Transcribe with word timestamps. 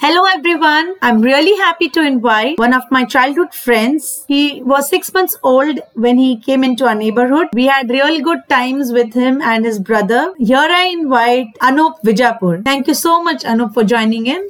Hello 0.00 0.24
everyone. 0.32 0.94
I'm 1.02 1.20
really 1.20 1.56
happy 1.60 1.88
to 1.88 2.00
invite 2.00 2.56
one 2.56 2.72
of 2.72 2.82
my 2.88 3.04
childhood 3.04 3.52
friends. 3.52 4.24
He 4.28 4.62
was 4.62 4.88
six 4.88 5.12
months 5.12 5.36
old 5.42 5.80
when 5.94 6.16
he 6.16 6.40
came 6.40 6.62
into 6.62 6.86
our 6.86 6.94
neighborhood. 6.94 7.48
We 7.52 7.66
had 7.66 7.90
real 7.90 8.20
good 8.20 8.44
times 8.48 8.92
with 8.92 9.12
him 9.12 9.42
and 9.42 9.64
his 9.64 9.80
brother. 9.80 10.34
Here 10.38 10.68
I 10.80 10.84
invite 10.92 11.48
Anup 11.60 12.00
Vijapur. 12.04 12.64
Thank 12.64 12.86
you 12.86 12.94
so 12.94 13.20
much, 13.24 13.42
Anup, 13.42 13.74
for 13.74 13.82
joining 13.82 14.28
in. 14.28 14.48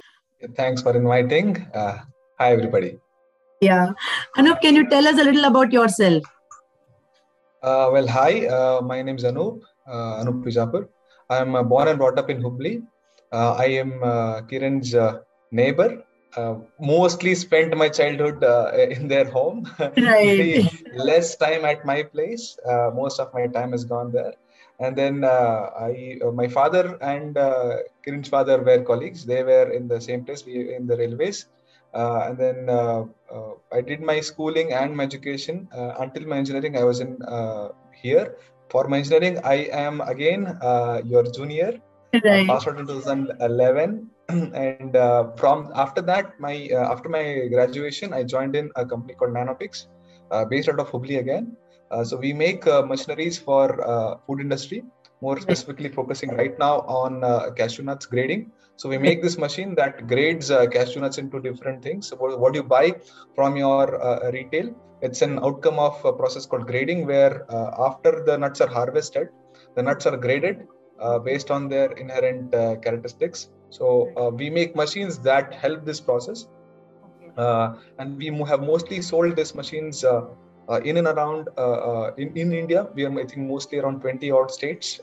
Thanks 0.54 0.82
for 0.82 0.94
inviting. 0.94 1.66
Uh, 1.72 1.96
hi 2.38 2.52
everybody. 2.52 2.98
Yeah. 3.62 3.92
Anup, 4.36 4.60
can 4.60 4.74
you 4.74 4.86
tell 4.90 5.08
us 5.08 5.18
a 5.18 5.24
little 5.24 5.46
about 5.46 5.72
yourself? 5.72 6.24
Uh, 7.62 7.88
well, 7.90 8.06
hi. 8.06 8.46
Uh, 8.46 8.82
my 8.82 9.00
name 9.00 9.16
is 9.16 9.24
Anup. 9.24 9.62
Uh, 9.86 10.22
Anup 10.24 10.44
Vijapur. 10.44 10.88
I'm 11.30 11.54
uh, 11.54 11.62
born 11.62 11.88
and 11.88 11.98
brought 11.98 12.18
up 12.18 12.28
in 12.28 12.42
Hubli. 12.42 12.82
Uh, 13.32 13.54
I 13.54 13.66
am 13.84 14.02
uh, 14.02 14.42
Kiran's 14.42 14.94
uh, 14.94 15.20
neighbor. 15.50 16.02
Uh, 16.36 16.56
mostly 16.78 17.34
spent 17.34 17.76
my 17.76 17.88
childhood 17.88 18.44
uh, 18.44 18.70
in 18.74 19.08
their 19.08 19.24
home. 19.24 19.66
Right. 19.96 20.64
Less 20.94 21.36
time 21.36 21.64
at 21.64 21.84
my 21.84 22.02
place. 22.02 22.58
Uh, 22.68 22.90
most 22.94 23.18
of 23.18 23.32
my 23.32 23.46
time 23.46 23.72
has 23.72 23.84
gone 23.84 24.12
there. 24.12 24.34
And 24.80 24.94
then 24.96 25.24
uh, 25.24 25.70
I, 25.80 26.18
uh, 26.24 26.30
my 26.30 26.46
father 26.46 26.96
and 27.00 27.36
uh, 27.36 27.78
Kiran's 28.04 28.28
father 28.28 28.62
were 28.62 28.82
colleagues. 28.82 29.24
They 29.24 29.42
were 29.42 29.72
in 29.72 29.88
the 29.88 30.00
same 30.00 30.24
place, 30.24 30.44
we 30.46 30.74
in 30.74 30.86
the 30.86 30.96
railways. 30.96 31.46
Uh, 31.94 32.26
and 32.26 32.38
then 32.38 32.68
uh, 32.68 33.04
uh, 33.32 33.52
I 33.72 33.80
did 33.80 34.00
my 34.00 34.20
schooling 34.20 34.72
and 34.72 34.96
my 34.96 35.04
education 35.04 35.68
uh, 35.74 35.94
until 35.98 36.26
my 36.26 36.36
engineering. 36.36 36.76
I 36.76 36.84
was 36.84 37.00
in 37.00 37.20
uh, 37.22 37.70
here. 37.92 38.36
For 38.70 38.86
my 38.86 38.98
engineering, 38.98 39.40
I 39.42 39.68
am 39.72 40.00
again 40.02 40.46
uh, 40.60 41.00
your 41.04 41.24
junior. 41.32 41.80
Right. 42.24 42.46
passed 42.46 42.66
out 42.66 42.78
in 42.78 42.86
2011, 42.86 44.08
and 44.68 44.94
uh, 44.94 45.30
from 45.36 45.72
after 45.74 46.02
that, 46.02 46.38
my 46.38 46.68
uh, 46.70 46.92
after 46.92 47.08
my 47.08 47.48
graduation, 47.48 48.12
I 48.12 48.24
joined 48.24 48.54
in 48.56 48.70
a 48.76 48.84
company 48.84 49.14
called 49.14 49.32
Nanopix, 49.32 49.86
uh, 50.30 50.44
based 50.44 50.68
out 50.68 50.78
of 50.80 50.90
Hubli 50.90 51.18
again. 51.18 51.56
Uh, 51.90 52.04
so 52.04 52.16
we 52.18 52.34
make 52.34 52.66
uh, 52.66 52.82
machineries 52.82 53.38
for 53.38 53.66
uh, 53.88 54.18
food 54.26 54.40
industry, 54.40 54.82
more 55.22 55.40
specifically 55.40 55.88
focusing 55.88 56.30
right 56.36 56.58
now 56.58 56.80
on 56.80 57.24
uh, 57.24 57.50
cashew 57.52 57.82
nuts 57.82 58.04
grading. 58.04 58.52
So 58.76 58.88
we 58.88 58.98
make 58.98 59.22
this 59.22 59.38
machine 59.38 59.74
that 59.76 60.06
grades 60.06 60.50
uh, 60.50 60.66
cashew 60.66 61.00
nuts 61.00 61.16
into 61.16 61.40
different 61.40 61.82
things. 61.82 62.08
So 62.08 62.16
what 62.16 62.54
you 62.54 62.62
buy 62.62 62.96
from 63.34 63.56
your 63.56 64.00
uh, 64.02 64.30
retail, 64.30 64.74
it's 65.00 65.22
an 65.22 65.38
outcome 65.38 65.78
of 65.78 66.04
a 66.04 66.12
process 66.12 66.44
called 66.44 66.66
grading, 66.66 67.06
where 67.06 67.50
uh, 67.50 67.86
after 67.86 68.22
the 68.26 68.36
nuts 68.36 68.60
are 68.60 68.68
harvested, 68.68 69.28
the 69.74 69.82
nuts 69.82 70.04
are 70.04 70.18
graded 70.18 70.66
uh, 71.00 71.18
based 71.18 71.50
on 71.50 71.68
their 71.68 71.92
inherent 71.92 72.54
uh, 72.54 72.76
characteristics. 72.76 73.48
So 73.70 74.12
uh, 74.16 74.30
we 74.30 74.50
make 74.50 74.74
machines 74.76 75.18
that 75.20 75.52
help 75.54 75.84
this 75.84 76.00
process, 76.00 76.46
uh, 77.36 77.74
and 77.98 78.16
we 78.16 78.26
have 78.46 78.62
mostly 78.62 79.00
sold 79.02 79.36
these 79.36 79.54
machines 79.54 80.04
uh, 80.04 80.22
uh, 80.68 80.80
in 80.84 80.98
and 80.98 81.06
around 81.06 81.48
uh, 81.56 81.60
uh, 81.60 82.10
in, 82.18 82.36
in 82.36 82.52
India. 82.52 82.86
We 82.94 83.04
are 83.04 83.12
I 83.18 83.24
think 83.24 83.48
mostly 83.48 83.78
around 83.78 84.00
20 84.00 84.30
odd 84.30 84.50
states 84.50 85.00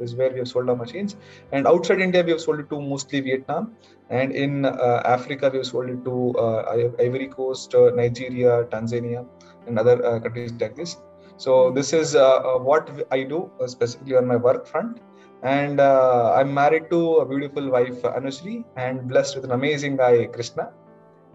is 0.00 0.14
where 0.16 0.30
we 0.30 0.38
have 0.38 0.48
sold 0.48 0.68
our 0.70 0.76
machines, 0.76 1.16
and 1.52 1.66
outside 1.66 2.00
India 2.00 2.22
we 2.22 2.30
have 2.30 2.40
sold 2.40 2.60
it 2.60 2.70
to 2.70 2.80
mostly 2.80 3.20
Vietnam, 3.20 3.76
and 4.10 4.32
in 4.32 4.64
uh, 4.64 5.02
Africa 5.04 5.50
we 5.52 5.58
have 5.58 5.66
sold 5.66 5.90
it 5.90 6.04
to 6.04 6.34
uh, 6.38 6.76
Ivory 6.98 7.28
Coast, 7.28 7.74
uh, 7.74 7.90
Nigeria, 7.94 8.64
Tanzania, 8.70 9.26
and 9.66 9.78
other 9.78 10.04
uh, 10.04 10.20
countries 10.20 10.52
like 10.60 10.76
this. 10.76 10.96
So 11.36 11.70
this 11.70 11.92
is 11.92 12.14
what 12.14 12.90
I 13.10 13.22
do 13.24 13.50
specifically 13.66 14.16
on 14.16 14.26
my 14.26 14.36
work 14.36 14.66
front 14.66 15.00
and 15.42 15.80
uh, 15.80 16.32
I'm 16.36 16.52
married 16.54 16.90
to 16.90 17.00
a 17.18 17.26
beautiful 17.26 17.70
wife 17.70 18.02
Anushri 18.02 18.64
and 18.76 19.08
blessed 19.08 19.36
with 19.36 19.44
an 19.44 19.52
amazing 19.52 19.96
guy 19.96 20.26
Krishna. 20.26 20.70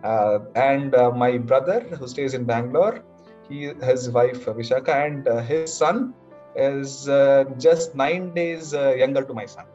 Uh, 0.03 0.39
and 0.55 0.95
uh, 0.95 1.11
my 1.11 1.38
brother 1.38 1.81
who 2.00 2.08
stays 2.08 2.33
in 2.33 2.45
Bangalore, 2.45 3.03
he 3.50 3.72
his 3.81 4.09
wife 4.11 4.45
Vishaka 4.45 4.94
and 5.05 5.28
uh, 5.28 5.41
his 5.41 5.66
son 5.67 6.05
is 6.50 7.01
uh, 7.01 7.44
just 7.51 7.88
nine 7.90 8.34
days 8.34 8.73
uh, 8.73 8.94
younger 8.95 9.23
to 9.23 9.34
my 9.34 9.45
son. 9.45 9.66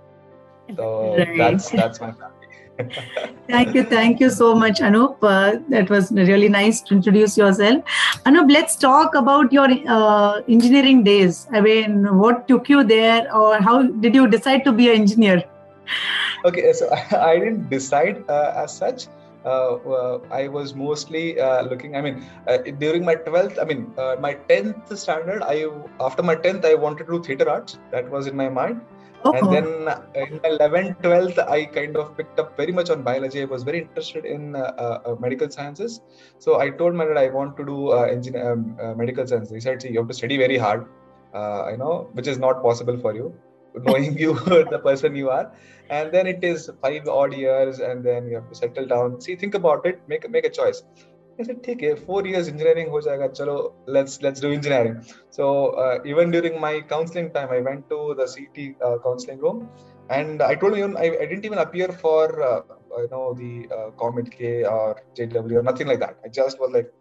So 0.76 1.28
Right. 1.28 1.36
that's 1.36 1.70
that's 1.72 2.00
my 2.00 2.10
family. 2.12 2.41
Thank 3.48 3.74
you, 3.74 3.84
thank 3.84 4.20
you 4.20 4.30
so 4.30 4.54
much, 4.54 4.80
Anup. 4.80 5.16
Uh, 5.22 5.58
that 5.68 5.90
was 5.90 6.10
really 6.10 6.48
nice 6.48 6.80
to 6.82 6.94
introduce 6.94 7.36
yourself. 7.36 7.84
Anup, 8.24 8.50
let's 8.50 8.76
talk 8.76 9.14
about 9.14 9.52
your 9.52 9.68
uh, 9.86 10.40
engineering 10.48 11.04
days. 11.04 11.46
I 11.52 11.60
mean, 11.60 12.16
what 12.18 12.48
took 12.48 12.68
you 12.68 12.82
there, 12.82 13.34
or 13.34 13.60
how 13.60 13.82
did 13.82 14.14
you 14.14 14.26
decide 14.26 14.64
to 14.64 14.72
be 14.72 14.90
an 14.90 15.02
engineer? 15.02 15.44
okay 16.44 16.72
so 16.72 16.88
i, 17.30 17.38
didn't 17.38 17.68
decide 17.68 18.24
uh, 18.28 18.52
as 18.56 18.76
such 18.76 19.06
uh, 19.44 19.74
uh, 19.96 20.18
i 20.30 20.48
was 20.48 20.74
mostly 20.74 21.38
uh, 21.40 21.62
looking 21.62 21.96
i 21.96 22.00
mean 22.00 22.24
during 22.78 23.04
my 23.04 23.14
12th 23.14 23.58
i 23.62 23.64
mean 23.64 23.82
my 24.26 24.34
10th 24.50 24.96
standard 25.04 25.42
i 25.42 25.66
after 26.00 26.22
my 26.22 26.36
10th 26.36 26.64
i 26.64 26.74
wanted 26.74 27.04
to 27.06 27.12
do 27.18 27.22
theater 27.28 27.48
arts 27.48 27.78
that 27.90 28.08
was 28.10 28.26
in 28.26 28.36
my 28.36 28.48
mind 28.48 28.80
Oh, 29.24 29.32
and 29.32 29.52
then 29.52 29.88
uh, 29.88 30.00
in 30.14 30.40
my 30.42 30.50
11th 30.50 31.00
12th 31.02 31.38
i 31.56 31.64
kind 31.64 31.96
of 31.96 32.16
picked 32.16 32.38
up 32.40 32.56
very 32.56 32.72
much 32.72 32.90
on 32.90 33.02
biology. 33.02 33.42
I 33.42 33.44
was 33.44 33.62
very 33.62 33.80
interested 33.80 34.24
in 34.24 34.56
uh, 34.56 34.72
uh, 34.84 34.98
uh, 35.06 35.14
medical 35.20 35.48
sciences. 35.50 36.00
So 36.38 36.58
i 36.60 36.70
told 36.70 36.94
my 36.94 37.04
dad 37.04 37.18
i 37.18 37.28
want 37.28 37.56
to 37.58 37.64
do 37.64 37.92
uh, 37.92 38.02
engineer, 38.02 38.52
um, 38.52 38.76
uh, 38.82 38.94
medical 38.94 39.26
science. 39.26 39.50
He 39.50 39.60
said 39.60 39.80
See, 39.82 39.90
you 39.90 40.00
have 40.00 40.08
to 40.08 40.14
study 40.14 40.38
very 40.38 40.58
hard 40.58 40.86
uh, 41.34 41.68
you 41.70 41.76
know 41.76 42.08
which 42.12 42.26
is 42.26 42.38
not 42.38 42.62
possible 42.62 42.98
for 42.98 43.14
you 43.14 43.32
knowing 43.86 44.18
you 44.24 44.34
the 44.74 44.80
person 44.84 45.14
you 45.16 45.30
are. 45.30 45.52
And 45.90 46.12
then 46.12 46.26
it 46.26 46.42
is 46.42 46.70
five 46.82 47.08
odd 47.08 47.32
years 47.34 47.78
and 47.80 48.04
then 48.04 48.28
you 48.28 48.34
have 48.36 48.48
to 48.48 48.54
settle 48.54 48.86
down. 48.86 49.20
See 49.20 49.36
think 49.36 49.54
about 49.54 49.86
it. 49.86 50.00
Make 50.08 50.28
make 50.30 50.44
a 50.44 50.50
choice 50.50 50.82
I 51.39 51.43
said, 51.43 51.63
ठीक 51.65 51.81
है, 51.83 51.93
four 52.05 52.21
years 52.27 52.47
engineering 52.51 52.89
हो 52.91 53.01
जाएगा, 53.01 53.27
चलो, 53.39 53.57
let's 53.95 54.21
let's 54.23 54.39
do 54.45 54.51
engineering. 54.51 54.95
So 55.29 55.49
uh, 55.83 55.99
even 56.05 56.31
during 56.31 56.59
my 56.59 56.81
counseling 56.93 57.29
time, 57.31 57.51
I 57.51 57.59
went 57.61 57.87
to 57.89 58.15
the 58.17 58.25
CT 58.25 58.75
uh, 58.81 58.97
counseling 59.03 59.39
room, 59.39 59.69
and 60.09 60.41
I 60.41 60.55
told 60.55 60.75
him 60.77 60.97
I, 60.97 61.05
I 61.05 61.25
didn't 61.25 61.45
even 61.45 61.59
appear 61.59 61.89
for 61.89 62.23
uh, 62.43 62.61
you 62.97 63.09
know 63.11 63.33
the 63.33 63.69
uh, 63.75 63.91
Comet 63.91 64.31
K 64.31 64.63
or 64.63 64.99
JW 65.15 65.57
or 65.57 65.63
nothing 65.63 65.87
like 65.87 65.99
that. 65.99 66.17
I 66.25 66.29
just 66.29 66.59
was 66.59 66.71
like, 66.71 66.91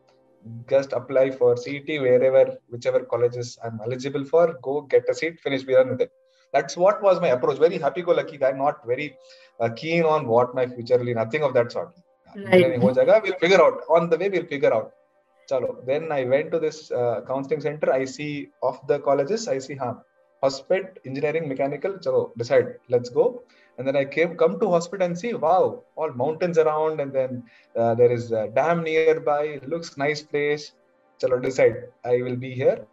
just 0.69 0.93
apply 0.93 1.31
for 1.31 1.56
CET 1.56 1.89
wherever, 2.00 2.59
whichever 2.69 3.00
colleges 3.00 3.59
I'm 3.65 3.81
eligible 3.84 4.25
for, 4.25 4.59
go 4.62 4.83
get 4.83 5.09
a 5.09 5.15
seat, 5.15 5.41
finish, 5.41 5.62
be 5.62 5.72
done 5.72 5.91
with 5.91 6.00
it. 6.03 6.12
That's 6.53 6.77
what 6.77 7.03
was 7.03 7.21
my 7.21 7.28
approach. 7.28 7.59
Very 7.59 7.78
happy-go-lucky 7.78 8.39
guy, 8.39 8.53
not 8.53 8.87
very 8.87 9.17
uh, 9.61 9.71
keen 9.71 10.05
on 10.05 10.27
what 10.27 10.55
my 10.55 10.67
future 10.67 10.99
will 10.99 11.06
be. 11.06 11.15
Nothing 11.15 11.43
of 11.43 11.55
that 11.55 11.72
sort. 11.72 11.94
Will 12.36 13.40
figure 13.40 13.62
out. 13.62 13.81
On 13.90 14.09
the 14.09 14.18
way 14.18 14.30
we'll 14.30 14.46
figure 14.46 14.74
out. 14.74 14.94
चलो 15.50 15.86
then 15.86 16.12
I 16.12 16.24
went 16.24 16.52
to 16.52 16.59
this 16.59 16.92
uh, 16.92 17.22
counseling 17.28 17.62
center 17.62 17.92
I 17.92 18.06
see 18.06 18.50
of 18.64 18.80
the 18.88 19.00
colleges 19.00 19.47
I 19.47 19.59
see 19.59 19.75
हाँ 19.75 19.94
Hospet 20.44 21.00
engineering 21.06 21.47
mechanical 21.47 21.97
चलो 21.97 22.34
decide 22.38 22.75
let's 22.90 23.09
go. 23.09 23.44
And 23.78 23.88
then 23.88 23.96
I 23.96 24.06
came 24.06 24.36
come 24.36 24.59
to 24.59 24.66
Hospet 24.66 25.03
and 25.06 25.18
see 25.18 25.34
wow 25.34 25.84
all 25.96 26.12
mountains 26.12 26.58
around. 26.58 27.00
And 27.00 27.14
then 27.14 27.44
uh, 27.75 27.96
there 27.96 28.12
is 28.12 28.31
a 28.31 28.48
dam 28.48 28.84
nearby 28.84 29.59
looks 29.68 29.98
nice 29.98 30.22
place. 30.22 30.72
चलो 31.22 31.42
decide 31.42 31.75
I 32.03 32.22
will 32.22 32.36
be 32.36 32.52
here. 32.52 32.86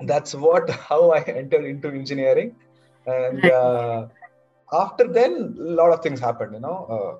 That's 0.00 0.34
what 0.34 0.70
how 0.90 1.10
I 1.10 1.20
entered 1.22 1.64
into 1.64 1.88
engineering. 1.88 2.54
And 3.06 3.44
uh, 3.44 4.06
after 4.72 5.06
then 5.08 5.56
a 5.58 5.72
lot 5.80 5.92
of 5.92 6.02
things 6.02 6.20
happened 6.20 6.54
you 6.54 6.60
know 6.60 7.18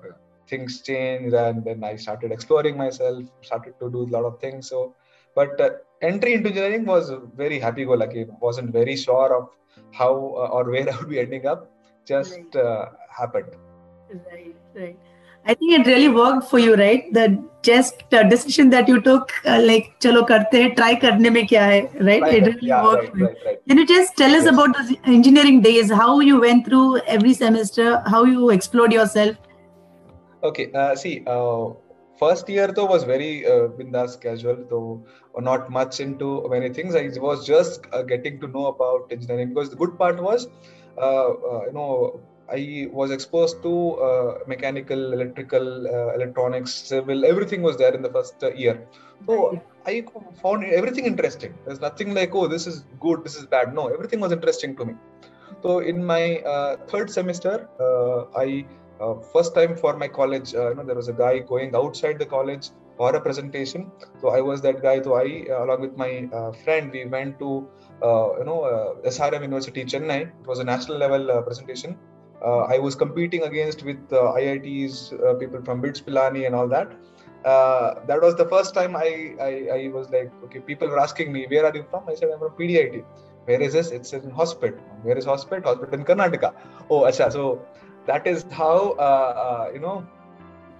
things 0.49 0.81
changed 0.81 1.33
and 1.33 1.63
then 1.63 1.83
i 1.83 1.95
started 1.95 2.31
exploring 2.31 2.77
myself 2.77 3.23
started 3.41 3.73
to 3.79 3.89
do 3.91 4.03
a 4.03 4.11
lot 4.15 4.25
of 4.25 4.39
things. 4.39 4.69
So 4.69 4.95
but 5.35 5.59
uh, 5.61 5.69
entry 6.01 6.33
into 6.33 6.49
engineering 6.49 6.85
was 6.85 7.11
very 7.35 7.59
happy 7.59 7.85
go 7.85 7.93
lucky. 7.93 8.25
Wasn't 8.39 8.71
very 8.71 8.95
sure 8.95 9.35
of 9.39 9.49
how 9.91 10.13
uh, 10.13 10.55
or 10.55 10.63
where 10.71 10.89
i 10.93 10.97
would 10.97 11.09
be 11.09 11.19
ending 11.19 11.45
up. 11.45 11.69
Just 12.05 12.33
right. 12.33 12.55
Uh, 12.55 12.85
happened. 13.19 13.53
Right 14.31 14.55
right. 14.75 14.97
I 15.45 15.53
think 15.53 15.79
it 15.79 15.87
really 15.89 16.09
worked 16.09 16.49
for 16.49 16.59
you 16.59 16.75
right? 16.75 17.05
The 17.13 17.25
just 17.61 18.03
decision 18.09 18.69
that 18.71 18.87
you 18.87 18.99
took 19.01 19.31
uh, 19.45 19.61
like 19.61 19.87
chalo 20.05 20.25
karte 20.31 20.75
try 20.75 20.95
karne 21.03 21.29
mein 21.37 21.47
kya 21.51 21.63
hai 21.69 21.79
right, 22.09 22.27
it 22.37 22.47
really 22.47 22.67
yeah, 22.69 22.83
worked 22.83 23.21
right, 23.23 23.45
right, 23.45 23.59
can 23.71 23.81
you 23.81 23.85
just 23.91 24.15
tell 24.21 24.35
us 24.39 24.45
yes. 24.45 24.53
about 24.53 24.77
the 24.91 24.97
engineering 25.17 25.61
days 25.67 25.91
how 26.01 26.19
you 26.27 26.39
went 26.45 26.69
through 26.69 26.99
every 27.17 27.33
semester 27.41 27.87
how 28.15 28.23
you 28.35 28.49
explored 28.57 28.97
yourself? 28.99 29.46
Okay, 30.47 30.71
uh, 30.73 30.95
see, 30.95 31.23
uh, 31.27 31.69
first 32.19 32.47
year 32.49 32.67
though 32.67 32.85
was 32.85 33.03
very 33.03 33.45
uh, 33.45 33.67
bindas 33.77 34.19
casual, 34.19 34.57
though 34.69 35.05
not 35.49 35.69
much 35.69 35.99
into 35.99 36.47
many 36.49 36.69
things. 36.69 36.95
I 36.95 37.09
was 37.19 37.45
just 37.45 37.85
uh, 37.91 38.01
getting 38.03 38.39
to 38.41 38.47
know 38.47 38.67
about 38.67 39.11
engineering 39.11 39.49
because 39.53 39.69
the 39.69 39.75
good 39.75 39.97
part 39.97 40.21
was, 40.21 40.47
uh, 40.97 41.29
uh, 41.51 41.61
you 41.67 41.73
know, 41.73 42.19
I 42.49 42.87
was 42.91 43.11
exposed 43.11 43.61
to 43.63 43.73
uh, 44.07 44.39
mechanical, 44.47 45.13
electrical, 45.13 45.87
uh, 45.87 46.13
electronics, 46.13 46.73
civil, 46.73 47.25
everything 47.25 47.61
was 47.61 47.77
there 47.77 47.93
in 47.93 48.01
the 48.01 48.09
first 48.09 48.41
uh, 48.41 48.53
year. 48.53 48.87
So 49.25 49.61
I 49.85 50.05
found 50.41 50.63
everything 50.63 51.05
interesting. 51.05 51.53
There's 51.65 51.81
nothing 51.81 52.13
like, 52.13 52.33
oh, 52.33 52.47
this 52.47 52.67
is 52.67 52.85
good, 53.01 53.23
this 53.25 53.35
is 53.35 53.45
bad. 53.45 53.75
No, 53.75 53.87
everything 53.87 54.21
was 54.21 54.31
interesting 54.31 54.77
to 54.77 54.85
me. 54.85 54.95
So 55.61 55.79
in 55.79 56.03
my 56.05 56.37
uh, 56.53 56.77
third 56.87 57.09
semester, 57.09 57.67
uh, 57.79 58.39
I 58.39 58.65
uh, 58.99 59.15
first 59.33 59.53
time 59.53 59.75
for 59.75 59.95
my 59.97 60.07
college, 60.07 60.53
uh, 60.55 60.69
you 60.69 60.75
know, 60.75 60.83
there 60.83 60.95
was 60.95 61.07
a 61.07 61.13
guy 61.13 61.39
going 61.39 61.75
outside 61.75 62.17
the 62.19 62.25
college 62.25 62.69
for 62.97 63.15
a 63.15 63.21
presentation. 63.21 63.91
So 64.21 64.29
I 64.29 64.41
was 64.41 64.61
that 64.61 64.81
guy. 64.81 65.01
So 65.01 65.15
I, 65.15 65.45
uh, 65.49 65.65
along 65.65 65.81
with 65.81 65.95
my 65.95 66.27
uh, 66.33 66.51
friend, 66.51 66.91
we 66.91 67.05
went 67.05 67.37
to, 67.39 67.67
uh, 68.01 68.39
you 68.39 68.45
know, 68.45 68.97
SRM 69.05 69.41
University, 69.41 69.85
Chennai. 69.85 70.21
It 70.21 70.47
was 70.47 70.59
a 70.59 70.63
national 70.63 70.97
level 70.97 71.41
presentation. 71.43 71.97
I 72.43 72.77
was 72.79 72.95
competing 72.95 73.43
against 73.43 73.83
with 73.83 74.09
IITs, 74.09 75.39
people 75.39 75.61
from 75.63 75.81
BITS 75.81 76.01
Pilani 76.01 76.45
and 76.45 76.55
all 76.55 76.67
that. 76.67 76.91
that 77.43 78.19
was 78.21 78.35
the 78.35 78.47
first 78.47 78.73
time 78.73 78.95
I, 78.95 79.33
I, 79.41 79.51
I 79.73 79.87
was 79.87 80.09
like, 80.09 80.31
okay, 80.45 80.59
people 80.59 80.87
were 80.87 80.99
asking 80.99 81.31
me, 81.31 81.47
where 81.49 81.65
are 81.65 81.75
you 81.75 81.85
from? 81.89 82.07
I 82.07 82.15
said, 82.15 82.29
I'm 82.31 82.39
from 82.39 82.51
PDIT. 82.51 83.03
Where 83.45 83.61
is 83.61 83.73
this? 83.73 83.91
It's 83.91 84.13
in 84.13 84.29
Hospet. 84.31 84.77
Where 85.03 85.17
is 85.17 85.25
Hospet? 85.25 85.63
Hospet 85.63 85.93
in 85.93 86.03
Karnataka. 86.03 86.53
Oh, 86.89 87.01
acha. 87.01 87.31
So 87.31 87.65
that 88.07 88.25
is 88.25 88.45
how 88.51 88.95
uh, 88.97 89.31
uh, 89.45 89.71
you 89.73 89.79
know 89.79 90.05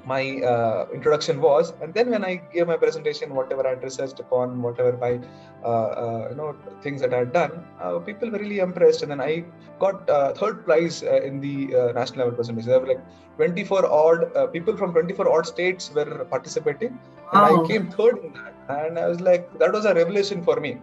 my 0.05 0.39
uh, 0.41 0.87
introduction 0.93 1.41
was. 1.41 1.73
And 1.81 1.93
then 1.93 2.09
when 2.11 2.23
i 2.23 2.35
gave 2.53 2.67
my 2.67 2.77
presentation 2.77 3.35
whatever 3.35 3.67
i 3.67 3.71
had 3.71 3.83
researched 3.83 4.19
upon 4.21 4.61
whatever 4.61 4.93
my 5.05 5.19
uh, 5.63 5.87
uh, 6.03 6.27
you 6.29 6.37
know 6.37 6.55
things 6.81 7.01
that 7.01 7.13
i 7.13 7.19
had 7.23 7.33
done 7.33 7.51
uh, 7.81 7.99
people 7.99 8.29
were 8.29 8.39
really 8.39 8.59
impressed. 8.59 9.01
And 9.01 9.11
then 9.11 9.21
i 9.21 9.43
got 9.79 10.07
third 10.37 10.65
prize 10.65 11.03
in 11.03 11.41
the 11.41 11.55
national 11.93 12.19
level 12.19 12.35
presentation. 12.35 12.71
There 12.71 12.79
were 12.79 12.87
like 12.87 13.03
24 13.35 13.85
odd 13.85 14.53
people 14.53 14.77
from 14.77 14.93
24 14.93 15.31
odd 15.31 15.45
states 15.45 15.91
were 15.93 16.25
participating. 16.35 16.97
And 17.33 17.41
i 17.49 17.67
came 17.67 17.91
third 17.91 18.17
in 18.23 18.33
that. 18.33 18.53
And 18.69 18.97
i 18.97 19.07
was 19.07 19.19
like 19.19 19.45
that 19.59 19.73
was 19.73 19.85
a 19.85 19.93
revelation 19.93 20.43
for 20.43 20.59
me 20.59 20.77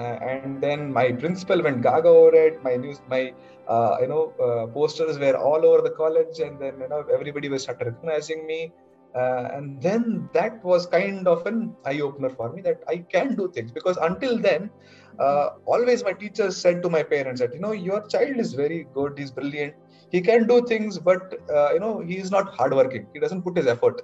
and 0.00 0.60
then 0.60 0.92
my 0.92 1.12
principal 1.12 1.62
went 1.62 1.82
gaga 1.82 2.08
over 2.08 2.34
it. 2.34 2.62
My 2.62 2.76
news 2.76 3.00
my 3.08 3.32
uh, 3.68 3.96
you 4.00 4.08
know, 4.08 4.32
uh, 4.42 4.66
posters 4.72 5.18
were 5.18 5.36
all 5.36 5.64
over 5.64 5.82
the 5.82 5.90
college, 5.90 6.38
and 6.40 6.60
then 6.60 6.80
you 6.80 6.88
know 6.88 7.04
everybody 7.12 7.48
was 7.48 7.62
started 7.62 7.86
recognizing 7.86 8.46
me. 8.46 8.72
Uh, 9.14 9.48
and 9.54 9.80
then 9.80 10.28
that 10.32 10.62
was 10.64 10.86
kind 10.86 11.28
of 11.28 11.46
an 11.46 11.76
eye 11.84 12.00
opener 12.00 12.28
for 12.30 12.52
me 12.52 12.60
that 12.62 12.82
I 12.88 12.98
can 12.98 13.36
do 13.36 13.50
things. 13.52 13.70
Because 13.70 13.96
until 13.96 14.38
then, 14.38 14.70
uh, 15.18 15.50
always 15.66 16.02
my 16.04 16.12
teachers 16.12 16.56
said 16.56 16.82
to 16.82 16.90
my 16.90 17.02
parents 17.02 17.40
that 17.40 17.54
you 17.54 17.60
know 17.60 17.72
your 17.72 18.06
child 18.08 18.36
is 18.38 18.54
very 18.54 18.86
good, 18.94 19.18
he's 19.18 19.30
brilliant, 19.30 19.74
he 20.10 20.20
can 20.20 20.46
do 20.46 20.62
things, 20.66 20.98
but 20.98 21.22
uh, 21.54 21.72
you 21.72 21.80
know 21.80 22.00
he 22.00 22.18
is 22.18 22.30
not 22.30 22.54
hardworking, 22.54 23.06
he 23.12 23.20
doesn't 23.20 23.42
put 23.42 23.56
his 23.56 23.66
effort. 23.66 24.02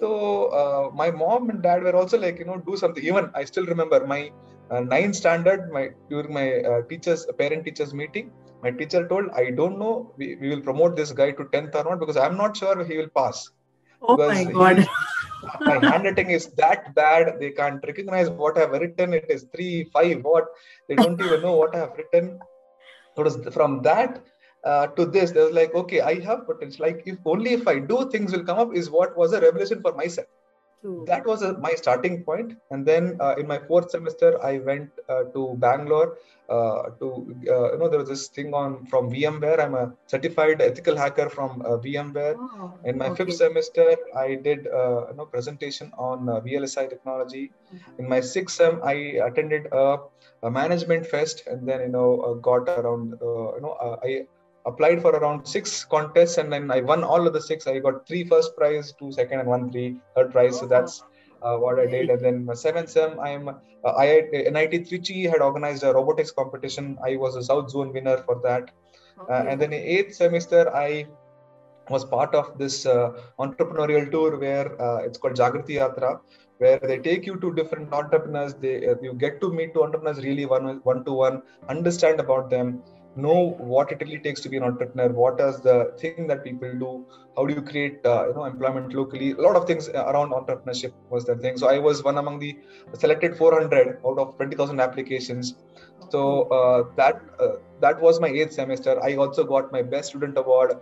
So 0.00 0.46
uh, 0.60 0.90
my 0.94 1.10
mom 1.10 1.50
and 1.50 1.62
dad 1.62 1.82
were 1.82 1.94
also 1.96 2.18
like 2.18 2.38
you 2.38 2.44
know 2.44 2.58
do 2.66 2.76
something. 2.76 3.04
Even 3.04 3.30
I 3.34 3.44
still 3.44 3.66
remember 3.66 4.06
my 4.06 4.30
ninth 4.70 5.16
standard, 5.16 5.70
my 5.72 5.90
during 6.08 6.32
my 6.32 6.62
teachers 6.88 7.26
parent 7.38 7.64
teachers 7.64 7.92
meeting, 7.94 8.30
my 8.64 8.70
teacher 8.80 9.02
told 9.10 9.26
i 9.42 9.44
don't 9.60 9.78
know 9.82 9.94
we, 10.18 10.26
we 10.40 10.48
will 10.52 10.64
promote 10.68 10.96
this 11.00 11.12
guy 11.20 11.30
to 11.38 11.44
10th 11.54 11.74
or 11.80 11.84
not 11.88 12.00
because 12.02 12.18
i'm 12.24 12.36
not 12.42 12.56
sure 12.62 12.76
he 12.90 12.96
will 13.00 13.12
pass. 13.20 13.50
Oh 14.06 14.16
my 14.16 14.44
god. 14.44 14.78
he, 14.78 14.86
my 15.68 15.76
handwriting 15.90 16.30
is 16.36 16.46
that 16.62 16.94
bad 16.94 17.38
they 17.40 17.50
can't 17.58 17.82
recognize 17.90 18.30
what 18.42 18.58
i've 18.58 18.74
written. 18.82 19.14
It 19.20 19.26
is 19.36 19.46
three 19.54 19.84
five 19.96 20.22
what? 20.22 20.46
They 20.88 20.96
don't 20.96 21.20
even 21.26 21.42
know 21.42 21.56
what 21.60 21.74
i 21.74 21.80
have 21.84 21.92
written. 21.98 22.38
So 23.16 23.50
from 23.58 23.82
that 23.82 24.22
uh, 24.64 24.86
to 24.98 25.04
this 25.16 25.30
there 25.30 25.44
was 25.44 25.54
like 25.60 25.74
okay 25.82 26.00
i 26.12 26.14
have 26.28 26.46
potential. 26.46 26.86
Like 26.86 27.02
if 27.06 27.18
only 27.34 27.52
if 27.58 27.68
i 27.74 27.78
do 27.78 27.98
things 28.10 28.32
will 28.32 28.46
come 28.50 28.58
up 28.64 28.74
is 28.82 28.90
what 28.98 29.16
was 29.22 29.32
a 29.32 29.40
revelation 29.40 29.82
for 29.82 29.94
myself 30.02 30.28
True. 30.84 31.02
that 31.06 31.24
was 31.24 31.40
a, 31.40 31.54
my 31.56 31.72
starting 31.76 32.22
point 32.24 32.58
and 32.70 32.84
then 32.84 33.16
uh, 33.18 33.34
in 33.38 33.46
my 33.46 33.58
fourth 33.58 33.90
semester 33.90 34.30
i 34.44 34.58
went 34.58 34.90
uh, 35.08 35.22
to 35.34 35.54
bangalore 35.58 36.18
uh, 36.50 36.90
to 37.00 37.06
uh, 37.48 37.72
you 37.72 37.78
know 37.78 37.88
there 37.88 38.00
was 38.00 38.10
this 38.10 38.28
thing 38.28 38.52
on 38.52 38.84
from 38.90 39.08
vmware 39.10 39.58
i'm 39.64 39.74
a 39.74 39.94
certified 40.06 40.60
ethical 40.60 40.94
hacker 40.94 41.30
from 41.30 41.62
uh, 41.62 41.78
vmware 41.86 42.34
oh, 42.38 42.74
in 42.84 42.98
my 42.98 43.06
okay. 43.06 43.24
fifth 43.24 43.36
semester 43.36 43.96
i 44.14 44.34
did 44.34 44.66
uh, 44.66 45.06
you 45.08 45.16
know 45.16 45.24
presentation 45.24 45.90
on 45.96 46.26
vlsi 46.48 46.86
technology 46.90 47.50
mm-hmm. 47.50 48.00
in 48.00 48.06
my 48.06 48.20
sixth 48.20 48.56
sem 48.58 48.78
i 48.84 48.94
attended 49.28 49.72
a, 49.72 49.96
a, 50.42 50.50
management 50.50 51.06
fest 51.06 51.44
and 51.46 51.66
then 51.66 51.80
you 51.80 51.92
know 51.96 52.34
got 52.50 52.68
around 52.76 53.16
you 53.22 53.62
know 53.64 53.74
i 54.10 54.26
applied 54.66 55.02
for 55.02 55.10
around 55.10 55.46
six 55.46 55.84
contests 55.84 56.38
and 56.38 56.52
then 56.52 56.70
I 56.70 56.80
won 56.80 57.04
all 57.04 57.26
of 57.26 57.32
the 57.32 57.40
six. 57.40 57.66
I 57.66 57.78
got 57.78 58.06
three 58.06 58.24
first 58.24 58.56
prize, 58.56 58.92
two 58.98 59.12
second, 59.12 59.40
and 59.40 59.48
one 59.48 59.70
three 59.70 59.96
third 60.14 60.32
prize. 60.32 60.58
So 60.58 60.66
that's 60.66 61.02
uh, 61.42 61.56
what 61.56 61.78
I 61.78 61.86
did. 61.86 62.10
And 62.10 62.24
then 62.24 62.44
my 62.44 62.54
seventh 62.54 62.90
sem, 62.90 63.18
I'm 63.20 63.48
uh, 63.48 63.54
IIT, 63.84 64.50
NIT 64.52 64.88
Trichy 64.88 65.28
had 65.30 65.40
organized 65.40 65.82
a 65.82 65.92
robotics 65.92 66.30
competition. 66.30 66.98
I 67.04 67.16
was 67.16 67.36
a 67.36 67.42
South 67.42 67.70
Zone 67.70 67.92
winner 67.92 68.18
for 68.18 68.40
that. 68.42 68.70
Uh. 69.18 69.32
Uh, 69.32 69.44
and 69.48 69.60
then 69.60 69.72
in 69.72 69.82
eighth 69.82 70.14
semester, 70.14 70.74
I 70.74 71.06
was 71.90 72.04
part 72.04 72.34
of 72.34 72.58
this 72.58 72.86
uh, 72.86 73.12
entrepreneurial 73.38 74.10
tour 74.10 74.38
where 74.38 74.80
uh, 74.80 74.98
it's 74.98 75.18
called 75.18 75.34
Jagriti 75.34 75.74
Yatra, 75.80 76.20
where 76.56 76.78
they 76.78 76.98
take 76.98 77.26
you 77.26 77.36
to 77.40 77.52
different 77.52 77.92
entrepreneurs. 77.92 78.54
They 78.54 78.74
you 79.02 79.12
get 79.12 79.40
to 79.42 79.52
meet 79.52 79.74
two 79.74 79.82
entrepreneurs 79.82 80.24
really 80.24 80.46
one 80.46 80.80
one 80.84 81.04
to 81.04 81.12
one, 81.12 81.42
understand 81.68 82.20
about 82.20 82.48
them 82.48 82.82
know 83.16 83.54
what 83.58 83.92
it 83.92 84.00
really 84.00 84.18
takes 84.18 84.40
to 84.40 84.48
be 84.48 84.56
an 84.56 84.62
entrepreneur 84.62 85.08
what 85.08 85.40
is 85.40 85.60
the 85.60 85.92
thing 85.98 86.26
that 86.26 86.42
people 86.42 86.72
do 86.78 87.06
how 87.36 87.44
do 87.44 87.54
you 87.54 87.62
create 87.62 88.04
uh, 88.04 88.28
you 88.28 88.34
know 88.34 88.44
employment 88.44 88.92
locally 88.94 89.32
a 89.32 89.40
lot 89.40 89.56
of 89.56 89.66
things 89.66 89.88
around 89.88 90.30
entrepreneurship 90.30 90.92
was 91.10 91.24
the 91.24 91.36
thing. 91.36 91.56
So 91.56 91.68
i 91.68 91.78
was 91.78 92.02
one 92.02 92.18
among 92.18 92.38
the 92.38 92.56
selected 92.94 93.36
400 93.36 94.00
out 94.06 94.18
of 94.18 94.38
20000 94.38 94.80
applications. 94.80 95.54
So 96.10 96.42
uh, 96.58 96.94
that 96.96 97.20
uh, 97.40 97.56
that 97.80 98.00
was 98.00 98.20
my 98.20 98.28
eighth 98.28 98.52
semester. 98.52 99.02
I 99.02 99.16
also 99.16 99.44
got 99.44 99.72
my 99.72 99.82
best 99.82 100.10
student 100.10 100.36
award 100.38 100.74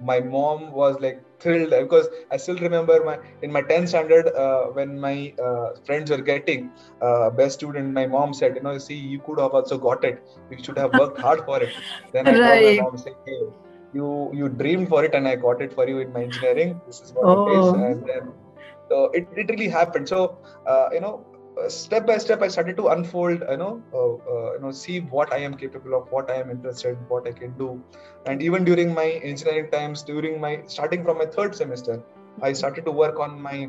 my 0.00 0.20
mom 0.20 0.72
was 0.72 1.00
like 1.00 1.22
thrilled 1.40 1.70
because 1.70 2.08
I 2.30 2.36
still 2.36 2.58
remember 2.58 3.02
my 3.04 3.18
in 3.42 3.52
my 3.52 3.62
10th 3.62 3.88
standard 3.88 4.28
uh, 4.28 4.64
when 4.66 4.98
my 4.98 5.32
uh, 5.42 5.70
friends 5.84 6.10
were 6.10 6.20
getting 6.20 6.70
uh, 7.00 7.30
best 7.30 7.58
student. 7.58 7.92
My 7.92 8.06
mom 8.06 8.34
said, 8.34 8.56
you 8.56 8.62
know, 8.62 8.78
see, 8.78 8.94
you 8.94 9.20
could 9.20 9.38
have 9.38 9.52
also 9.52 9.78
got 9.78 10.04
it. 10.04 10.22
You 10.50 10.62
should 10.62 10.78
have 10.78 10.92
worked 10.94 11.18
hard 11.20 11.44
for 11.44 11.62
it. 11.62 11.72
Then 12.12 12.28
I 12.28 12.38
right. 12.38 12.62
told 12.62 12.76
my 12.76 12.82
mom, 12.82 12.98
saying, 12.98 13.16
hey, 13.26 13.40
you 13.94 14.30
you 14.34 14.48
dreamed 14.48 14.88
for 14.88 15.04
it 15.04 15.14
and 15.14 15.26
I 15.26 15.36
got 15.36 15.62
it 15.62 15.72
for 15.72 15.88
you 15.88 15.98
in 15.98 16.12
my 16.12 16.22
engineering. 16.22 16.80
This 16.86 17.00
is 17.00 17.12
what 17.12 17.24
oh. 17.24 17.46
it 17.46 17.58
is. 17.58 17.66
Oh. 17.66 17.84
And 17.84 18.08
then 18.08 18.32
so 18.88 19.04
it, 19.12 19.28
it 19.36 19.50
really 19.50 19.68
happened. 19.68 20.08
So 20.08 20.38
uh, 20.66 20.88
you 20.92 21.00
know, 21.00 21.26
step 21.66 22.06
by 22.06 22.16
step 22.18 22.42
i 22.42 22.48
started 22.48 22.76
to 22.76 22.88
unfold 22.88 23.42
you 23.50 23.56
know 23.56 23.82
uh, 23.92 24.12
uh, 24.32 24.52
you 24.54 24.60
know 24.62 24.70
see 24.70 25.00
what 25.14 25.32
i 25.32 25.38
am 25.38 25.54
capable 25.62 25.94
of 25.98 26.10
what 26.10 26.30
i 26.30 26.36
am 26.42 26.50
interested 26.50 26.90
in 26.90 27.02
what 27.08 27.26
i 27.26 27.32
can 27.32 27.52
do. 27.58 27.82
And 28.26 28.42
even 28.42 28.64
during 28.64 28.92
my 28.94 29.06
engineering 29.30 29.70
times 29.70 30.02
during 30.02 30.40
my 30.40 30.62
starting 30.66 31.02
from 31.04 31.18
my 31.18 31.26
third 31.26 31.54
semester 31.54 32.02
i 32.42 32.52
started 32.52 32.84
to 32.84 32.92
work 32.92 33.18
on 33.18 33.40
my 33.40 33.68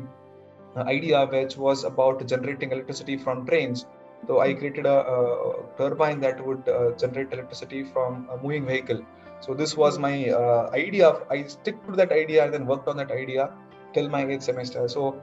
uh, 0.76 0.82
idea 0.82 1.26
which 1.26 1.56
was 1.56 1.84
about 1.84 2.26
generating 2.26 2.70
electricity 2.72 3.16
from 3.16 3.46
trains. 3.46 3.86
So 4.26 4.40
i 4.40 4.52
created 4.54 4.86
a, 4.86 4.98
a 5.14 5.54
turbine 5.78 6.20
that 6.20 6.44
would 6.46 6.68
uh, 6.68 6.90
generate 6.92 7.32
electricity 7.32 7.84
from 7.84 8.28
a 8.30 8.36
moving 8.36 8.66
vehicle. 8.66 9.00
So 9.40 9.54
this 9.54 9.76
was 9.76 9.98
my 9.98 10.28
uh, 10.28 10.70
idea 10.74 11.12
i 11.30 11.42
stick 11.44 11.84
to 11.86 11.92
that 12.02 12.12
idea 12.12 12.44
and 12.44 12.54
then 12.54 12.66
worked 12.66 12.88
on 12.88 12.98
that 12.98 13.10
idea 13.10 13.50
till 13.94 14.08
my 14.08 14.26
eighth 14.26 14.42
semester. 14.42 14.86
So 14.88 15.22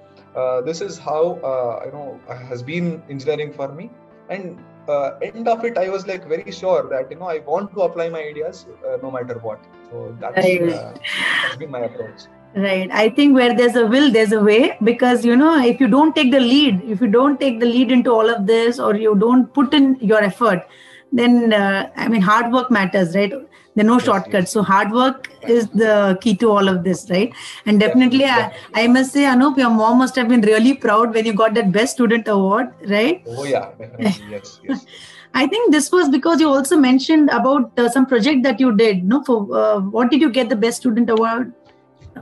this 0.62 0.82
is 0.82 0.98
how 0.98 1.22
uh, 1.52 1.86
you 1.86 1.92
know 1.92 2.20
has 2.50 2.64
been 2.64 3.02
engineering 3.10 3.54
for 3.54 3.70
me. 3.70 3.90
And 4.30 4.60
uh, 4.90 5.18
end 5.22 5.48
of 5.48 5.64
it 5.66 5.78
i 5.78 5.90
was 5.90 6.08
like 6.08 6.26
very 6.34 6.52
sure 6.52 6.84
that 6.90 7.12
you 7.12 7.18
know 7.20 7.30
i 7.36 7.40
want 7.40 7.74
to 7.74 7.82
apply 7.86 8.08
my 8.10 8.22
ideas 8.32 8.66
uh, 8.88 8.98
no 9.04 9.12
matter 9.12 9.38
what. 9.40 9.60
So 9.92 10.16
that's 10.20 10.38
right. 10.38 10.70
uh, 10.70 10.94
has 11.04 11.56
been 11.58 11.72
my 11.72 11.82
approach. 11.90 12.22
Right. 12.56 12.90
I 12.92 13.10
think 13.10 13.36
where 13.36 13.56
there's 13.56 13.76
a 13.76 13.86
will 13.86 14.12
there's 14.12 14.32
a 14.32 14.42
way. 14.42 14.78
Because 14.84 15.26
you 15.26 15.36
know 15.36 15.54
if 15.64 15.80
you 15.80 15.88
don't 15.88 16.16
take 16.16 16.32
the 16.32 16.40
lead 16.40 16.82
if 16.84 17.02
you 17.02 17.08
don't 17.08 17.40
take 17.40 17.60
the 17.60 17.66
lead 17.66 17.92
into 17.92 18.12
all 18.12 18.30
of 18.30 18.46
this 18.48 18.80
or 18.80 18.96
you 18.96 19.16
don't 19.16 19.54
put 19.54 19.74
in 19.74 19.96
your 20.00 20.22
effort 20.24 20.68
then 21.12 21.54
uh, 21.54 21.90
i 21.96 22.08
mean 22.08 22.22
hard 22.22 22.52
work 22.52 22.70
matters 22.70 23.16
right 23.16 23.32
there 23.32 23.86
are 23.86 23.88
no 23.88 24.00
shortcuts 24.00 24.52
so 24.52 24.62
hard 24.64 24.92
work 24.92 25.30
is 25.44 25.68
the 25.70 26.18
key 26.22 26.36
to 26.36 26.50
all 26.50 26.68
of 26.68 26.84
this 26.84 27.10
right 27.10 27.34
and 27.66 27.80
definitely. 27.80 28.26
I, 28.26 28.52
I 28.74 28.88
must 28.88 29.14
say 29.14 29.22
anup 29.22 29.58
your 29.58 29.70
mom 29.70 30.00
must 30.00 30.16
have 30.16 30.28
been 30.28 30.42
really 30.42 30.74
proud 30.74 31.14
when 31.14 31.26
you 31.26 31.34
got 31.34 31.54
that 31.54 31.72
best 31.72 31.94
student 31.94 32.28
award 32.28 32.74
right 32.88 33.24
oh 33.28 33.46
yeah 33.46 33.70
definitely 33.78 34.26
yes 34.32 34.60
yes 34.64 34.86
I 35.34 35.46
think 35.46 35.72
this 35.72 35.92
was 35.92 36.10
because 36.10 36.40
you 36.40 36.50
also 36.50 36.78
mentioned 36.78 37.30
about 37.30 37.78
uh, 37.78 37.90
some 37.90 38.06
project 38.08 38.42
that 38.44 38.60
you 38.60 38.76
did. 38.76 39.04
No, 39.04 39.24
for 39.24 39.56
uh, 39.56 39.82
what 39.82 40.10
did 40.10 40.20
you 40.20 40.32
get 40.32 40.50
the 40.50 40.56
best 40.56 40.78
student 40.78 41.12
award? 41.12 41.54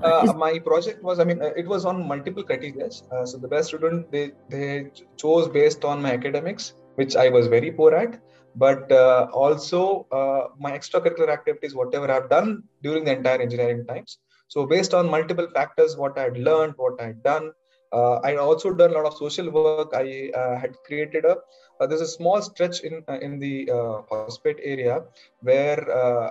Uh, 0.03 0.33
my 0.35 0.59
project 0.59 1.01
was, 1.01 1.19
I 1.19 1.23
mean, 1.23 1.41
uh, 1.41 1.51
it 1.55 1.65
was 1.65 1.85
on 1.85 2.05
multiple 2.05 2.43
criteria. 2.43 2.89
Uh, 3.11 3.25
so 3.25 3.37
the 3.37 3.47
best 3.47 3.69
student 3.69 4.11
they 4.11 4.31
they 4.49 4.91
chose 5.15 5.47
based 5.47 5.85
on 5.85 6.01
my 6.01 6.11
academics, 6.11 6.73
which 6.95 7.15
I 7.15 7.29
was 7.29 7.47
very 7.47 7.71
poor 7.71 7.95
at 7.95 8.19
but 8.55 8.91
uh, 8.91 9.27
also 9.33 10.07
uh, 10.11 10.47
my 10.59 10.71
extracurricular 10.71 11.29
activities, 11.29 11.75
whatever 11.75 12.09
I've 12.11 12.29
done 12.29 12.63
during 12.81 13.03
the 13.05 13.11
entire 13.11 13.41
engineering 13.41 13.85
times. 13.85 14.19
So 14.47 14.65
based 14.65 14.93
on 14.93 15.09
multiple 15.09 15.47
factors, 15.53 15.97
what 15.97 16.17
I 16.17 16.23
had 16.23 16.37
learned, 16.37 16.73
what 16.77 17.01
I 17.01 17.07
had 17.07 17.23
done, 17.23 17.51
uh, 17.91 18.15
I 18.23 18.35
also 18.35 18.73
done 18.73 18.91
a 18.91 18.93
lot 18.93 19.05
of 19.05 19.15
social 19.17 19.49
work. 19.49 19.91
I 19.93 20.31
uh, 20.35 20.57
had 20.59 20.75
created 20.85 21.23
a 21.25 21.37
uh, 21.79 21.87
there's 21.87 22.01
a 22.01 22.07
small 22.07 22.41
stretch 22.41 22.81
in 22.81 23.03
uh, 23.07 23.19
in 23.19 23.39
the 23.39 23.69
uh, 23.71 24.27
area 24.63 25.03
where 25.41 25.81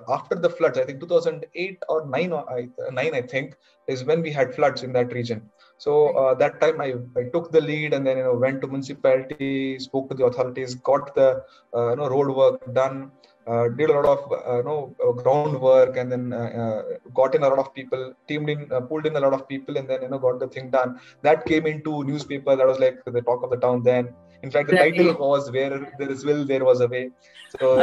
after 0.08 0.36
the 0.36 0.50
floods, 0.50 0.78
I 0.78 0.84
think 0.84 1.00
2008 1.00 1.82
or 1.88 2.06
9 2.06 2.32
or 2.32 2.44
9 2.92 3.14
I 3.14 3.22
think 3.22 3.56
is 3.88 4.04
when 4.04 4.22
we 4.22 4.30
had 4.30 4.54
floods 4.54 4.82
in 4.82 4.92
that 4.92 5.12
region. 5.12 5.50
So 5.78 6.16
uh, 6.16 6.34
that 6.34 6.60
time 6.60 6.80
I, 6.80 6.94
I 7.16 7.24
took 7.32 7.50
the 7.50 7.60
lead 7.60 7.94
and 7.94 8.06
then 8.06 8.16
you 8.18 8.24
know 8.24 8.34
went 8.34 8.60
to 8.62 8.68
municipality, 8.68 9.78
spoke 9.78 10.08
to 10.10 10.14
the 10.14 10.24
authorities, 10.24 10.74
got 10.76 11.14
the 11.14 11.42
uh, 11.74 11.90
you 11.90 11.96
know 11.96 12.08
road 12.08 12.34
work 12.34 12.74
done. 12.74 13.10
Uh, 13.46 13.68
did 13.68 13.90
a 13.90 13.92
lot 13.92 14.06
of 14.06 14.32
uh, 14.32 14.56
you 14.56 14.64
know 14.64 14.96
uh, 15.06 15.12
groundwork 15.12 15.98
and 15.98 16.10
then 16.10 16.30
got 17.12 17.34
in 17.34 17.42
a 17.42 17.48
lot 17.48 17.58
of 17.58 17.74
people 17.74 18.14
teamed 18.26 18.48
in 18.48 18.66
pulled 18.88 19.04
in 19.04 19.16
a 19.16 19.20
lot 19.20 19.34
of 19.34 19.46
people 19.46 19.76
and 19.76 19.86
then 19.88 20.00
you 20.02 20.08
know 20.08 20.18
got 20.18 20.38
the 20.40 20.48
thing 20.48 20.70
done. 20.70 20.98
That 21.22 21.44
came 21.44 21.66
into 21.66 22.04
newspaper 22.04 22.56
that 22.56 22.66
was 22.66 22.78
like 22.78 23.04
the 23.04 23.20
talk 23.20 23.42
of 23.42 23.50
the 23.50 23.56
town 23.56 23.82
then. 23.82 24.14
In 24.42 24.50
fact 24.50 24.68
the 24.68 24.76
title 24.76 25.14
was 25.14 25.50
where 25.50 25.92
there 25.98 26.10
is 26.10 26.24
will 26.24 26.44
there 26.46 26.64
was 26.64 26.80
a 26.80 26.88
way. 26.88 27.10
So 27.60 27.76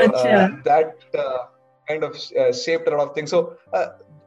that 0.65 0.95
kind 1.87 2.03
of 2.03 2.15
shaped 2.55 2.87
a 2.87 2.91
lot 2.91 3.09
of 3.09 3.13
things. 3.13 3.29
So 3.29 3.57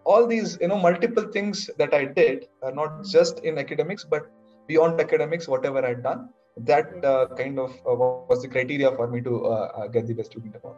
all 0.04 0.26
these 0.26 0.56
you 0.60 0.68
know 0.68 0.78
multiple 0.78 1.26
things 1.36 1.68
that 1.78 1.92
i 1.94 2.04
did 2.04 2.46
not 2.80 3.04
just 3.04 3.38
in 3.40 3.58
academics 3.58 4.04
but 4.04 4.30
beyond 4.68 5.00
academics 5.00 5.48
whatever 5.48 5.84
i'd 5.86 6.02
done 6.02 6.28
that 6.56 7.04
uh, 7.04 7.26
kind 7.36 7.58
of 7.58 7.70
uh, 7.90 7.94
was 7.94 8.42
the 8.42 8.48
criteria 8.48 8.90
for 8.92 9.08
me 9.08 9.20
to 9.20 9.46
uh, 9.46 9.86
get 9.88 10.06
the 10.06 10.14
best 10.14 10.30
student 10.30 10.54
award 10.56 10.76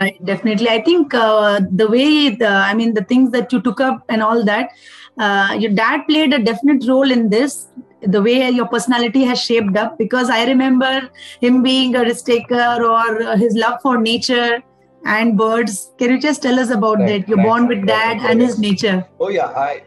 Right, 0.00 0.24
definitely. 0.24 0.68
I 0.68 0.80
think 0.82 1.12
uh, 1.12 1.60
the 1.70 1.86
way, 1.88 2.30
the, 2.30 2.48
I 2.48 2.74
mean, 2.74 2.94
the 2.94 3.04
things 3.04 3.30
that 3.32 3.52
you 3.52 3.60
took 3.60 3.80
up 3.80 4.04
and 4.08 4.22
all 4.22 4.44
that, 4.44 4.70
uh, 5.18 5.56
your 5.58 5.72
dad 5.72 6.02
played 6.08 6.32
a 6.32 6.42
definite 6.42 6.88
role 6.88 7.10
in 7.10 7.28
this. 7.28 7.66
The 8.00 8.22
way 8.22 8.48
your 8.50 8.66
personality 8.66 9.22
has 9.24 9.40
shaped 9.40 9.76
up, 9.76 9.98
because 9.98 10.30
I 10.30 10.44
remember 10.46 11.10
him 11.40 11.62
being 11.62 11.94
a 11.94 12.00
risk 12.00 12.26
taker 12.26 12.82
or 12.82 13.36
his 13.36 13.54
love 13.54 13.80
for 13.82 13.98
nature 13.98 14.62
and 15.04 15.36
birds. 15.36 15.92
Can 15.98 16.10
you 16.10 16.20
just 16.20 16.42
tell 16.42 16.58
us 16.58 16.70
about 16.70 16.98
right, 16.98 17.20
that? 17.20 17.28
You're 17.28 17.38
right, 17.38 17.46
born 17.46 17.68
with 17.68 17.86
dad 17.86 18.18
right, 18.18 18.30
and 18.30 18.40
his 18.40 18.58
nature. 18.58 19.06
Oh 19.20 19.28
yeah, 19.28 19.46
I 19.46 19.82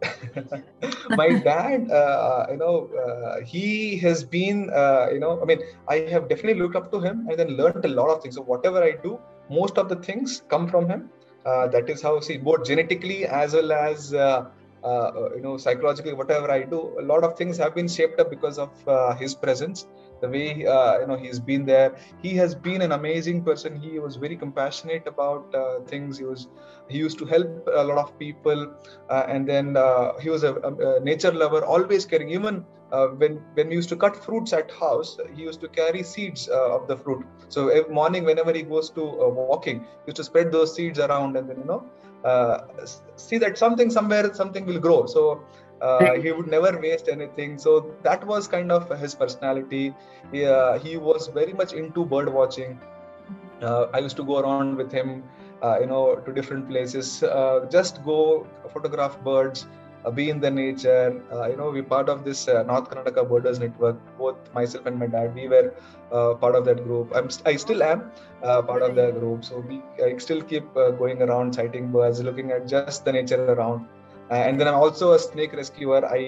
my 1.10 1.30
dad 1.40 1.90
uh, 1.90 2.46
you 2.50 2.56
know 2.56 2.88
uh, 3.04 3.44
he 3.44 3.96
has 3.96 4.22
been 4.22 4.70
uh, 4.70 5.08
you 5.12 5.18
know 5.18 5.42
i 5.42 5.44
mean 5.44 5.58
i 5.88 5.96
have 6.12 6.28
definitely 6.28 6.54
looked 6.62 6.76
up 6.76 6.88
to 6.92 7.00
him 7.00 7.26
and 7.28 7.36
then 7.36 7.48
learned 7.56 7.84
a 7.84 7.88
lot 7.88 8.08
of 8.08 8.22
things 8.22 8.36
so 8.36 8.42
whatever 8.42 8.80
i 8.80 8.92
do 9.02 9.18
most 9.50 9.78
of 9.78 9.88
the 9.88 9.96
things 9.96 10.42
come 10.48 10.68
from 10.68 10.88
him. 10.88 11.10
Uh, 11.46 11.66
that 11.68 11.88
is 11.88 12.02
how 12.02 12.20
see 12.20 12.36
both 12.36 12.66
genetically 12.66 13.24
as 13.24 13.54
well 13.54 13.72
as 13.72 14.12
uh, 14.84 14.86
uh, 14.86 15.30
you 15.34 15.42
know 15.42 15.56
psychologically 15.56 16.12
whatever 16.12 16.50
I 16.50 16.62
do. 16.62 16.96
A 17.00 17.02
lot 17.02 17.24
of 17.24 17.36
things 17.36 17.56
have 17.58 17.74
been 17.74 17.88
shaped 17.88 18.20
up 18.20 18.30
because 18.30 18.58
of 18.58 18.70
uh, 18.88 19.14
his 19.14 19.34
presence. 19.34 19.86
The 20.20 20.28
way 20.28 20.66
uh, 20.66 21.00
you 21.00 21.06
know 21.06 21.16
he's 21.16 21.38
been 21.38 21.64
there. 21.66 21.96
He 22.22 22.34
has 22.36 22.54
been 22.54 22.82
an 22.82 22.92
amazing 22.92 23.44
person. 23.44 23.80
He 23.80 23.98
was 23.98 24.16
very 24.16 24.36
compassionate 24.36 25.06
about 25.06 25.54
uh, 25.54 25.80
things. 25.86 26.18
He 26.18 26.24
was 26.24 26.48
he 26.88 26.98
used 26.98 27.18
to 27.18 27.24
help 27.24 27.68
a 27.72 27.84
lot 27.84 27.98
of 27.98 28.18
people, 28.18 28.74
and 29.10 29.48
then 29.48 29.76
he 30.20 30.30
was 30.30 30.42
a, 30.42 30.54
a, 30.54 31.00
nature 31.00 31.32
lover, 31.32 31.64
always 31.64 32.04
caring. 32.04 32.30
Even 32.30 32.64
uh, 32.92 33.08
when 33.08 33.34
when 33.54 33.68
we 33.68 33.74
used 33.74 33.88
to 33.88 33.96
cut 33.96 34.16
fruits 34.24 34.52
at 34.52 34.70
house, 34.70 35.18
he 35.34 35.42
used 35.42 35.60
to 35.60 35.68
carry 35.68 36.02
seeds 36.02 36.48
uh, 36.48 36.74
of 36.76 36.88
the 36.88 36.96
fruit. 36.96 37.24
So 37.48 37.68
every 37.68 37.92
morning, 37.92 38.24
whenever 38.24 38.52
he 38.52 38.62
goes 38.62 38.90
to 38.90 39.02
uh, 39.02 39.28
walking, 39.28 39.80
he 39.80 40.06
used 40.06 40.16
to 40.16 40.24
spread 40.24 40.50
those 40.52 40.74
seeds 40.74 40.98
around, 40.98 41.36
and 41.36 41.48
then 41.48 41.58
you 41.58 41.64
know, 41.64 41.84
uh, 41.84 41.97
see 43.16 43.38
that 43.38 43.58
something 43.58 43.90
somewhere 43.90 44.32
something 44.34 44.66
will 44.66 44.80
grow. 44.80 45.06
So. 45.06 45.42
Uh, 45.80 46.14
he 46.14 46.32
would 46.32 46.48
never 46.48 46.76
waste 46.80 47.08
anything 47.08 47.56
so 47.56 47.94
that 48.02 48.26
was 48.26 48.48
kind 48.48 48.72
of 48.72 48.90
his 48.98 49.14
personality 49.14 49.94
he, 50.32 50.44
uh, 50.44 50.76
he 50.80 50.96
was 50.96 51.28
very 51.28 51.52
much 51.52 51.72
into 51.72 52.04
bird 52.04 52.28
watching 52.28 52.80
uh, 53.62 53.86
i 53.94 53.98
used 54.00 54.16
to 54.16 54.24
go 54.24 54.40
around 54.40 54.76
with 54.76 54.90
him 54.90 55.22
you 55.80 55.86
know 55.86 56.16
to 56.16 56.32
different 56.32 56.68
places 56.68 57.22
just 57.70 58.04
go 58.04 58.44
photograph 58.72 59.22
birds 59.22 59.68
uh, 59.68 59.87
be 60.10 60.30
in 60.30 60.40
the 60.40 60.50
nature. 60.50 61.22
Uh, 61.32 61.48
you 61.48 61.56
know, 61.56 61.70
we 61.70 61.82
part 61.82 62.08
of 62.08 62.24
this 62.24 62.48
uh, 62.48 62.62
North 62.62 62.90
Karnataka 62.90 63.28
Birders 63.28 63.58
Network. 63.58 63.96
Both 64.18 64.36
myself 64.54 64.86
and 64.86 64.98
my 64.98 65.06
dad, 65.06 65.34
we 65.34 65.48
were 65.48 65.74
part 66.10 66.54
of 66.54 66.64
that 66.64 66.84
group. 66.84 67.12
I'm, 67.14 67.28
I 67.46 67.56
still 67.56 67.82
am 67.82 68.10
part 68.42 68.82
of 68.82 68.94
that 68.96 69.18
group. 69.20 69.44
So 69.44 69.60
we 69.60 69.82
I 70.04 70.16
still 70.18 70.42
keep 70.42 70.72
going 70.74 71.22
around 71.22 71.54
sighting 71.54 71.92
birds, 71.92 72.22
looking 72.22 72.52
at 72.52 72.66
just 72.66 73.04
the 73.04 73.12
nature 73.12 73.44
around. 73.52 73.86
and 74.36 74.60
then 74.60 74.68
I'm 74.68 74.74
also 74.84 75.12
a 75.12 75.18
snake 75.18 75.52
rescuer. 75.58 76.00
I 76.06 76.20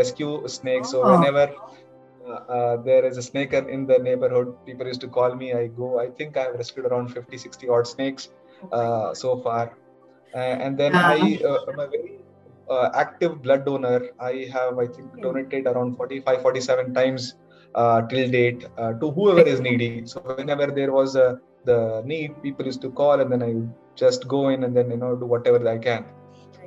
rescue 0.00 0.46
snakes. 0.46 0.90
So 0.90 1.02
oh. 1.02 1.18
whenever 1.18 1.46
uh, 2.28 2.76
there 2.76 3.04
is 3.04 3.16
a 3.16 3.22
snake 3.22 3.52
in 3.52 3.86
the 3.86 3.98
neighborhood. 3.98 4.54
People 4.66 4.86
used 4.86 5.00
to 5.00 5.08
call 5.08 5.34
me. 5.34 5.52
I 5.52 5.68
go. 5.68 5.98
I 5.98 6.08
think 6.08 6.36
I've 6.36 6.54
rescued 6.54 6.86
around 6.86 7.08
50, 7.08 7.36
60 7.36 7.68
odd 7.68 7.86
snakes 7.86 8.28
uh, 8.72 9.14
so 9.14 9.40
far. 9.40 9.76
Uh, 10.34 10.38
and 10.38 10.76
then 10.76 10.94
I, 10.94 11.14
am 11.16 11.78
a 11.78 11.86
very 11.86 12.17
uh, 12.70 12.90
active 12.94 13.42
blood 13.42 13.64
donor. 13.64 14.10
I 14.20 14.48
have, 14.52 14.78
I 14.78 14.86
think, 14.86 15.20
donated 15.20 15.66
around 15.66 15.96
45, 15.96 16.42
47 16.42 16.94
times 16.94 17.34
uh, 17.74 18.02
till 18.02 18.30
date 18.30 18.66
uh, 18.76 18.92
to 18.94 19.10
whoever 19.10 19.40
is 19.48 19.60
needy. 19.60 20.06
So 20.06 20.20
whenever 20.20 20.66
there 20.66 20.92
was 20.92 21.16
a, 21.16 21.40
the 21.64 22.02
need, 22.04 22.42
people 22.42 22.66
used 22.66 22.82
to 22.82 22.90
call, 22.90 23.20
and 23.20 23.30
then 23.30 23.42
I 23.42 23.52
just 23.94 24.28
go 24.28 24.48
in 24.48 24.64
and 24.64 24.76
then 24.76 24.90
you 24.90 24.96
know 24.96 25.16
do 25.16 25.26
whatever 25.26 25.68
I 25.68 25.78
can. 25.78 26.04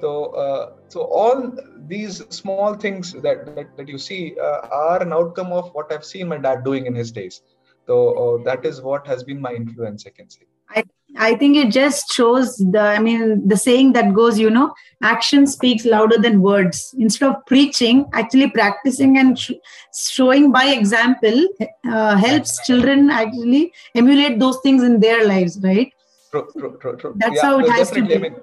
So, 0.01 0.25
uh, 0.43 0.74
so 0.89 1.01
all 1.01 1.53
these 1.88 2.24
small 2.29 2.74
things 2.75 3.13
that 3.13 3.55
that, 3.55 3.77
that 3.77 3.88
you 3.88 3.98
see 3.98 4.36
uh, 4.39 4.67
are 4.72 5.01
an 5.01 5.13
outcome 5.13 5.51
of 5.51 5.72
what 5.74 5.91
I've 5.91 6.05
seen 6.05 6.27
my 6.27 6.38
dad 6.38 6.63
doing 6.63 6.86
in 6.86 6.96
his 6.96 7.12
days. 7.12 7.41
So 7.88 7.96
uh, 8.39 8.43
that 8.43 8.65
is 8.65 8.81
what 8.81 9.05
has 9.08 9.24
been 9.24 9.41
my 9.41 9.53
influence, 9.53 10.05
I 10.05 10.12
can 10.12 10.29
say. 10.29 10.46
I 10.75 10.83
I 11.17 11.35
think 11.35 11.57
it 11.57 11.71
just 11.71 12.11
shows 12.13 12.55
the, 12.57 12.79
I 12.79 12.99
mean, 12.99 13.47
the 13.47 13.57
saying 13.57 13.93
that 13.93 14.13
goes, 14.13 14.39
you 14.39 14.49
know, 14.49 14.73
action 15.01 15.45
speaks 15.45 15.85
louder 15.85 16.17
than 16.17 16.41
words. 16.41 16.95
Instead 16.97 17.29
of 17.29 17.45
preaching, 17.45 18.05
actually 18.13 18.49
practicing 18.49 19.17
and 19.17 19.37
sh- 19.37 19.51
showing 19.93 20.51
by 20.51 20.67
example 20.67 21.47
uh, 21.91 22.15
helps 22.15 22.65
children 22.65 23.09
actually 23.09 23.73
emulate 23.95 24.39
those 24.39 24.59
things 24.61 24.83
in 24.83 24.99
their 24.99 25.27
lives, 25.27 25.59
right? 25.63 25.93
True, 26.31 26.47
true, 26.57 26.77
true, 26.81 26.97
true. 26.97 27.13
That's 27.17 27.35
yeah, 27.35 27.41
how 27.41 27.59
it 27.59 27.69
has 27.69 27.91
to 27.91 28.03
be. 28.05 28.15
I 28.15 28.17
mean, 28.17 28.35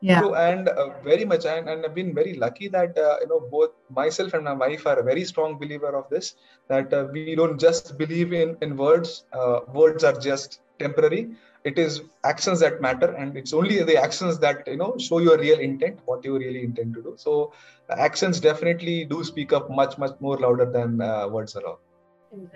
yeah. 0.00 0.20
True, 0.20 0.34
and 0.34 0.68
uh, 0.68 1.00
very 1.04 1.24
much, 1.24 1.44
and, 1.44 1.68
and 1.68 1.84
I've 1.84 1.94
been 1.94 2.14
very 2.14 2.34
lucky 2.34 2.68
that 2.68 2.98
uh, 2.98 3.18
you 3.20 3.28
know 3.28 3.40
both 3.50 3.70
myself 3.90 4.34
and 4.34 4.44
my 4.44 4.54
wife 4.54 4.86
are 4.86 4.98
a 4.98 5.02
very 5.02 5.24
strong 5.24 5.58
believer 5.58 5.94
of 5.94 6.08
this. 6.08 6.34
That 6.68 6.92
uh, 6.92 7.06
we 7.12 7.34
don't 7.36 7.60
just 7.60 7.98
believe 7.98 8.32
in 8.32 8.56
in 8.62 8.76
words. 8.76 9.24
Uh, 9.32 9.60
words 9.72 10.02
are 10.02 10.18
just 10.18 10.60
temporary 10.78 11.30
it 11.64 11.78
is 11.78 12.02
actions 12.24 12.60
that 12.60 12.80
matter 12.80 13.12
and 13.12 13.36
it's 13.36 13.52
only 13.52 13.82
the 13.82 13.96
actions 13.96 14.38
that 14.38 14.66
you 14.66 14.76
know 14.76 14.94
show 14.98 15.18
your 15.18 15.38
real 15.38 15.58
intent 15.58 15.98
what 16.06 16.24
you 16.24 16.38
really 16.38 16.62
intend 16.62 16.94
to 16.94 17.02
do. 17.02 17.14
So 17.16 17.52
actions 17.90 18.40
definitely 18.40 19.04
do 19.04 19.22
speak 19.24 19.52
up 19.52 19.70
much 19.70 19.98
much 19.98 20.18
more 20.20 20.38
louder 20.38 20.70
than 20.70 21.00
uh, 21.00 21.28
words 21.28 21.54
alone 21.54 21.76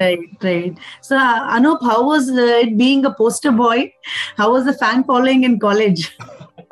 right 0.00 0.18
right. 0.42 0.78
So 1.02 1.16
uh, 1.16 1.56
anup 1.56 1.82
how 1.82 2.06
was 2.06 2.30
uh, 2.30 2.62
it 2.64 2.76
being 2.78 3.04
a 3.04 3.12
poster 3.12 3.52
boy? 3.52 3.92
How 4.36 4.52
was 4.52 4.64
the 4.64 4.74
fan 4.74 5.04
following 5.04 5.44
in 5.44 5.58
college? 5.58 6.16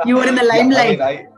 You 0.07 0.17
were 0.17 0.27
in 0.27 0.35
the 0.35 0.43
limelight 0.43 0.99
yeah, 0.99 1.07
I, 1.07 1.17
mean, 1.17 1.27
I, 1.27 1.32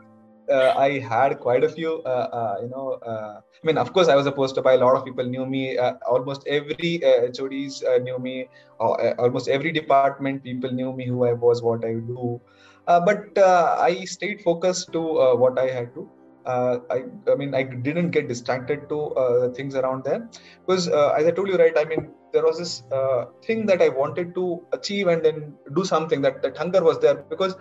uh, 0.49 0.73
I 0.77 0.99
had 0.99 1.39
quite 1.39 1.63
a 1.63 1.69
few, 1.69 2.01
uh, 2.05 2.27
uh, 2.39 2.55
you 2.61 2.69
know, 2.69 2.99
uh, 3.05 3.39
I 3.39 3.65
mean, 3.67 3.77
of 3.77 3.93
course, 3.93 4.07
I 4.07 4.15
was 4.15 4.25
a 4.25 4.31
poster 4.31 4.61
boy. 4.61 4.75
A 4.75 4.77
lot 4.77 4.95
of 4.95 5.05
people 5.05 5.25
knew 5.25 5.45
me. 5.45 5.77
Uh, 5.77 5.93
almost 6.07 6.45
every 6.47 7.01
HODs 7.03 7.83
uh, 7.83 7.97
knew 7.97 8.19
me. 8.19 8.47
almost 8.79 9.47
every 9.47 9.71
department, 9.71 10.43
people 10.43 10.71
knew 10.71 10.93
me, 10.93 11.07
who 11.07 11.25
I 11.25 11.33
was, 11.33 11.61
what 11.61 11.83
I 11.85 11.93
do. 11.93 12.39
but 12.85 13.37
I 13.37 14.05
stayed 14.05 14.41
focused 14.41 14.91
to 14.93 15.01
what 15.35 15.57
I 15.57 15.69
had 15.69 15.93
to. 15.95 16.09
Uh, 16.45 16.77
I, 16.91 17.03
I 17.31 17.35
mean, 17.35 17.55
I 17.55 17.63
didn't 17.63 18.11
get 18.11 18.27
distracted 18.27 18.87
to 18.89 18.99
uh, 19.15 19.49
things 19.49 19.75
around 19.75 20.03
there 20.03 20.29
because, 20.65 20.87
uh, 20.87 21.09
as 21.17 21.25
I 21.25 21.31
told 21.31 21.47
you, 21.47 21.57
right, 21.57 21.73
I 21.75 21.85
mean, 21.85 22.11
there 22.35 22.45
was 22.49 22.57
this 22.63 22.73
uh, 22.97 23.25
thing 23.45 23.65
that 23.69 23.81
I 23.85 23.89
wanted 24.01 24.33
to 24.37 24.45
achieve 24.77 25.07
and 25.13 25.23
then 25.27 25.37
do 25.77 25.83
something. 25.91 26.21
That 26.25 26.41
that 26.43 26.57
hunger 26.61 26.81
was 26.89 26.99
there 27.05 27.15
because 27.33 27.55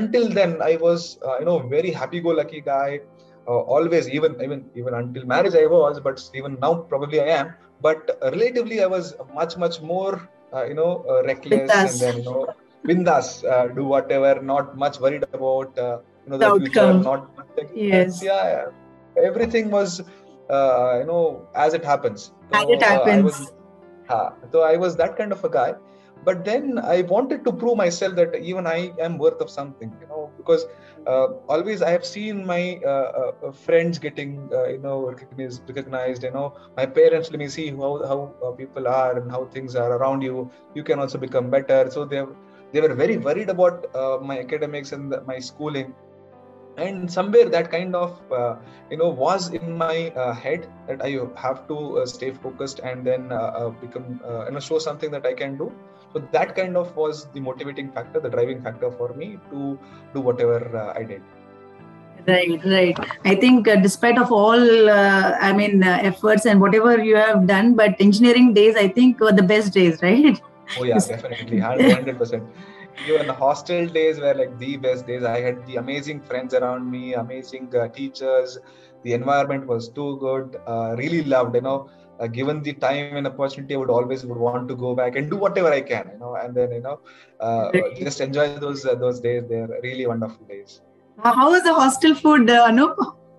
until 0.00 0.28
then 0.38 0.52
I 0.70 0.76
was, 0.86 1.18
uh, 1.26 1.36
you 1.40 1.46
know, 1.50 1.58
very 1.76 1.92
happy-go-lucky 2.00 2.62
guy. 2.72 2.88
always, 3.74 4.06
even 4.16 4.32
even 4.44 4.60
even 4.80 4.94
until 5.00 5.24
marriage, 5.32 5.56
I 5.58 5.66
was, 5.72 5.98
but 6.06 6.22
even 6.38 6.54
now 6.64 6.70
probably 6.92 7.18
I 7.26 7.28
am. 7.40 7.52
But 7.86 8.00
relatively, 8.34 8.78
I 8.86 8.88
was 8.94 9.10
much 9.38 9.52
much 9.64 9.76
more, 9.90 10.14
you 10.70 10.76
know, 10.78 10.90
reckless 11.28 11.76
and 11.82 12.00
then 12.04 12.16
you 12.20 12.24
know, 12.28 12.40
bindas, 12.88 13.28
do 13.78 13.84
whatever, 13.92 14.32
not 14.52 14.76
much 14.84 14.98
worried 15.04 15.26
about 15.40 15.82
you 16.26 16.32
know 16.32 16.38
the, 16.38 16.58
the 16.58 16.60
future 16.60 16.92
not 16.92 17.28
yes 17.74 18.22
yeah, 18.22 18.44
yeah, 18.54 19.24
everything 19.28 19.70
was 19.70 20.00
uh, 20.50 20.98
you 21.00 21.06
know 21.06 21.46
as 21.54 21.74
it 21.74 21.84
happens 21.84 22.32
so, 22.52 22.58
as 22.60 22.68
it 22.68 22.82
happens 22.82 23.52
so 24.52 24.62
i 24.62 24.76
was 24.76 24.96
that 24.96 25.16
kind 25.16 25.32
of 25.32 25.44
a 25.44 25.48
guy 25.48 25.74
but 26.24 26.44
then 26.44 26.78
i 26.78 27.02
wanted 27.02 27.44
to 27.44 27.52
prove 27.52 27.76
myself 27.76 28.14
that 28.14 28.34
even 28.50 28.66
i 28.66 28.92
am 29.06 29.18
worth 29.18 29.40
of 29.40 29.50
something 29.50 29.92
you 30.00 30.06
know 30.08 30.30
because 30.36 30.66
uh, 31.06 31.28
always 31.48 31.82
I 31.82 31.90
have 31.90 32.04
seen 32.04 32.44
my 32.44 32.80
uh, 32.84 33.32
uh, 33.44 33.52
friends 33.52 33.98
getting 33.98 34.48
uh, 34.52 34.66
you 34.66 34.78
know 34.78 35.08
recognized, 35.08 35.62
recognized. 35.68 36.24
You 36.24 36.32
know, 36.32 36.54
my 36.76 36.84
parents 36.84 37.30
let 37.30 37.38
me 37.38 37.48
see 37.48 37.70
how 37.70 38.04
how 38.10 38.34
uh, 38.44 38.50
people 38.50 38.88
are 38.88 39.16
and 39.18 39.30
how 39.30 39.44
things 39.44 39.76
are 39.76 39.92
around 39.92 40.22
you. 40.22 40.50
You 40.74 40.82
can 40.82 40.98
also 40.98 41.16
become 41.18 41.48
better. 41.48 41.88
So 41.90 42.04
they 42.04 42.24
they 42.72 42.80
were 42.80 42.94
very 42.94 43.18
worried 43.18 43.50
about 43.50 43.86
uh, 43.94 44.18
my 44.20 44.40
academics 44.40 44.92
and 44.92 45.12
the, 45.12 45.22
my 45.22 45.38
schooling 45.38 45.94
and 46.76 47.10
somewhere 47.10 47.48
that 47.48 47.70
kind 47.70 47.94
of 47.94 48.20
uh, 48.30 48.56
you 48.90 48.96
know 48.96 49.08
was 49.08 49.48
in 49.50 49.76
my 49.76 50.10
uh, 50.10 50.32
head 50.32 50.68
that 50.86 51.02
i 51.02 51.10
have 51.36 51.66
to 51.68 51.98
uh, 51.98 52.06
stay 52.06 52.30
focused 52.30 52.80
and 52.80 53.06
then 53.06 53.28
become 53.80 54.20
you 54.46 54.52
know 54.52 54.60
show 54.60 54.78
something 54.78 55.10
that 55.10 55.26
i 55.26 55.34
can 55.34 55.56
do. 55.56 55.72
So 56.12 56.22
that 56.32 56.54
kind 56.56 56.76
of 56.76 56.94
was 56.96 57.26
the 57.32 57.40
motivating 57.40 57.90
factor 57.92 58.20
the 58.20 58.30
driving 58.30 58.62
factor 58.62 58.90
for 58.90 59.12
me 59.14 59.38
to 59.50 59.78
do 60.14 60.20
whatever 60.20 60.92
i 60.96 61.02
did. 61.02 61.22
Right 62.26 62.64
right. 62.64 62.98
I 63.24 63.34
think 63.36 63.68
uh, 63.68 63.76
despite 63.76 64.18
of 64.18 64.32
all 64.32 64.90
uh, 64.90 65.36
i 65.40 65.52
mean 65.52 65.82
uh, 65.82 65.98
efforts 66.02 66.46
and 66.46 66.60
whatever 66.60 67.02
you 67.02 67.16
have 67.16 67.46
done 67.46 67.74
but 67.74 67.94
engineering 68.00 68.52
days 68.54 68.76
i 68.76 68.88
think 68.88 69.20
were 69.20 69.32
the 69.32 69.42
best 69.42 69.72
days 69.72 70.02
right? 70.02 70.40
Oh 70.78 70.84
yeah 70.84 70.98
definitely. 71.08 71.58
100% 71.58 72.48
even 72.98 73.26
the 73.26 73.32
hostel 73.34 73.86
days 73.86 74.18
were 74.20 74.34
like 74.34 74.58
the 74.58 74.76
best 74.76 75.06
days. 75.06 75.24
I 75.24 75.40
had 75.40 75.66
the 75.66 75.76
amazing 75.76 76.20
friends 76.22 76.54
around 76.54 76.90
me 76.90 77.14
amazing 77.14 77.72
uh, 77.74 77.88
teachers. 77.88 78.58
The 79.02 79.12
environment 79.14 79.66
was 79.66 79.88
too 79.88 80.18
good. 80.20 80.56
Uh, 80.66 80.94
really 80.98 81.22
loved 81.24 81.54
you 81.54 81.62
know. 81.62 81.88
Uh, 82.20 82.26
given 82.26 82.62
the 82.62 82.72
time 82.74 83.08
and 83.08 83.18
opportunity 83.18 83.74
i 83.74 83.76
would 83.76 83.90
always 83.90 84.24
would 84.24 84.38
want 84.38 84.66
to 84.68 84.74
go 84.74 84.94
back 84.94 85.16
and 85.16 85.28
do 85.30 85.36
whatever 85.36 85.70
i 85.70 85.80
can 85.80 86.06
you 86.12 86.18
know 86.18 86.34
and 86.42 86.54
then 86.54 86.70
you 86.72 86.80
know 86.80 86.98
uh, 87.40 87.70
just 88.00 88.20
enjoy 88.20 88.46
those 88.48 88.78
uh, 88.78 88.94
those 88.94 89.20
days. 89.20 89.42
They're 89.48 89.68
really 89.82 90.06
wonderful 90.06 90.38
days. 90.46 90.80
How 91.22 91.50
was 91.50 91.62
the 91.62 91.74
hostel 91.74 92.14
food 92.14 92.48
uh, 92.50 92.68
anup 92.68 92.96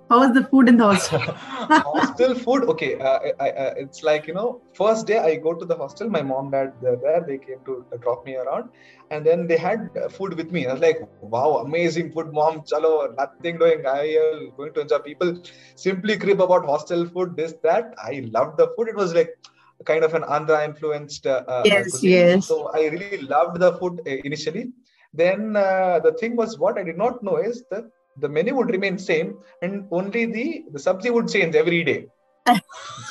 how 0.09 0.19
was 0.19 0.33
the 0.33 0.43
food 0.43 0.69
in 0.69 0.77
the 0.77 0.83
hostel? 0.83 1.19
hostel 1.19 2.35
food, 2.35 2.63
okay. 2.65 2.99
Uh, 2.99 3.19
I, 3.39 3.49
I, 3.49 3.67
it's 3.83 4.03
like 4.03 4.27
you 4.27 4.33
know, 4.33 4.61
first 4.73 5.07
day 5.07 5.17
I 5.17 5.35
go 5.35 5.53
to 5.53 5.65
the 5.65 5.75
hostel. 5.75 6.09
My 6.09 6.21
mom, 6.21 6.51
dad, 6.51 6.73
they're 6.81 6.95
there. 6.95 7.23
They 7.27 7.37
came 7.37 7.59
to 7.65 7.85
drop 7.99 8.25
me 8.25 8.35
around, 8.35 8.69
and 9.11 9.25
then 9.25 9.47
they 9.47 9.57
had 9.57 9.89
food 10.11 10.35
with 10.35 10.51
me. 10.51 10.65
I 10.67 10.73
was 10.73 10.81
like, 10.81 10.99
wow, 11.21 11.57
amazing 11.57 12.11
food, 12.13 12.33
mom. 12.33 12.61
Chalo, 12.61 13.15
nothing 13.17 13.57
doing. 13.57 13.85
I 13.85 14.03
am 14.23 14.51
going 14.55 14.73
to 14.73 14.81
enjoy. 14.81 14.99
People 14.99 15.41
simply 15.75 16.17
crib 16.17 16.41
about 16.41 16.65
hostel 16.65 17.07
food, 17.07 17.35
this, 17.35 17.53
that. 17.63 17.93
I 17.97 18.23
loved 18.31 18.57
the 18.57 18.69
food. 18.75 18.87
It 18.87 18.95
was 18.95 19.13
like 19.13 19.37
kind 19.85 20.03
of 20.03 20.13
an 20.13 20.23
Andhra 20.23 20.65
influenced. 20.65 21.27
Uh, 21.27 21.43
uh 21.47 21.61
yes, 21.65 21.91
cuisine. 21.91 22.09
yes. 22.09 22.47
So 22.47 22.71
I 22.73 22.87
really 22.87 23.21
loved 23.21 23.59
the 23.59 23.73
food 23.73 24.01
uh, 24.07 24.11
initially. 24.23 24.71
Then 25.13 25.55
uh, 25.55 25.99
the 25.99 26.13
thing 26.13 26.35
was, 26.35 26.57
what 26.59 26.77
I 26.77 26.83
did 26.83 26.97
not 26.97 27.23
know 27.23 27.37
is 27.37 27.63
that 27.71 27.85
the 28.19 28.29
menu 28.29 28.55
would 28.55 28.69
remain 28.69 28.97
same 28.97 29.37
and 29.61 29.87
only 29.91 30.25
the 30.25 30.65
the 30.71 30.79
subsidy 30.79 31.11
would 31.15 31.29
change 31.35 31.55
every 31.55 31.83
day. 31.83 31.99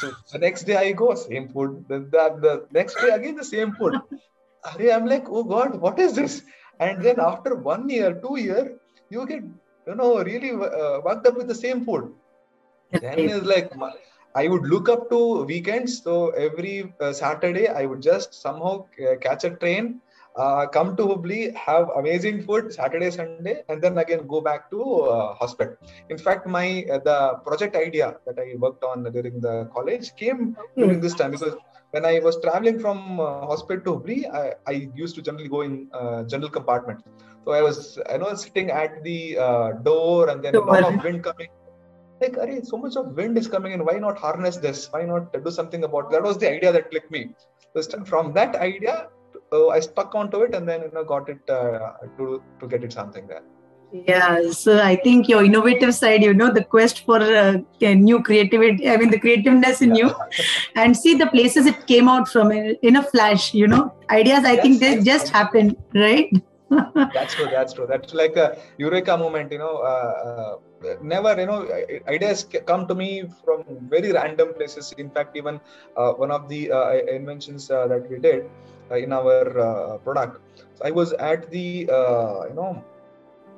So 0.00 0.12
the 0.32 0.38
next 0.38 0.64
day 0.64 0.76
i 0.76 0.92
go 0.92 1.14
same 1.14 1.48
food. 1.48 1.84
The, 1.88 1.98
the, 2.14 2.24
the 2.44 2.54
next 2.78 3.00
day 3.00 3.10
again 3.10 3.36
the 3.36 3.44
same 3.44 3.72
food. 3.74 3.94
I'm 4.96 5.06
like 5.06 5.26
oh 5.28 5.44
god 5.44 5.80
what 5.80 5.98
is 5.98 6.14
this? 6.14 6.42
And 6.80 7.02
then 7.02 7.20
after 7.20 7.54
one 7.54 7.88
year 7.88 8.20
two 8.24 8.36
year 8.38 8.78
you 9.10 9.26
get 9.26 9.42
you 9.88 9.94
know 9.94 10.22
really 10.22 10.50
uh, 10.50 11.00
worked 11.00 11.26
up 11.26 11.36
with 11.36 11.48
the 11.48 11.54
same 11.54 11.84
food. 11.84 12.12
Then 12.92 13.18
it's 13.18 13.46
like 13.46 13.70
i 14.34 14.48
would 14.48 14.66
look 14.72 14.88
up 14.88 15.08
to 15.10 15.44
weekends. 15.44 16.02
So 16.02 16.30
every 16.30 16.92
uh, 17.00 17.12
saturday 17.12 17.68
i 17.68 17.86
would 17.86 18.02
just 18.02 18.34
somehow 18.34 18.74
uh, 19.06 19.16
catch 19.26 19.44
a 19.44 19.50
train 19.50 20.00
uh, 20.36 20.66
come 20.66 20.96
to 20.96 21.02
Hubli, 21.06 21.54
have 21.54 21.88
amazing 21.96 22.42
food 22.42 22.72
Saturday, 22.72 23.10
Sunday, 23.10 23.62
and 23.68 23.82
then 23.82 23.98
again 23.98 24.26
go 24.26 24.40
back 24.40 24.70
to 24.70 24.82
uh, 24.82 25.36
Hospet. 25.38 25.76
In 26.10 26.18
fact, 26.18 26.46
my 26.46 26.84
uh, 26.92 26.98
the 26.98 27.18
project 27.46 27.74
idea 27.76 28.16
that 28.26 28.38
I 28.38 28.54
worked 28.56 28.84
on 28.84 29.04
during 29.12 29.40
the 29.40 29.70
college 29.74 30.14
came 30.16 30.56
during 30.76 31.00
this 31.00 31.14
time 31.14 31.30
because 31.30 31.56
when 31.92 32.04
I 32.04 32.18
was 32.18 32.38
traveling 32.40 32.78
from 32.78 33.20
uh, 33.20 33.46
Hospet 33.50 33.84
to 33.84 33.96
Hubli, 33.96 34.30
I, 34.30 34.54
I, 34.66 34.90
used 34.94 35.14
to 35.16 35.22
generally 35.22 35.48
go 35.48 35.62
in 35.62 35.88
uh, 35.92 36.24
general 36.24 36.50
compartment. 36.50 37.02
So 37.44 37.52
I 37.52 37.62
was, 37.62 37.98
I 38.10 38.16
know, 38.16 38.34
sitting 38.34 38.70
at 38.70 39.02
the 39.04 39.38
uh, 39.38 39.72
door, 39.88 40.28
and 40.28 40.44
then 40.44 40.54
a 40.56 40.60
lot 40.60 40.82
of 40.82 41.02
wind 41.02 41.22
coming. 41.22 41.48
Like, 42.20 42.36
Are, 42.38 42.64
so 42.64 42.76
much 42.76 42.96
of 42.96 43.16
wind 43.16 43.38
is 43.38 43.46
coming 43.46 43.72
in. 43.72 43.84
Why 43.84 43.98
not 43.98 44.18
harness 44.18 44.56
this? 44.56 44.88
Why 44.90 45.02
not 45.02 45.32
do 45.32 45.50
something 45.50 45.84
about? 45.84 46.10
That 46.10 46.22
was 46.22 46.38
the 46.38 46.50
idea 46.50 46.72
that 46.72 46.90
clicked 46.90 47.10
me. 47.10 47.30
So 47.74 48.04
from 48.04 48.32
that 48.32 48.56
idea, 48.56 49.08
so 49.56 49.70
I 49.76 49.80
stuck 49.80 50.14
onto 50.14 50.40
it 50.46 50.54
and 50.54 50.68
then 50.68 50.82
you 50.86 50.92
know 50.94 51.04
got 51.12 51.28
it 51.34 51.52
uh, 51.58 51.92
to 52.18 52.42
to 52.60 52.68
get 52.72 52.84
it 52.88 52.92
something 53.00 53.26
there. 53.34 53.44
Yeah, 53.92 54.50
so 54.50 54.72
I 54.82 54.96
think 54.96 55.28
your 55.28 55.42
innovative 55.48 55.94
side, 55.94 56.22
you 56.22 56.34
know, 56.38 56.52
the 56.52 56.64
quest 56.72 57.04
for 57.06 57.20
uh, 57.22 57.58
new 57.80 58.22
creativity, 58.28 58.88
I 58.90 58.96
mean, 58.96 59.10
the 59.10 59.20
creativeness 59.20 59.80
in 59.80 59.94
yeah. 59.94 60.08
you, 60.08 60.40
and 60.82 60.96
see 61.02 61.14
the 61.14 61.28
places 61.28 61.66
it 61.66 61.86
came 61.86 62.08
out 62.14 62.28
from 62.28 62.50
in 62.52 62.96
a 62.96 63.02
flash, 63.12 63.54
you 63.54 63.68
know, 63.68 63.94
ideas, 64.10 64.44
I 64.44 64.54
yes, 64.54 64.62
think 64.62 64.80
they 64.80 64.92
just 65.02 65.28
happened, 65.28 65.76
right? 65.94 66.32
that's 67.14 67.34
true, 67.34 67.46
that's 67.46 67.72
true. 67.74 67.86
That's 67.88 68.12
like 68.12 68.36
a 68.36 68.58
eureka 68.76 69.16
moment, 69.16 69.52
you 69.52 69.58
know. 69.58 69.76
Uh, 69.76 70.56
uh, 70.84 70.96
never, 71.02 71.38
you 71.40 71.46
know, 71.46 71.60
ideas 72.08 72.46
come 72.66 72.86
to 72.88 72.94
me 72.94 73.24
from 73.44 73.64
very 73.88 74.12
random 74.12 74.52
places. 74.54 74.92
In 74.98 75.10
fact, 75.10 75.36
even 75.36 75.60
uh, 75.96 76.12
one 76.12 76.32
of 76.32 76.48
the 76.48 76.72
uh, 76.72 76.92
inventions 77.20 77.70
uh, 77.70 77.86
that 77.86 78.10
we 78.10 78.18
did 78.18 78.50
in 78.90 79.12
our 79.12 79.58
uh, 79.58 79.98
product. 79.98 80.40
So 80.74 80.84
I 80.84 80.90
was 80.90 81.12
at 81.14 81.50
the 81.50 81.88
uh, 81.90 82.48
you 82.48 82.54
know 82.54 82.84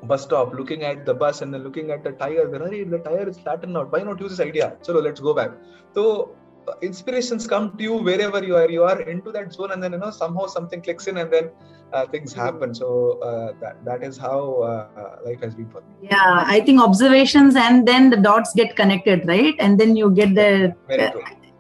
bus 0.04 0.22
stop 0.22 0.54
looking 0.54 0.84
at 0.84 1.04
the 1.04 1.14
bus 1.14 1.42
and 1.42 1.52
then 1.52 1.64
looking 1.64 1.90
at 1.90 2.04
the 2.04 2.12
tire. 2.12 2.48
Then 2.48 2.90
the 2.90 2.98
tire 2.98 3.28
is 3.28 3.38
flattened 3.38 3.76
out. 3.76 3.92
Why 3.92 4.02
not 4.02 4.20
use 4.20 4.36
this 4.36 4.46
idea? 4.46 4.76
So 4.82 4.92
let's 4.94 5.20
go 5.20 5.34
back. 5.34 5.50
So 5.94 6.36
inspirations 6.82 7.46
come 7.46 7.76
to 7.76 7.82
you 7.82 7.94
wherever 7.94 8.42
you 8.44 8.56
are 8.56 8.70
you 8.70 8.82
are 8.84 9.00
into 9.02 9.32
that 9.32 9.52
zone 9.52 9.72
and 9.72 9.82
then 9.82 9.92
you 9.92 9.98
know 9.98 10.10
somehow 10.10 10.46
something 10.46 10.80
clicks 10.80 11.06
in 11.06 11.16
and 11.16 11.32
then 11.32 11.50
uh, 11.92 12.06
things 12.06 12.32
happen 12.32 12.74
so 12.74 13.18
uh, 13.20 13.52
that 13.60 13.82
that 13.84 14.02
is 14.02 14.16
how 14.16 14.62
uh, 14.62 15.16
life 15.24 15.40
has 15.40 15.54
been 15.54 15.68
for 15.70 15.80
me 15.80 16.08
yeah 16.10 16.44
i 16.46 16.60
think 16.60 16.80
observations 16.80 17.56
and 17.56 17.86
then 17.86 18.10
the 18.10 18.16
dots 18.16 18.52
get 18.54 18.76
connected 18.76 19.26
right 19.26 19.54
and 19.58 19.78
then 19.80 19.96
you 19.96 20.10
get 20.10 20.34
the 20.34 20.74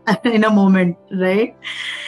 in 0.24 0.44
a 0.44 0.50
moment, 0.50 0.96
right? 1.12 1.54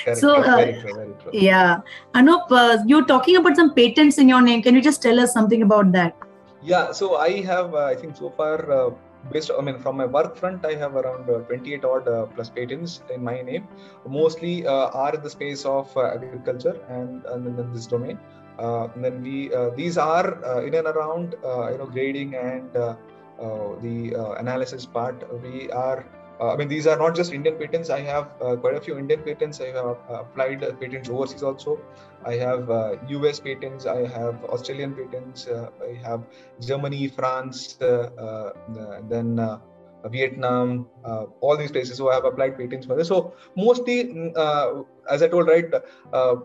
Correct. 0.04 0.20
So, 0.20 0.42
uh, 0.42 0.56
very 0.56 0.80
true, 0.80 0.94
very 0.94 1.14
true. 1.22 1.30
yeah. 1.32 1.80
Anup, 2.14 2.50
uh, 2.50 2.78
you're 2.86 3.04
talking 3.04 3.36
about 3.36 3.56
some 3.56 3.74
patents 3.74 4.18
in 4.18 4.28
your 4.28 4.40
name. 4.40 4.62
Can 4.62 4.74
you 4.74 4.82
just 4.82 5.02
tell 5.02 5.20
us 5.20 5.32
something 5.32 5.62
about 5.62 5.92
that? 5.92 6.16
Yeah, 6.62 6.92
so 6.92 7.16
I 7.16 7.40
have, 7.42 7.74
uh, 7.74 7.84
I 7.84 7.94
think 7.94 8.16
so 8.16 8.30
far, 8.30 8.70
uh, 8.70 8.90
based, 9.32 9.50
I 9.56 9.62
mean, 9.62 9.78
from 9.78 9.96
my 9.96 10.06
work 10.06 10.36
front, 10.36 10.64
I 10.64 10.74
have 10.74 10.94
around 10.94 11.28
uh, 11.28 11.38
28 11.40 11.84
odd 11.84 12.08
uh, 12.08 12.26
plus 12.26 12.50
patents 12.50 13.02
in 13.12 13.24
my 13.24 13.40
name. 13.42 13.66
Mostly 14.06 14.66
are 14.66 15.14
in 15.14 15.22
the 15.22 15.30
space 15.30 15.64
of 15.64 15.94
agriculture 15.96 16.78
and, 16.88 17.24
and 17.26 17.46
in 17.46 17.72
this 17.72 17.86
domain. 17.86 18.18
and 18.58 19.04
then 19.04 19.22
we, 19.22 19.50
these 19.74 19.96
are 19.96 20.60
in 20.66 20.74
and 20.74 20.86
around, 20.86 21.34
you 21.72 21.78
know, 21.78 21.88
grading 21.90 22.34
and 22.34 22.70
the 22.72 24.36
analysis 24.38 24.84
part. 24.84 25.16
We 25.42 25.70
are 25.70 26.00
uh, 26.00 26.19
I 26.48 26.56
mean, 26.56 26.68
these 26.68 26.86
are 26.86 26.96
not 26.96 27.14
just 27.14 27.32
Indian 27.32 27.56
patents. 27.56 27.90
I 27.90 28.00
have 28.00 28.30
uh, 28.40 28.56
quite 28.56 28.74
a 28.74 28.80
few 28.80 28.98
Indian 28.98 29.22
patents. 29.22 29.60
I 29.60 29.66
have 29.66 29.76
uh, 29.86 30.20
applied 30.20 30.60
patents 30.80 31.08
overseas 31.08 31.42
also. 31.42 31.78
I 32.24 32.34
have 32.34 32.68
US 33.08 33.40
patents. 33.40 33.86
I 33.86 34.06
have 34.06 34.42
Australian 34.44 34.94
patents. 34.94 35.48
I 35.48 35.94
have 36.06 36.24
Germany, 36.60 37.08
France, 37.08 37.74
then 37.74 39.60
Vietnam, 40.08 40.86
uh, 41.04 41.24
all 41.40 41.56
these 41.56 41.70
places. 41.70 41.98
So 41.98 42.10
I 42.10 42.14
have 42.14 42.24
applied 42.24 42.56
patents 42.56 42.86
for 42.86 42.96
this. 42.96 43.08
So 43.08 43.34
mostly, 43.56 44.04
mm, 44.04 44.32
uh, 44.36 44.82
as 45.10 45.22
I 45.22 45.28
told, 45.28 45.48
right, 45.48 45.66
uh, 46.12 46.36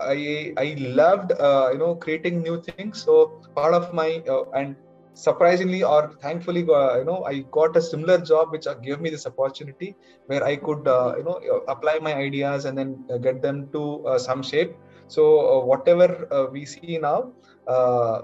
I 0.00 0.52
I 0.58 0.76
loved 0.78 1.30
you 1.72 1.78
know 1.78 1.94
creating 1.94 2.42
new 2.42 2.60
things. 2.60 3.02
So 3.02 3.40
part 3.54 3.74
of 3.74 3.94
my 3.94 4.22
and 4.54 4.76
surprisingly 5.16 5.82
or 5.82 6.00
thankfully 6.20 6.62
uh, 6.78 6.98
you 6.98 7.04
know 7.04 7.24
i 7.24 7.38
got 7.58 7.76
a 7.80 7.82
similar 7.90 8.18
job 8.30 8.52
which 8.52 8.66
gave 8.86 9.00
me 9.00 9.08
this 9.14 9.26
opportunity 9.30 9.96
where 10.26 10.44
i 10.44 10.54
could 10.54 10.86
uh, 10.86 11.14
you 11.16 11.24
know 11.24 11.38
uh, 11.54 11.60
apply 11.74 11.98
my 11.98 12.14
ideas 12.14 12.66
and 12.66 12.76
then 12.76 12.90
uh, 13.10 13.16
get 13.16 13.40
them 13.42 13.68
to 13.72 14.06
uh, 14.06 14.18
some 14.18 14.42
shape. 14.42 14.74
So 15.08 15.22
uh, 15.50 15.64
whatever 15.64 16.48
we 16.52 16.64
see 16.66 16.98
now 16.98 17.32
a 17.68 18.22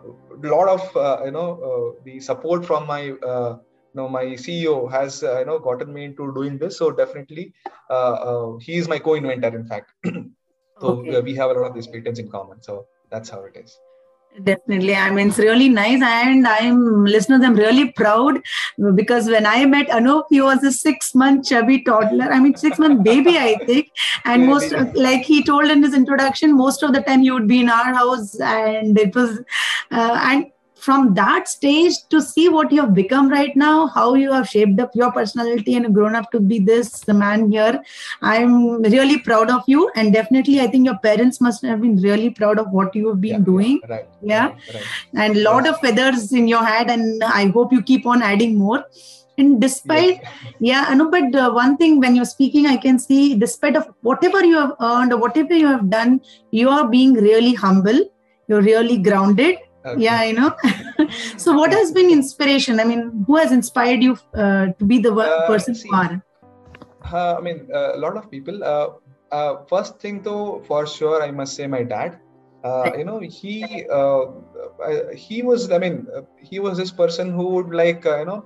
lot 0.55 0.69
of 0.77 0.83
you 1.27 1.31
know 1.37 1.95
the 2.05 2.19
support 2.21 2.67
from 2.67 2.87
my 2.87 3.03
you 3.03 3.99
know 3.99 4.09
my 4.17 4.25
ceo 4.45 4.91
has 4.91 5.23
you 5.23 5.45
know 5.51 5.59
gotten 5.69 5.93
me 5.93 6.05
into 6.07 6.33
doing 6.35 6.59
this. 6.59 6.79
So 6.79 6.91
definitely 6.91 7.55
he 8.67 8.75
is 8.83 8.89
my 8.89 8.99
co-inventor 8.99 9.55
in 9.61 9.65
fact. 9.65 9.93
So 10.81 10.89
okay. 10.89 11.21
we 11.21 11.35
have 11.37 11.51
a 11.51 11.53
lot 11.53 11.69
of 11.69 11.75
these 11.75 11.87
patents 11.87 12.19
in 12.19 12.29
common. 12.29 12.61
So 12.61 12.87
that's 13.09 13.31
how 13.31 13.45
it 13.45 13.57
is 13.57 13.79
Definitely. 14.41 14.95
I 14.95 15.11
mean, 15.11 15.29
it's 15.29 15.39
really 15.39 15.69
nice. 15.69 16.01
And 16.01 16.49
I'm, 16.49 17.05
listeners, 17.05 17.43
I'm 17.43 17.55
really 17.55 17.93
proud 17.93 18.41
because 18.95 19.29
when 19.29 19.45
I 19.45 19.67
met 19.67 19.89
Anup, 19.89 20.25
he 20.31 20.41
was 20.41 20.65
a 20.65 20.73
six 20.73 21.15
month 21.15 21.49
chubby 21.49 21.83
toddler. 21.83 22.33
I 22.33 22.41
mean, 22.41 22.57
six 22.57 22.79
month 22.79 23.05
baby, 23.05 23.37
I 23.37 23.57
think. 23.67 23.91
And 24.25 24.47
most, 24.47 24.73
like 24.95 25.23
he 25.23 25.45
told 25.45 25.67
in 25.67 25.83
his 25.83 25.93
introduction, 25.93 26.57
most 26.57 26.83
of 26.83 26.95
the 26.95 27.03
time 27.03 27.21
he 27.21 27.31
would 27.31 27.47
be 27.47 27.61
in 27.61 27.69
our 27.69 27.93
house. 27.93 28.41
And 28.41 28.99
it 28.99 29.15
was, 29.15 29.39
uh, 29.91 30.19
and 30.23 30.47
from 30.83 31.15
that 31.15 31.49
stage 31.49 31.97
to 32.11 32.21
see 32.21 32.49
what 32.49 32.73
you 32.73 32.81
have 32.81 32.93
become 32.93 33.29
right 33.29 33.55
now, 33.55 33.87
how 33.87 34.15
you 34.15 34.33
have 34.33 34.49
shaped 34.49 34.81
up 34.81 34.91
your 34.95 35.13
personality 35.13 35.77
and 35.77 35.95
grown 35.95 36.17
up 36.17 36.31
to 36.33 36.41
be 36.41 36.59
this 36.59 37.07
man 37.07 37.51
here, 37.53 37.81
I'm 38.21 38.83
really 38.83 39.19
proud 39.21 39.51
of 39.51 39.63
you. 39.67 39.91
And 39.95 40.13
definitely, 40.13 40.61
I 40.61 40.67
think 40.67 40.87
your 40.87 40.99
parents 40.99 41.41
must 41.41 41.63
have 41.63 41.81
been 41.81 41.97
really 41.99 42.31
proud 42.31 42.59
of 42.59 42.71
what 42.71 42.97
you 42.97 43.09
have 43.09 43.21
been 43.21 43.31
Yeah, 43.31 43.51
doing. 43.53 43.81
Right. 43.89 44.07
Yeah. 44.21 44.47
Right. 44.49 44.75
right. 44.75 44.85
And 45.15 45.37
a 45.37 45.43
lot 45.43 45.69
of 45.69 45.79
feathers 45.79 46.33
in 46.33 46.49
your 46.49 46.65
head, 46.65 46.91
and 46.91 47.23
I 47.23 47.47
hope 47.47 47.73
you 47.73 47.83
keep 47.83 48.05
on 48.05 48.21
adding 48.21 48.59
more. 48.59 48.85
And 49.39 49.61
despite 49.63 50.21
yeah 50.61 50.85
i 50.89 50.95
know 50.95 51.11
but 51.11 51.35
uh, 51.35 51.51
one 51.51 51.79
thing 51.79 51.99
when 52.01 52.15
you're 52.15 52.27
speaking 52.33 52.67
i 52.67 52.77
can 52.77 52.99
see 52.99 53.35
despite 53.35 53.77
of 53.77 53.87
whatever 54.03 54.45
you 54.45 54.57
have 54.57 54.75
earned 54.89 55.15
or 55.15 55.17
whatever 55.17 55.55
you 55.55 55.67
have 55.67 55.89
done 55.89 56.21
you 56.51 56.69
are 56.69 56.87
being 56.87 57.15
really 57.15 57.55
humble 57.55 57.99
you're 58.47 58.61
really 58.61 58.99
grounded 58.99 59.57
Okay. 59.85 60.03
yeah 60.03 60.23
you 60.25 60.35
know 60.35 60.55
so 61.37 61.53
what 61.53 61.73
has 61.73 61.93
been 61.93 62.11
inspiration 62.11 62.81
i 62.81 62.85
mean 62.85 63.25
who 63.27 63.37
has 63.37 63.53
inspired 63.53 64.03
you 64.03 64.17
uh, 64.37 64.67
to 64.79 64.85
be 64.85 64.99
the 64.99 65.13
Uh, 65.13 65.47
person 65.47 65.75
see, 65.75 65.89
you 65.89 65.97
are 65.97 66.23
Uh, 67.13 67.35
I 67.39 67.41
mean, 67.41 67.69
uh, 67.75 67.95
a 67.95 67.99
lot 67.99 68.17
of 68.17 68.31
people. 68.31 68.63
Uh, 68.65 68.89
uh, 69.37 69.65
first 69.69 70.01
thing, 70.01 70.23
though, 70.23 70.63
for 70.69 70.87
sure, 70.87 71.23
I 71.23 71.31
must 71.31 71.57
say 71.57 71.67
my 71.67 71.83
dad. 71.83 72.19
Uh, 72.65 72.93
you 72.99 73.05
know, 73.05 73.19
he 73.19 73.85
he 75.15 75.43
was. 75.43 75.71
I 75.71 75.79
mean, 75.79 76.07
he 76.51 76.61
was 76.61 76.79
this 76.79 76.93
person 76.93 77.33
who 77.33 77.47
would 77.55 77.75
like 77.75 78.07
uh, 78.07 78.19
you 78.21 78.27
know 78.27 78.45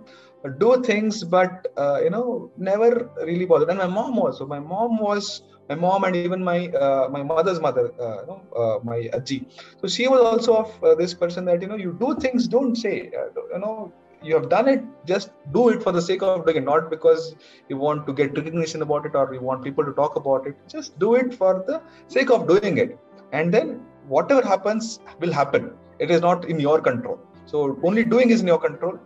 do 0.59 0.83
things, 0.83 1.23
but 1.25 1.67
uh, 1.77 2.01
you 2.03 2.11
know 2.11 2.51
never 2.57 3.11
really 3.25 3.45
bothered. 3.45 3.69
And 3.69 3.79
my 3.79 3.87
mom 3.87 4.19
also. 4.19 4.47
My 4.47 4.61
mom 4.61 4.99
was 4.99 5.41
my 5.69 5.75
mom 5.75 6.05
and 6.05 6.17
even 6.17 6.43
my 6.45 6.69
uh, 6.69 7.09
my 7.11 7.23
mother's 7.23 7.61
mother. 7.61 7.87
Uh, 8.01 8.17
you 8.21 8.27
know, 8.31 8.41
uh, 8.63 8.79
my 8.83 8.99
aji. 9.19 9.39
So 9.81 9.89
she 9.89 10.09
was 10.09 10.21
also 10.21 10.57
of 10.57 10.83
uh, 10.83 10.95
this 10.95 11.15
person 11.15 11.45
that 11.47 11.63
you 11.63 11.69
know 11.69 11.77
you 11.77 11.97
do 12.01 12.15
things, 12.17 12.49
don't 12.49 12.75
say. 12.77 13.11
Uh, 13.21 13.29
you 13.53 13.61
know, 13.61 13.93
you 14.23 14.35
have 14.35 14.49
done 14.49 14.69
it. 14.69 14.83
Just 15.07 15.31
do 15.53 15.69
it 15.71 15.83
for 15.83 15.93
the 15.93 16.03
sake 16.03 16.23
of 16.23 16.45
doing 16.45 16.59
it, 16.59 16.65
not 16.65 16.91
because 16.91 17.35
you 17.69 17.77
want 17.77 18.07
to 18.07 18.13
get 18.13 18.37
recognition 18.37 18.83
about 18.83 19.07
it 19.07 19.15
or 19.15 19.33
you 19.35 19.41
want 19.41 19.63
people 19.65 19.85
to 19.85 19.93
talk 19.93 20.17
about 20.17 20.47
it 20.47 20.57
just 20.69 20.99
do 20.99 21.15
it 21.15 21.35
for 21.35 21.53
the 21.69 21.81
sake 22.09 22.31
of 22.31 22.47
doing 22.49 22.79
it 22.79 22.99
and 23.33 23.53
then 23.53 23.81
whatever 24.09 24.43
happens 24.53 25.01
will 25.21 25.33
happen 25.33 25.71
it 25.99 26.11
is 26.11 26.21
not 26.21 26.45
in 26.45 26.59
your 26.61 26.81
control 26.81 27.19
so 27.47 27.79
only 27.83 28.05
doing 28.05 28.31
is 28.31 28.41
in 28.41 28.47
your 28.47 28.61
control 28.69 28.97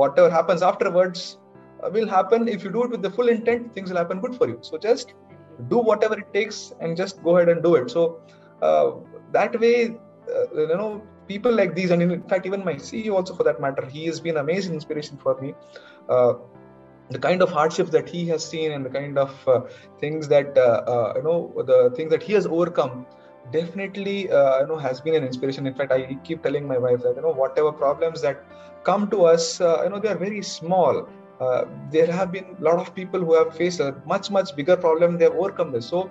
whatever 0.00 0.30
happens 0.30 0.62
afterwards 0.62 1.38
uh, 1.82 1.90
will 1.90 2.08
happen 2.08 2.48
if 2.48 2.64
you 2.64 2.70
do 2.70 2.84
it 2.84 2.90
with 2.90 3.02
the 3.02 3.10
full 3.10 3.28
intent 3.28 3.72
things 3.74 3.90
will 3.90 4.00
happen 4.02 4.20
good 4.20 4.34
for 4.36 4.48
you 4.48 4.58
so 4.62 4.78
just 4.78 5.14
do 5.68 5.78
whatever 5.78 6.18
it 6.18 6.32
takes 6.32 6.72
and 6.80 6.96
just 6.96 7.22
go 7.22 7.36
ahead 7.36 7.48
and 7.48 7.62
do 7.62 7.74
it. 7.76 7.90
So 7.90 8.20
uh, 8.62 8.92
that 9.32 9.58
way 9.58 9.96
uh, 10.34 10.54
you 10.54 10.76
know 10.76 11.02
people 11.28 11.52
like 11.52 11.74
these 11.74 11.90
and 11.90 12.02
in 12.02 12.22
fact 12.28 12.46
even 12.46 12.64
my 12.64 12.74
ceo 12.74 13.14
also 13.14 13.34
for 13.34 13.44
that 13.44 13.60
matter 13.60 13.86
he 13.86 14.06
has 14.06 14.20
been 14.20 14.36
amazing 14.38 14.74
inspiration 14.74 15.16
for 15.16 15.40
me. 15.40 15.54
Uh, 16.08 16.34
the 17.10 17.18
kind 17.18 17.42
of 17.42 17.50
hardships 17.50 17.90
that 17.90 18.08
he 18.08 18.26
has 18.26 18.44
seen 18.44 18.72
and 18.72 18.84
the 18.86 18.90
kind 18.90 19.18
of 19.18 19.48
uh, 19.48 19.60
things 20.00 20.28
that 20.28 20.56
uh, 20.56 20.82
uh, 20.94 21.12
you 21.16 21.22
know 21.22 21.52
the 21.66 21.90
things 21.96 22.10
that 22.10 22.22
he 22.22 22.32
has 22.32 22.46
overcome 22.46 23.06
definitely 23.50 24.20
you 24.22 24.66
know 24.68 24.78
has 24.78 25.00
been 25.00 25.14
an 25.14 25.24
inspiration. 25.24 25.66
In 25.66 25.74
fact 25.74 25.92
i 25.92 26.18
keep 26.24 26.42
telling 26.42 26.66
my 26.66 26.78
wife 26.78 27.02
that 27.02 27.16
you 27.16 27.22
know 27.22 27.32
whatever 27.32 27.72
problems 27.72 28.22
that 28.22 28.44
come 28.84 29.10
to 29.10 29.24
us 29.24 29.60
you 29.60 29.90
know 29.90 29.98
they 29.98 30.08
are 30.08 30.18
very 30.18 30.42
small 30.42 31.08
uh, 31.42 31.64
there 31.90 32.10
have 32.12 32.32
been 32.32 32.46
a 32.60 32.64
lot 32.64 32.78
of 32.78 32.94
people 32.94 33.20
who 33.20 33.34
have 33.34 33.54
faced 33.56 33.80
a 33.80 33.94
much 34.06 34.30
much 34.30 34.54
bigger 34.56 34.76
problem 34.76 35.18
they 35.18 35.24
have 35.24 35.34
overcome 35.34 35.72
this. 35.72 35.86
So 35.88 36.10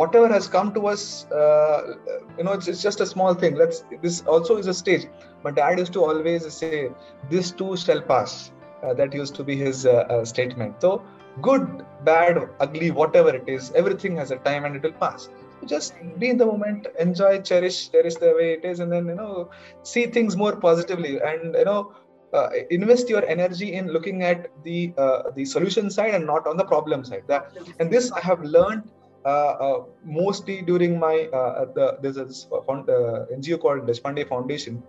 whatever 0.00 0.28
has 0.28 0.48
come 0.48 0.72
to 0.74 0.86
us 0.88 1.30
uh, 1.30 1.94
you 2.38 2.44
know 2.44 2.52
it's, 2.52 2.68
it's 2.68 2.82
just 2.82 3.00
a 3.00 3.06
small 3.06 3.34
thing. 3.34 3.54
Let's 3.56 3.84
this 4.02 4.22
also 4.22 4.56
is 4.58 4.66
a 4.66 4.74
stage. 4.74 5.06
But 5.42 5.56
dad 5.56 5.78
used 5.78 5.92
to 5.94 6.04
always 6.04 6.52
say 6.54 6.88
this 7.30 7.50
too 7.52 7.76
shall 7.76 8.00
pass. 8.00 8.50
Uh, 8.82 8.94
that 8.94 9.14
used 9.14 9.34
to 9.36 9.44
be 9.44 9.56
his 9.56 9.86
uh, 9.86 10.04
uh, 10.14 10.24
statement. 10.24 10.80
So 10.80 11.02
good 11.42 11.84
bad 12.04 12.38
ugly 12.60 12.90
whatever 12.90 13.34
it 13.34 13.48
is 13.48 13.70
everything 13.72 14.16
has 14.16 14.30
a 14.30 14.36
time 14.36 14.64
and 14.64 14.76
it 14.76 14.82
will 14.82 14.98
pass. 15.04 15.28
Just 15.66 15.94
be 16.18 16.30
in 16.30 16.38
the 16.38 16.46
moment 16.46 16.86
enjoy 16.98 17.40
cherish 17.40 17.90
cherish 17.90 18.16
the 18.16 18.32
way 18.38 18.52
it 18.54 18.64
is 18.64 18.80
and 18.80 18.92
then 18.92 19.06
you 19.06 19.14
know 19.14 19.50
see 19.82 20.06
things 20.06 20.36
more 20.36 20.56
positively. 20.56 21.18
And 21.20 21.54
you 21.54 21.64
know 21.64 21.92
uh, 22.32 22.48
invest 22.70 23.08
your 23.08 23.24
energy 23.26 23.74
in 23.74 23.88
looking 23.88 24.22
at 24.22 24.50
the 24.64 24.92
uh, 24.98 25.30
the 25.34 25.44
solution 25.44 25.90
side 25.90 26.14
and 26.14 26.26
not 26.26 26.46
on 26.46 26.56
the 26.56 26.64
problem 26.64 27.04
side. 27.04 27.24
That 27.26 27.56
and 27.80 27.90
this 27.90 28.12
i 28.12 28.20
have 28.20 28.42
learned 28.42 28.90
uh, 29.24 29.54
uh, 29.66 29.84
mostly 30.04 30.62
during 30.62 30.98
my 30.98 31.28
uh, 31.32 31.66
the 31.74 31.98
there's 32.00 32.16
a 32.16 32.26
found, 32.66 32.88
uh, 32.88 33.26
ngo 33.38 33.60
called 33.60 33.86
deshpande 33.86 34.28
foundation. 34.28 34.82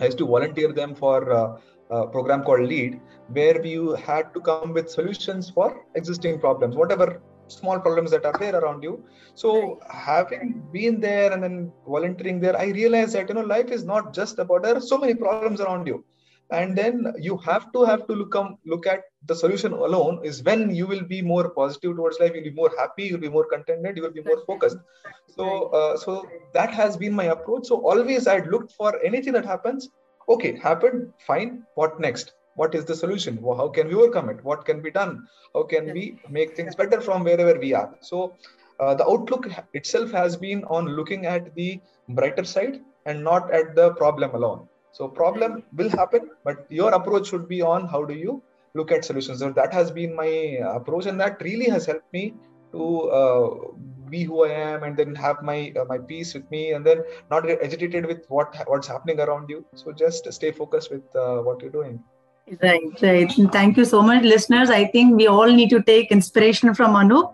I 0.00 0.06
used 0.06 0.18
to 0.18 0.26
volunteer 0.26 0.72
them 0.72 0.94
for 0.94 1.32
uh, 1.32 1.58
a 1.90 2.06
program 2.06 2.42
called 2.42 2.62
Lead, 2.62 3.00
where 3.28 3.60
we 3.62 3.74
had 4.00 4.32
to 4.34 4.40
come 4.40 4.72
with 4.72 4.90
solutions 4.90 5.50
for 5.50 5.84
existing 5.94 6.40
problems, 6.40 6.74
whatever 6.76 7.20
small 7.46 7.78
problems 7.78 8.10
that 8.10 8.24
are 8.26 8.36
there 8.38 8.56
around 8.56 8.82
you. 8.82 9.04
So, 9.34 9.80
having 9.90 10.62
been 10.72 11.00
there 11.00 11.32
and 11.32 11.42
then 11.42 11.72
volunteering 11.86 12.40
there, 12.40 12.56
I 12.56 12.66
realized 12.66 13.14
that 13.14 13.28
you 13.28 13.34
know 13.34 13.42
life 13.42 13.70
is 13.70 13.84
not 13.84 14.12
just 14.12 14.38
about 14.38 14.62
there 14.64 14.76
are 14.76 14.80
so 14.80 14.98
many 14.98 15.14
problems 15.14 15.60
around 15.60 15.86
you, 15.86 16.04
and 16.50 16.76
then 16.76 17.12
you 17.18 17.36
have 17.38 17.72
to 17.72 17.84
have 17.84 18.06
to 18.06 18.14
look 18.14 18.34
um, 18.34 18.56
look 18.64 18.86
at 18.86 19.02
the 19.26 19.34
solution 19.34 19.72
alone 19.72 20.20
is 20.24 20.42
when 20.42 20.74
you 20.74 20.86
will 20.86 21.02
be 21.02 21.20
more 21.20 21.50
positive 21.50 21.96
towards 21.96 22.18
life. 22.20 22.32
You'll 22.34 22.44
be 22.44 22.50
more 22.50 22.72
happy. 22.78 23.04
You'll 23.04 23.20
be 23.20 23.28
more 23.28 23.46
contented. 23.46 23.96
You 23.96 24.02
will 24.02 24.12
be 24.12 24.22
more 24.22 24.42
focused. 24.46 24.78
So, 25.26 25.66
uh, 25.68 25.96
so 25.96 26.26
that 26.54 26.72
has 26.72 26.96
been 26.96 27.12
my 27.12 27.24
approach. 27.24 27.66
So 27.66 27.76
always 27.76 28.26
I'd 28.26 28.46
looked 28.46 28.72
for 28.72 28.98
anything 29.04 29.34
that 29.34 29.44
happens. 29.44 29.88
Okay, 30.28 30.56
happened, 30.56 31.12
fine. 31.26 31.64
What 31.74 32.00
next? 32.00 32.32
What 32.56 32.74
is 32.74 32.84
the 32.84 32.94
solution? 32.94 33.38
How 33.42 33.68
can 33.68 33.88
we 33.88 33.94
overcome 33.94 34.28
it? 34.30 34.42
What 34.42 34.64
can 34.64 34.80
be 34.80 34.90
done? 34.90 35.26
How 35.54 35.62
can 35.62 35.92
we 35.92 36.18
make 36.28 36.56
things 36.56 36.74
better 36.74 37.00
from 37.00 37.24
wherever 37.24 37.58
we 37.58 37.72
are? 37.72 37.94
So, 38.00 38.34
uh, 38.80 38.94
the 38.94 39.06
outlook 39.06 39.48
itself 39.74 40.10
has 40.12 40.36
been 40.36 40.64
on 40.64 40.86
looking 40.86 41.26
at 41.26 41.54
the 41.54 41.80
brighter 42.08 42.44
side 42.44 42.80
and 43.06 43.22
not 43.22 43.50
at 43.52 43.74
the 43.74 43.92
problem 43.94 44.34
alone. 44.34 44.68
So, 44.92 45.08
problem 45.08 45.62
will 45.72 45.90
happen, 45.90 46.30
but 46.44 46.66
your 46.68 46.92
approach 46.92 47.28
should 47.28 47.48
be 47.48 47.62
on 47.62 47.86
how 47.86 48.04
do 48.04 48.14
you 48.14 48.42
look 48.74 48.92
at 48.92 49.04
solutions. 49.04 49.40
So 49.40 49.50
that 49.50 49.72
has 49.72 49.90
been 49.90 50.14
my 50.14 50.26
approach, 50.78 51.06
and 51.06 51.20
that 51.20 51.40
really 51.42 51.68
has 51.70 51.86
helped 51.86 52.12
me 52.12 52.34
to 52.72 53.10
uh, 53.10 53.50
be 54.10 54.24
who 54.24 54.44
I 54.44 54.50
am, 54.50 54.82
and 54.82 54.96
then 54.96 55.14
have 55.14 55.42
my 55.42 55.72
uh, 55.80 55.84
my 55.84 55.98
peace 55.98 56.34
with 56.34 56.50
me, 56.50 56.72
and 56.72 56.84
then 56.84 57.02
not 57.30 57.46
get 57.46 57.62
agitated 57.62 58.06
with 58.06 58.26
what 58.28 58.54
what's 58.66 58.86
happening 58.86 59.20
around 59.20 59.48
you. 59.48 59.64
So 59.74 59.92
just 59.92 60.32
stay 60.32 60.52
focused 60.52 60.90
with 60.90 61.16
uh, 61.16 61.38
what 61.48 61.62
you're 61.62 61.76
doing. 61.80 62.02
Right, 62.62 63.02
right. 63.02 63.30
Thank 63.52 63.76
you 63.76 63.84
so 63.84 64.00
much, 64.00 64.22
listeners. 64.22 64.70
I 64.70 64.86
think 64.86 65.16
we 65.16 65.26
all 65.26 65.50
need 65.52 65.68
to 65.70 65.82
take 65.82 66.10
inspiration 66.10 66.74
from 66.74 66.94
Anup 66.94 67.30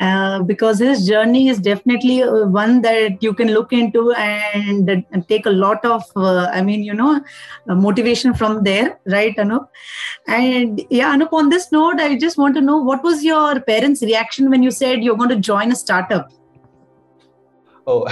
uh, 0.00 0.42
because 0.42 0.78
his 0.78 1.06
journey 1.06 1.48
is 1.48 1.58
definitely 1.58 2.22
uh, 2.22 2.46
one 2.46 2.80
that 2.80 3.22
you 3.22 3.34
can 3.34 3.48
look 3.48 3.74
into 3.74 4.12
and, 4.12 4.88
and 4.88 5.28
take 5.28 5.44
a 5.44 5.50
lot 5.50 5.84
of, 5.84 6.02
uh, 6.16 6.46
I 6.50 6.62
mean, 6.62 6.82
you 6.82 6.94
know, 6.94 7.22
uh, 7.68 7.74
motivation 7.74 8.32
from 8.32 8.64
there, 8.64 8.98
right, 9.06 9.36
Anup? 9.36 9.68
And 10.26 10.80
yeah, 10.88 11.14
Anup, 11.14 11.34
on 11.34 11.50
this 11.50 11.70
note, 11.70 12.00
I 12.00 12.16
just 12.16 12.38
want 12.38 12.54
to 12.54 12.62
know 12.62 12.78
what 12.78 13.02
was 13.02 13.22
your 13.22 13.60
parents' 13.60 14.00
reaction 14.00 14.48
when 14.48 14.62
you 14.62 14.70
said 14.70 15.04
you're 15.04 15.16
going 15.16 15.28
to 15.28 15.36
join 15.36 15.72
a 15.72 15.76
startup? 15.76 16.30
Oh, 17.86 18.04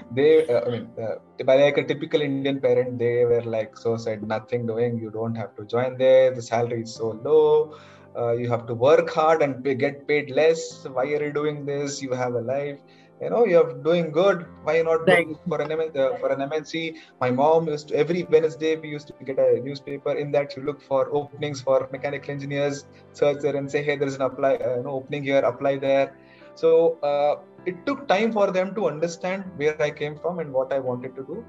they, 0.10 0.46
uh, 0.46 0.60
I 0.66 0.70
mean, 0.70 0.88
uh, 1.02 1.16
by 1.44 1.56
like 1.56 1.78
a 1.78 1.84
typical 1.84 2.20
Indian 2.20 2.60
parent, 2.60 2.98
they 2.98 3.24
were 3.24 3.42
like, 3.42 3.70
so 3.70 3.96
said, 3.96 4.22
nothing 4.22 4.66
doing, 4.66 4.98
you 4.98 5.10
don't 5.10 5.34
have 5.34 5.54
to 5.56 5.64
join 5.64 5.96
there, 5.96 6.34
the 6.34 6.42
salary 6.42 6.82
is 6.82 6.94
so 6.94 7.18
low, 7.24 7.74
uh, 8.18 8.32
you 8.32 8.48
have 8.50 8.66
to 8.66 8.74
work 8.74 9.10
hard 9.10 9.42
and 9.42 9.64
pay, 9.64 9.74
get 9.74 10.06
paid 10.06 10.30
less. 10.30 10.86
Why 10.92 11.04
are 11.04 11.24
you 11.24 11.32
doing 11.32 11.64
this? 11.64 12.02
You 12.02 12.12
have 12.12 12.34
a 12.34 12.40
life. 12.40 12.78
You 13.20 13.30
know, 13.30 13.46
you're 13.46 13.72
doing 13.82 14.10
good. 14.12 14.46
Why 14.64 14.82
not 14.82 15.06
Right. 15.08 15.26
for 15.48 15.60
an 15.62 15.72
uh, 15.72 16.16
for 16.20 16.30
an 16.32 16.40
MNC? 16.42 16.96
My 17.20 17.30
mom 17.30 17.68
used 17.68 17.88
to 17.88 17.94
every 17.96 18.24
Wednesday 18.30 18.76
we 18.76 18.88
used 18.90 19.08
to 19.08 19.24
get 19.24 19.38
a 19.38 19.60
newspaper. 19.60 20.12
In 20.12 20.30
that, 20.32 20.56
you 20.56 20.62
look 20.62 20.82
for 20.82 21.08
openings 21.14 21.62
for 21.62 21.88
mechanical 21.92 22.30
engineers. 22.30 22.84
Search 23.12 23.38
there 23.42 23.56
and 23.56 23.70
say, 23.70 23.82
hey, 23.82 23.96
there's 23.96 24.16
an 24.16 24.22
apply, 24.22 24.56
uh, 24.56 24.76
no 24.84 24.90
opening 25.00 25.24
here. 25.24 25.38
Apply 25.40 25.76
there. 25.78 26.12
So 26.56 26.98
uh, 27.02 27.36
it 27.66 27.86
took 27.86 28.08
time 28.08 28.32
for 28.32 28.50
them 28.50 28.74
to 28.74 28.88
understand 28.88 29.44
where 29.56 29.80
I 29.80 29.90
came 29.90 30.16
from 30.18 30.38
and 30.38 30.52
what 30.52 30.72
I 30.72 30.78
wanted 30.78 31.14
to 31.16 31.22
do. 31.22 31.44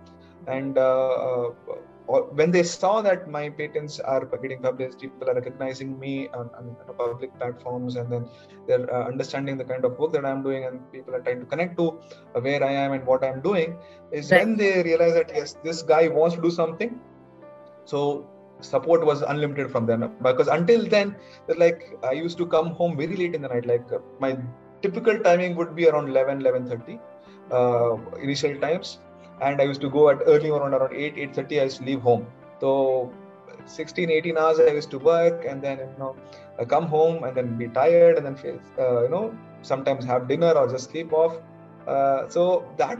And 0.47 0.77
uh, 0.77 1.49
uh, 2.09 2.21
when 2.39 2.51
they 2.51 2.63
saw 2.63 3.01
that 3.01 3.29
my 3.29 3.49
patents 3.49 3.99
are 3.99 4.25
getting 4.25 4.61
published, 4.61 4.99
people 4.99 5.29
are 5.29 5.33
recognizing 5.33 5.99
me 5.99 6.29
on, 6.29 6.49
on 6.57 6.75
public 6.97 7.37
platforms, 7.37 7.97
and 7.97 8.11
then 8.11 8.29
they're 8.67 8.93
uh, 8.93 9.05
understanding 9.07 9.57
the 9.57 9.65
kind 9.65 9.83
of 9.83 9.97
work 9.99 10.13
that 10.13 10.25
I'm 10.25 10.43
doing, 10.43 10.65
and 10.65 10.79
people 10.91 11.15
are 11.15 11.21
trying 11.21 11.41
to 11.41 11.45
connect 11.45 11.77
to 11.77 11.99
uh, 12.35 12.39
where 12.39 12.63
I 12.63 12.71
am 12.71 12.93
and 12.93 13.05
what 13.05 13.23
I'm 13.23 13.41
doing, 13.41 13.77
is 14.11 14.31
Right. 14.31 14.45
when 14.45 14.55
they 14.55 14.83
realize 14.83 15.15
that 15.15 15.31
yes, 15.35 15.57
this 15.63 15.81
guy 15.81 16.07
wants 16.07 16.35
to 16.35 16.41
do 16.41 16.51
something. 16.51 16.99
So 17.85 18.25
support 18.61 19.05
was 19.05 19.21
unlimited 19.21 19.69
from 19.71 19.85
them 19.85 20.11
because 20.21 20.47
until 20.47 20.87
then, 20.87 21.15
like 21.57 21.97
I 22.03 22.13
used 22.13 22.37
to 22.37 22.45
come 22.45 22.71
home 22.71 22.97
very 22.97 23.15
late 23.15 23.35
in 23.35 23.41
the 23.41 23.49
night. 23.49 23.65
Like 23.65 23.91
uh, 23.91 23.99
my 24.19 24.37
typical 24.81 25.17
timing 25.19 25.55
would 25.55 25.75
be 25.75 25.87
around 25.87 26.09
11, 26.09 26.41
11:30 26.41 26.99
uh, 27.51 27.97
initial 28.21 28.55
times 28.59 28.99
and 29.41 29.61
I 29.61 29.65
used 29.65 29.81
to 29.81 29.89
go 29.89 30.09
at 30.09 30.19
early 30.25 30.49
around 30.49 30.73
around 30.73 30.93
8, 30.93 31.15
8.30, 31.15 31.59
I 31.59 31.63
used 31.63 31.77
to 31.77 31.83
leave 31.83 32.01
home. 32.01 32.25
So 32.59 33.11
16, 33.65 34.09
18 34.09 34.37
hours 34.37 34.59
I 34.59 34.71
used 34.71 34.91
to 34.91 34.99
work 34.99 35.45
and 35.45 35.61
then 35.61 35.77
you 35.79 35.99
know 35.99 36.15
I 36.59 36.65
come 36.65 36.87
home 36.87 37.23
and 37.23 37.35
then 37.35 37.57
be 37.57 37.67
tired 37.67 38.17
and 38.17 38.25
then 38.25 38.35
feel 38.35 38.59
uh, 38.79 39.03
you 39.03 39.09
know 39.09 39.37
sometimes 39.61 40.05
have 40.05 40.27
dinner 40.27 40.51
or 40.51 40.67
just 40.67 40.91
sleep 40.91 41.13
off. 41.13 41.35
Uh, 41.87 42.27
so 42.27 42.65
that 42.77 42.99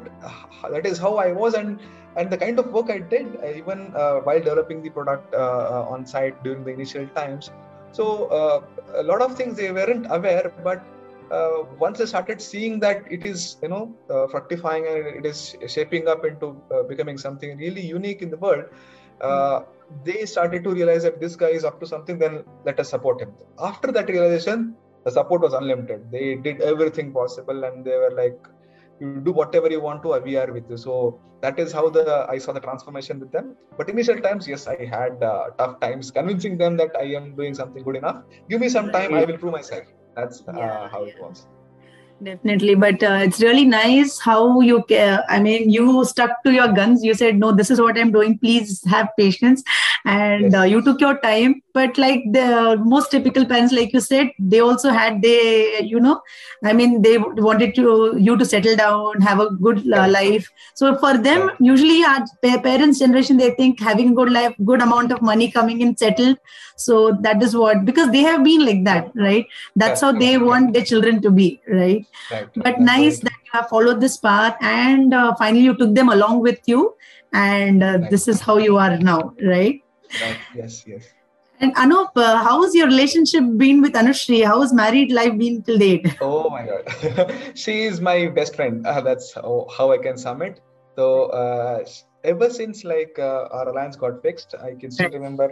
that 0.71 0.85
is 0.85 0.97
how 0.97 1.15
I 1.15 1.31
was 1.31 1.53
and 1.53 1.79
and 2.15 2.29
the 2.29 2.37
kind 2.37 2.57
of 2.59 2.71
work 2.71 2.89
I 2.89 2.99
did 2.99 3.27
even 3.55 3.93
uh, 3.95 4.19
while 4.27 4.39
developing 4.39 4.81
the 4.81 4.89
product 4.89 5.33
uh, 5.33 5.37
uh, 5.37 5.87
on 5.89 6.05
site 6.05 6.41
during 6.43 6.63
the 6.63 6.71
initial 6.71 7.07
times. 7.07 7.51
So 7.91 8.25
uh, 8.25 8.61
a 8.95 9.03
lot 9.03 9.21
of 9.21 9.35
things 9.35 9.57
they 9.57 9.71
weren't 9.71 10.07
aware, 10.09 10.51
but 10.63 10.83
uh, 11.31 11.63
once 11.79 11.97
they 11.99 12.05
started 12.05 12.41
seeing 12.41 12.79
that 12.79 13.03
it 13.09 13.25
is 13.25 13.57
you 13.61 13.69
know 13.69 13.95
uh, 14.09 14.27
fructifying 14.27 14.85
and 14.87 15.07
it 15.19 15.25
is 15.25 15.55
shaping 15.67 16.07
up 16.07 16.25
into 16.25 16.61
uh, 16.71 16.83
becoming 16.83 17.17
something 17.17 17.57
really 17.57 17.81
unique 17.81 18.21
in 18.21 18.29
the 18.29 18.37
world 18.37 18.65
uh, 19.21 19.61
they 20.03 20.25
started 20.25 20.63
to 20.63 20.71
realize 20.71 21.03
that 21.03 21.19
this 21.19 21.35
guy 21.35 21.49
is 21.49 21.63
up 21.63 21.79
to 21.79 21.87
something 21.87 22.17
then 22.19 22.43
let 22.65 22.79
us 22.79 22.89
support 22.89 23.21
him. 23.21 23.33
After 23.59 23.91
that 23.91 24.07
realization 24.09 24.75
the 25.05 25.11
support 25.11 25.41
was 25.41 25.53
unlimited. 25.53 26.11
They 26.11 26.35
did 26.35 26.61
everything 26.61 27.13
possible 27.13 27.63
and 27.63 27.85
they 27.85 27.97
were 27.97 28.11
like 28.11 28.37
you 28.99 29.21
do 29.21 29.31
whatever 29.31 29.69
you 29.69 29.79
want 29.79 30.03
to 30.03 30.19
we 30.23 30.35
are 30.37 30.51
with 30.51 30.69
you. 30.69 30.77
So 30.77 31.19
that 31.41 31.59
is 31.59 31.71
how 31.71 31.89
the 31.89 32.25
i 32.29 32.37
saw 32.37 32.51
the 32.51 32.59
transformation 32.59 33.19
with 33.19 33.31
them. 33.31 33.55
But 33.77 33.89
initial 33.89 34.19
times 34.19 34.47
yes 34.47 34.67
i 34.67 34.85
had 34.85 35.23
uh, 35.23 35.45
tough 35.57 35.79
times 35.79 36.11
convincing 36.11 36.57
them 36.57 36.77
that 36.77 36.91
i 36.99 37.05
am 37.19 37.35
doing 37.35 37.53
something 37.53 37.83
good 37.83 37.95
enough. 37.95 38.23
Give 38.49 38.59
me 38.59 38.69
some 38.69 38.91
time 38.91 39.13
i 39.13 39.23
will 39.23 39.37
prove 39.37 39.53
myself 39.53 39.85
that's 40.17 40.41
uh, 40.47 40.53
Yeah, 40.57 40.89
how 40.89 41.03
it 41.05 41.15
was 41.21 41.45
Definitely, 42.23 42.73
but 42.73 43.03
uh, 43.03 43.19
it's 43.21 43.41
really 43.41 43.63
nice 43.63 44.19
how 44.19 44.59
you. 44.61 44.83
ca- 44.89 45.23
I 45.29 45.39
mean, 45.39 45.69
you 45.69 46.03
stuck 46.03 46.31
to 46.45 46.51
your 46.51 46.69
guns. 46.73 47.03
You 47.03 47.13
said, 47.13 47.37
"No, 47.37 47.51
this 47.51 47.69
is 47.69 47.79
what 47.79 47.99
I'm 48.03 48.11
doing. 48.11 48.39
Please 48.39 48.71
have 48.93 49.09
patience," 49.19 49.63
and 50.07 50.43
Yes. 50.43 50.55
uh, 50.59 50.63
you 50.63 50.81
took 50.81 51.01
your 51.01 51.17
time. 51.23 51.61
But 51.73 51.97
like 51.97 52.23
the 52.33 52.81
most 52.83 53.11
typical 53.11 53.45
parents, 53.45 53.73
like 53.73 53.93
you 53.93 53.99
said, 53.99 54.31
they 54.39 54.59
also 54.61 54.89
had 54.89 55.21
they, 55.21 55.81
you 55.81 55.99
know, 55.99 56.21
I 56.63 56.73
mean, 56.73 57.01
they 57.01 57.17
wanted 57.17 57.75
to 57.75 58.15
you 58.17 58.37
to 58.37 58.45
settle 58.45 58.75
down, 58.75 59.21
have 59.21 59.39
a 59.39 59.49
good 59.51 59.81
uh, 59.93 60.07
life. 60.07 60.49
So 60.75 60.95
for 60.97 61.17
them, 61.17 61.51
usually 61.59 62.03
our 62.03 62.25
parents' 62.41 62.99
generation, 62.99 63.37
they 63.37 63.51
think 63.51 63.79
having 63.79 64.15
good 64.15 64.31
life, 64.31 64.55
good 64.65 64.81
amount 64.81 65.11
of 65.11 65.21
money 65.21 65.51
coming 65.51 65.81
in, 65.81 65.95
settled. 65.97 66.37
So 66.77 67.17
that 67.21 67.43
is 67.43 67.55
what 67.55 67.85
because 67.85 68.11
they 68.11 68.21
have 68.21 68.43
been 68.43 68.65
like 68.65 68.83
that, 68.85 69.11
right? 69.15 69.45
That's 69.75 70.01
how 70.01 70.11
they 70.13 70.37
want 70.37 70.73
their 70.73 70.85
children 70.85 71.21
to 71.21 71.31
be, 71.31 71.61
right? 71.67 72.05
right 72.31 72.49
but 72.55 72.63
That's 72.63 72.81
nice 72.81 73.19
very 73.19 73.29
that 73.29 73.39
you 73.45 73.51
have 73.59 73.69
followed 73.69 74.01
this 74.01 74.17
path 74.17 74.55
and 74.61 75.13
uh, 75.13 75.35
finally 75.35 75.63
you 75.63 75.75
took 75.75 75.95
them 75.95 76.09
along 76.09 76.41
with 76.41 76.59
you 76.65 76.95
and 77.33 77.83
uh, 77.83 77.99
this 78.09 78.27
is 78.27 78.41
how 78.41 78.57
you 78.57 78.77
are 78.77 78.97
now 78.97 79.33
right. 79.43 79.81
Right. 80.21 80.39
Yes 80.55 80.83
yes. 80.87 81.13
And 81.59 81.75
anup 81.75 82.11
uh, 82.15 82.37
how's 82.43 82.75
your 82.75 82.87
relationship 82.87 83.43
been 83.57 83.81
with 83.81 83.93
anushri? 83.93 84.45
How's 84.45 84.73
married 84.73 85.11
life 85.11 85.37
been 85.37 85.63
till 85.63 85.77
date? 85.77 86.05
Oh 86.21 86.49
my 86.49 86.65
god. 86.65 87.33
She 87.55 87.85
is 87.85 87.99
my 87.99 88.27
best 88.27 88.55
friend. 88.55 88.85
Uh, 88.85 89.01
that's 89.01 89.33
how, 89.33 89.67
how 89.75 89.91
i 89.91 89.97
can 89.97 90.17
sum 90.17 90.41
it. 90.43 90.61
So 90.95 91.25
uh, 91.41 91.83
ever 92.23 92.49
since 92.49 92.83
like 92.83 93.17
uh, 93.17 93.47
our 93.51 93.69
alliance 93.69 93.95
got 93.95 94.21
fixed 94.21 94.53
i 94.67 94.73
can 94.73 94.91
still 94.91 95.11
remember 95.11 95.47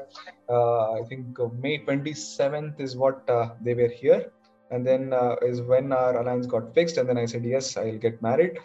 uh, 0.50 0.92
i 0.94 1.02
think 1.10 1.40
uh, 1.40 1.48
may 1.64 1.78
27th 1.80 2.80
is 2.80 2.96
what 2.96 3.28
uh, 3.30 3.50
they 3.62 3.74
were 3.74 3.94
here. 4.04 4.32
And 4.72 4.86
then 4.86 5.14
uh, 5.14 5.36
is 5.44 5.62
when 5.62 5.92
our 5.92 6.20
alliance 6.22 6.48
got 6.48 6.74
fixed. 6.74 6.98
And 6.98 7.08
then 7.10 7.18
i 7.18 7.26
said 7.26 7.46
yes 7.46 7.78
i'll 7.78 7.98
get 7.98 8.22
married. 8.22 8.60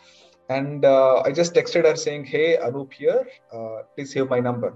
And 0.50 0.84
uh, 0.84 1.22
i 1.24 1.32
just 1.32 1.54
texted 1.54 1.84
her 1.88 1.96
saying 1.96 2.24
hey 2.26 2.58
anup 2.58 2.92
here. 2.92 3.26
Uh, 3.54 3.76
please 3.94 4.12
save 4.12 4.28
my 4.28 4.40
number 4.40 4.74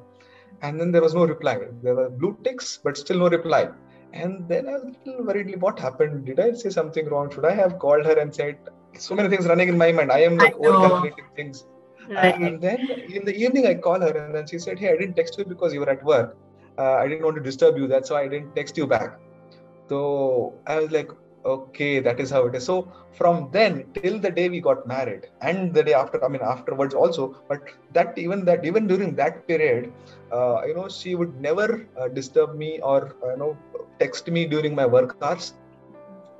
and 0.64 0.80
then 0.80 0.90
there 0.94 1.04
was 1.06 1.14
no 1.20 1.24
reply 1.32 1.56
there 1.84 1.96
were 2.00 2.08
blue 2.20 2.34
ticks 2.44 2.68
but 2.84 2.96
still 3.02 3.20
no 3.24 3.28
reply 3.38 3.62
and 4.22 4.48
then 4.52 4.68
i 4.68 4.74
was 4.76 4.84
a 4.84 4.92
little 5.06 5.26
worried 5.28 5.54
what 5.66 5.78
happened 5.86 6.24
did 6.28 6.40
i 6.46 6.48
say 6.62 6.70
something 6.80 7.06
wrong 7.12 7.30
should 7.34 7.48
i 7.52 7.54
have 7.62 7.78
called 7.84 8.04
her 8.10 8.16
and 8.24 8.34
said 8.40 8.56
so 9.06 9.14
many 9.18 9.28
things 9.32 9.46
running 9.52 9.70
in 9.74 9.78
my 9.84 9.90
mind 9.98 10.12
i 10.18 10.20
am 10.28 10.36
like 10.44 10.58
know. 10.60 10.90
things 11.38 11.64
right 12.08 12.40
and 12.40 12.60
then 12.60 12.88
in 13.08 13.24
the 13.24 13.34
evening, 13.34 13.66
I 13.66 13.74
call 13.74 14.00
her 14.00 14.10
and 14.10 14.34
then 14.34 14.46
she 14.46 14.58
said, 14.58 14.78
Hey, 14.78 14.90
I 14.90 14.96
didn't 14.96 15.14
text 15.14 15.38
you 15.38 15.44
because 15.44 15.72
you 15.72 15.80
were 15.80 15.90
at 15.90 16.04
work. 16.04 16.36
Uh, 16.78 16.94
I 16.94 17.08
didn't 17.08 17.24
want 17.24 17.36
to 17.36 17.42
disturb 17.42 17.76
you. 17.76 17.86
That's 17.86 18.10
why 18.10 18.22
I 18.22 18.28
didn't 18.28 18.54
text 18.54 18.76
you 18.76 18.86
back. 18.86 19.18
So 19.88 20.54
I 20.66 20.80
was 20.80 20.90
like, 20.90 21.10
Okay, 21.44 22.00
that 22.00 22.20
is 22.20 22.30
how 22.30 22.46
it 22.46 22.54
is. 22.54 22.64
So 22.64 22.90
from 23.12 23.50
then 23.52 23.90
till 23.92 24.18
the 24.18 24.30
day 24.30 24.48
we 24.48 24.60
got 24.60 24.86
married 24.86 25.26
and 25.42 25.74
the 25.74 25.82
day 25.82 25.92
after, 25.92 26.24
I 26.24 26.28
mean, 26.28 26.40
afterwards 26.42 26.94
also, 26.94 27.36
but 27.48 27.60
that 27.92 28.16
even 28.16 28.44
that, 28.46 28.64
even 28.64 28.86
during 28.86 29.14
that 29.16 29.46
period, 29.46 29.92
uh, 30.32 30.62
you 30.66 30.74
know, 30.74 30.88
she 30.88 31.14
would 31.14 31.38
never 31.40 31.86
uh, 32.00 32.08
disturb 32.08 32.56
me 32.56 32.80
or, 32.80 33.14
uh, 33.22 33.32
you 33.32 33.36
know, 33.36 33.56
text 33.98 34.28
me 34.28 34.46
during 34.46 34.74
my 34.74 34.86
work 34.86 35.16
hours. 35.20 35.52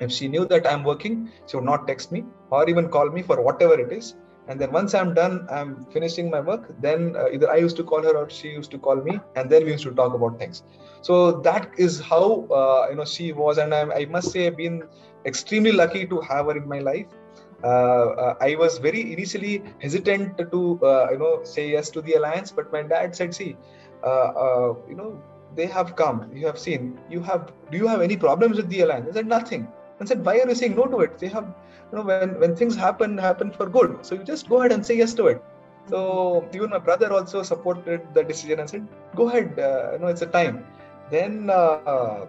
If 0.00 0.10
she 0.10 0.26
knew 0.26 0.46
that 0.46 0.66
I'm 0.66 0.84
working, 0.84 1.30
she 1.46 1.56
would 1.56 1.66
not 1.66 1.86
text 1.86 2.10
me 2.10 2.24
or 2.50 2.68
even 2.68 2.88
call 2.88 3.10
me 3.10 3.22
for 3.22 3.40
whatever 3.42 3.78
it 3.78 3.92
is 3.92 4.14
and 4.48 4.60
then 4.60 4.70
once 4.72 4.94
i'm 4.94 5.14
done 5.14 5.46
i'm 5.50 5.84
finishing 5.92 6.30
my 6.30 6.40
work 6.40 6.68
then 6.80 7.16
uh, 7.16 7.28
either 7.32 7.50
i 7.50 7.56
used 7.56 7.76
to 7.76 7.84
call 7.84 8.02
her 8.02 8.16
or 8.16 8.28
she 8.28 8.48
used 8.48 8.70
to 8.70 8.78
call 8.78 8.96
me 8.96 9.18
and 9.36 9.50
then 9.50 9.64
we 9.64 9.72
used 9.72 9.84
to 9.84 9.94
talk 9.94 10.14
about 10.14 10.38
things. 10.38 10.62
So 11.02 11.40
that 11.42 11.70
is 11.76 12.00
how 12.00 12.46
uh, 12.60 12.86
you 12.90 12.96
know 12.96 13.04
she 13.04 13.32
was. 13.32 13.58
And 13.58 13.74
I, 13.74 13.82
I 14.00 14.04
must 14.06 14.32
say 14.32 14.46
i've 14.46 14.56
been 14.56 14.82
extremely 15.26 15.72
lucky 15.72 16.06
to 16.06 16.20
have 16.20 16.46
her 16.46 16.56
in 16.56 16.66
my 16.68 16.78
life. 16.78 17.06
Uh, 17.62 17.66
uh, 18.24 18.34
i 18.40 18.54
was 18.56 18.78
very 18.78 19.12
initially 19.12 19.62
hesitant 19.80 20.38
to 20.52 20.78
uh, 20.82 21.08
you 21.12 21.18
know 21.18 21.40
say 21.44 21.70
yes 21.70 21.88
to 21.90 22.02
the 22.02 22.14
alliance 22.14 22.50
but 22.50 22.70
my 22.72 22.82
dad 22.82 23.16
said 23.16 23.34
see 23.34 23.56
uh, 24.02 24.74
you 24.88 24.94
know 24.94 25.10
they 25.56 25.66
have 25.66 25.94
come. 25.96 26.30
You 26.34 26.46
have 26.46 26.58
seen. 26.58 26.98
You 27.08 27.20
have 27.22 27.52
do 27.70 27.78
you 27.78 27.86
have 27.86 28.00
any 28.00 28.16
problems 28.16 28.56
with 28.56 28.68
the 28.68 28.80
alliance? 28.80 29.08
I 29.10 29.14
said 29.14 29.26
nothing. 29.26 29.68
And 29.98 30.08
said 30.08 30.24
why 30.24 30.38
are 30.40 30.48
you 30.48 30.54
saying 30.54 30.76
no 30.76 30.86
to 30.86 31.00
it? 31.00 31.18
They 31.18 31.28
have 31.28 31.54
you 31.94 32.00
know 32.10 32.16
when 32.18 32.40
when 32.42 32.56
things 32.60 32.76
happen 32.76 33.18
happen 33.18 33.52
for 33.52 33.68
good. 33.68 34.04
So 34.06 34.16
you 34.16 34.24
just 34.24 34.48
go 34.48 34.60
ahead 34.60 34.72
and 34.72 34.86
say 34.86 34.96
yes 34.98 35.14
to 35.14 35.26
it. 35.32 35.44
So 35.90 36.48
even 36.54 36.70
my 36.70 36.78
brother 36.78 37.12
also 37.12 37.42
supported 37.42 38.14
the 38.14 38.24
decision 38.24 38.70
and 38.70 38.80
said 38.80 38.88
go 39.16 39.28
ahead 39.28 39.58
uh, 39.68 39.92
you 39.94 40.00
know 40.10 40.22
it's 40.22 40.22
a 40.22 40.26
time. 40.38 40.64
Then 41.10 41.50
uh, 41.50 42.26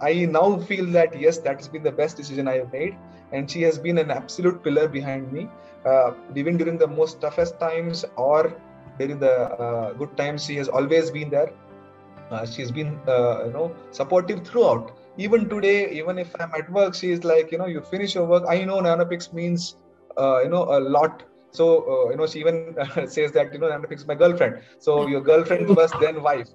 i 0.00 0.12
now 0.36 0.58
feel 0.68 0.86
that 0.98 1.18
yes 1.24 1.38
that 1.46 1.56
has 1.60 1.68
been 1.68 1.84
the 1.88 1.92
best 2.00 2.16
decision 2.16 2.48
i 2.48 2.56
have 2.58 2.72
made. 2.72 2.96
And 3.32 3.50
she 3.50 3.62
has 3.62 3.78
been 3.78 3.98
an 3.98 4.10
absolute 4.10 4.62
pillar 4.62 4.88
behind 4.88 5.32
me 5.32 5.48
uh, 5.86 6.12
even 6.36 6.56
during 6.58 6.78
the 6.78 6.88
most 6.88 7.20
toughest 7.20 7.58
times 7.60 8.04
or 8.16 8.60
during 8.98 9.18
the 9.18 9.34
uh, 9.66 9.92
good 9.94 10.16
times 10.16 10.44
she 10.44 10.56
has 10.56 10.68
always 10.68 11.10
been 11.10 11.30
there. 11.30 11.52
Uh, 12.30 12.44
she's 12.46 12.70
been 12.70 12.98
uh, 13.08 13.44
you 13.46 13.52
know 13.52 13.74
supportive 13.90 14.46
throughout 14.46 14.92
even 15.16 15.48
today 15.48 15.90
even 15.90 16.18
if 16.18 16.34
i'm 16.40 16.50
at 16.58 16.70
work 16.70 16.94
she 16.94 17.10
is 17.10 17.24
like 17.24 17.50
you 17.52 17.58
know 17.58 17.66
you 17.66 17.80
finish 17.82 18.14
your 18.14 18.26
work. 18.26 18.44
I 18.48 18.64
know 18.64 18.80
nanopix 18.80 19.32
means 19.32 19.76
uh, 20.16 20.40
you 20.42 20.48
know 20.50 20.64
a 20.64 20.80
lot. 20.80 21.22
So 21.52 21.66
uh, 21.94 22.10
you 22.10 22.16
know 22.16 22.26
she 22.26 22.40
even 22.40 22.76
says 23.06 23.32
that 23.32 23.52
you 23.52 23.58
know 23.58 23.68
nanopix 23.68 23.94
is 24.02 24.06
my 24.06 24.14
girlfriend. 24.14 24.56
So 24.78 25.06
your 25.06 25.20
girlfriend 25.20 25.70
first 25.74 25.98
then 25.98 26.22
wife. 26.22 26.48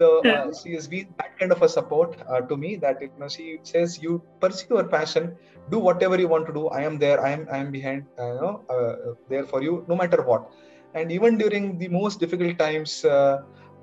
So 0.00 0.24
uh, 0.32 0.52
she 0.62 0.74
has 0.74 0.88
been 0.88 1.06
that 1.18 1.38
kind 1.38 1.52
of 1.52 1.62
a 1.62 1.68
support 1.68 2.16
uh, 2.28 2.40
to 2.42 2.56
me 2.56 2.76
that 2.76 3.00
you 3.00 3.10
know 3.18 3.28
she 3.28 3.58
says 3.62 3.98
you 4.02 4.22
pursue 4.40 4.74
your 4.76 4.84
passion. 4.84 5.36
Do 5.70 5.78
whatever 5.78 6.18
you 6.18 6.28
want 6.28 6.46
to 6.46 6.52
do. 6.52 6.68
I 6.68 6.82
am 6.82 6.98
there. 6.98 7.20
I 7.24 7.30
am 7.30 7.46
i 7.50 7.58
am 7.58 7.70
behind 7.72 8.04
uh, 8.18 8.32
you 8.34 8.40
know 8.42 8.64
uh, 8.76 8.94
there 9.28 9.44
for 9.44 9.62
you 9.62 9.84
no 9.88 9.96
matter 9.96 10.22
what. 10.22 10.48
And 10.94 11.12
even 11.12 11.38
during 11.38 11.78
the 11.78 11.88
most 11.88 12.20
difficult 12.20 12.58
times 12.58 13.04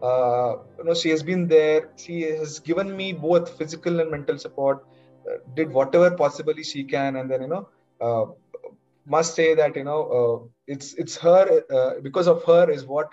uh, 0.10 0.52
you 0.80 0.86
know 0.86 0.94
she 1.02 1.10
has 1.16 1.24
been 1.30 1.48
there 1.48 1.82
she 2.04 2.22
has 2.24 2.60
given 2.70 2.96
me 3.02 3.08
both 3.14 3.50
physical 3.60 4.00
and 4.02 4.12
mental 4.12 4.38
support 4.46 4.80
uh, 5.30 5.38
did 5.60 5.72
whatever 5.80 6.10
possibly 6.24 6.64
she 6.64 6.84
can 6.96 7.16
and 7.18 7.32
then 7.32 7.42
you 7.44 7.52
know 7.54 7.64
uh, 8.08 8.26
must 9.16 9.36
say 9.36 9.54
that 9.56 9.76
you 9.76 9.84
know 9.90 10.02
uh, 10.20 10.38
it's 10.68 10.94
it's 11.04 11.18
her 11.28 11.44
uh, 11.80 11.92
because 12.08 12.28
of 12.36 12.44
her 12.52 12.64
is 12.78 12.86
what 12.96 13.10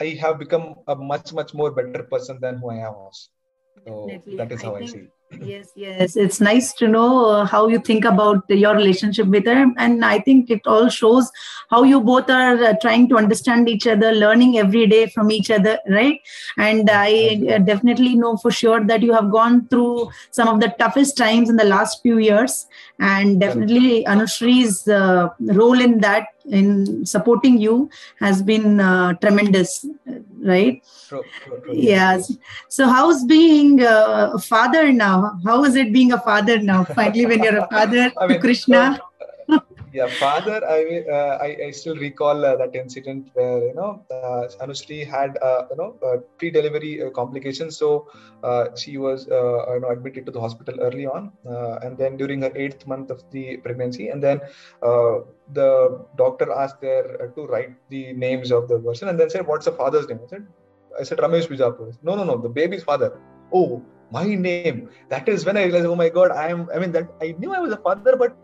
i 0.00 0.08
have 0.24 0.38
become 0.44 0.66
a 0.88 0.96
much 1.12 1.32
much 1.40 1.54
more 1.62 1.70
better 1.80 2.02
person 2.14 2.38
than 2.44 2.56
who 2.62 2.70
i 2.70 2.88
was 3.00 3.28
so 3.86 3.92
Definitely. 4.08 4.36
that 4.38 4.52
is 4.52 4.62
how 4.62 4.74
i, 4.76 4.78
think- 4.80 4.90
see 4.92 4.98
it. 5.08 5.12
Yes 5.40 5.72
yes. 5.74 6.16
It's 6.16 6.40
nice 6.40 6.72
to 6.74 6.86
know 6.86 7.26
uh, 7.26 7.44
how 7.44 7.66
you 7.68 7.80
think 7.80 8.04
about 8.04 8.44
your 8.48 8.74
relationship 8.74 9.26
with 9.26 9.46
her. 9.46 9.66
And 9.76 10.04
i 10.04 10.18
think 10.20 10.50
it 10.50 10.66
all 10.66 10.88
shows 10.88 11.30
how 11.68 11.82
you 11.82 12.00
both 12.00 12.30
are 12.30 12.62
uh, 12.62 12.74
trying 12.80 13.08
to 13.08 13.16
understand 13.16 13.68
each 13.68 13.86
other 13.86 14.12
learning 14.12 14.58
every 14.58 14.86
day 14.86 15.06
from 15.08 15.30
each 15.30 15.50
other 15.50 15.78
right? 15.88 16.20
And 16.58 16.88
i 16.90 17.42
uh, 17.54 17.58
definitely 17.58 18.14
know 18.14 18.36
for 18.36 18.50
sure 18.50 18.84
that 18.84 19.02
you 19.02 19.12
have 19.12 19.30
gone 19.30 19.66
through 19.68 20.10
some 20.30 20.48
of 20.48 20.60
the 20.60 20.68
toughest 20.78 21.16
times 21.16 21.50
in 21.50 21.56
the 21.56 21.64
last 21.64 22.02
few 22.02 22.18
years. 22.18 22.66
And 23.00 23.40
definitely 23.40 24.04
anushri's 24.04 24.88
uh, 24.88 25.28
role 25.40 25.80
in 25.80 25.98
that 26.00 26.28
in 26.48 27.04
supporting 27.04 27.58
you 27.58 27.90
has 28.20 28.42
been 28.42 28.80
uh, 28.80 29.14
tremendous 29.14 29.84
right? 30.46 30.82
True, 31.08 31.22
true, 31.44 31.60
true. 31.64 31.74
yes. 31.74 32.32
So 32.68 32.88
how's 32.88 33.24
being 33.24 33.82
uh, 33.82 34.32
a 34.34 34.38
father 34.38 34.92
now? 34.92 35.38
How 35.44 35.64
is 35.64 35.76
it 35.76 35.92
being 35.92 36.12
a 36.12 36.20
father 36.20 36.58
now 36.58 36.84
finally 36.84 37.26
when 37.26 37.42
you're 37.42 37.58
a 37.58 37.68
father 37.68 38.12
I 38.20 38.26
to 38.26 38.32
mean, 38.34 38.40
krishna? 38.40 38.98
so, 38.98 39.15
yeah, 39.96 40.08
father. 40.22 40.58
I, 40.76 40.80
uh, 41.16 41.38
I, 41.46 41.48
I 41.66 41.70
still 41.70 41.96
recall 41.96 42.44
uh, 42.44 42.56
that 42.56 42.74
incident 42.76 43.30
where 43.34 43.58
you 43.68 43.74
know 43.74 44.04
uh, 44.10 44.42
Anushree 44.62 45.02
had 45.14 45.38
uh, 45.42 45.62
you 45.70 45.76
know 45.80 45.90
uh, 46.06 46.16
pre-delivery 46.38 46.92
uh, 47.02 47.10
complications, 47.20 47.78
so 47.82 48.08
she 48.82 48.98
was 48.98 49.26
you 49.26 49.80
know 49.82 49.90
admitted 49.90 50.26
to 50.26 50.32
the 50.36 50.40
hospital 50.46 50.76
early 50.88 51.06
on, 51.06 51.32
and 51.82 51.96
then 51.96 52.16
during 52.16 52.42
her 52.42 52.52
eighth 52.54 52.86
month 52.86 53.10
of 53.10 53.22
the 53.30 53.56
pregnancy, 53.58 54.08
and 54.08 54.22
then 54.22 54.40
the 55.58 55.70
doctor 56.22 56.52
asked 56.52 56.82
her 56.82 57.32
to 57.34 57.46
write 57.46 57.74
the 57.88 58.12
names 58.12 58.50
of 58.50 58.68
the 58.68 58.78
person, 58.78 59.08
and 59.08 59.18
then 59.18 59.30
said, 59.30 59.46
"What's 59.46 59.66
the 59.70 59.76
father's 59.82 60.08
name?" 60.08 60.20
I 60.26 60.28
said, 60.34 60.46
"I 61.00 61.04
said 61.10 61.18
Ramesh 61.26 61.48
Bijapur." 61.54 61.90
No, 62.02 62.16
no, 62.20 62.24
no, 62.24 62.38
the 62.48 62.54
baby's 62.60 62.84
father. 62.84 63.12
Oh, 63.52 63.82
my 64.10 64.26
name. 64.34 64.88
That 65.08 65.28
is 65.28 65.44
when 65.46 65.56
I 65.56 65.64
realized, 65.64 65.86
oh 65.86 65.96
my 65.96 66.08
God, 66.08 66.30
I 66.30 66.48
am. 66.48 66.68
I 66.74 66.78
mean, 66.78 66.92
that 66.92 67.08
I 67.20 67.34
knew 67.38 67.52
I 67.54 67.60
was 67.60 67.72
a 67.72 67.82
father, 67.88 68.16
but 68.16 68.36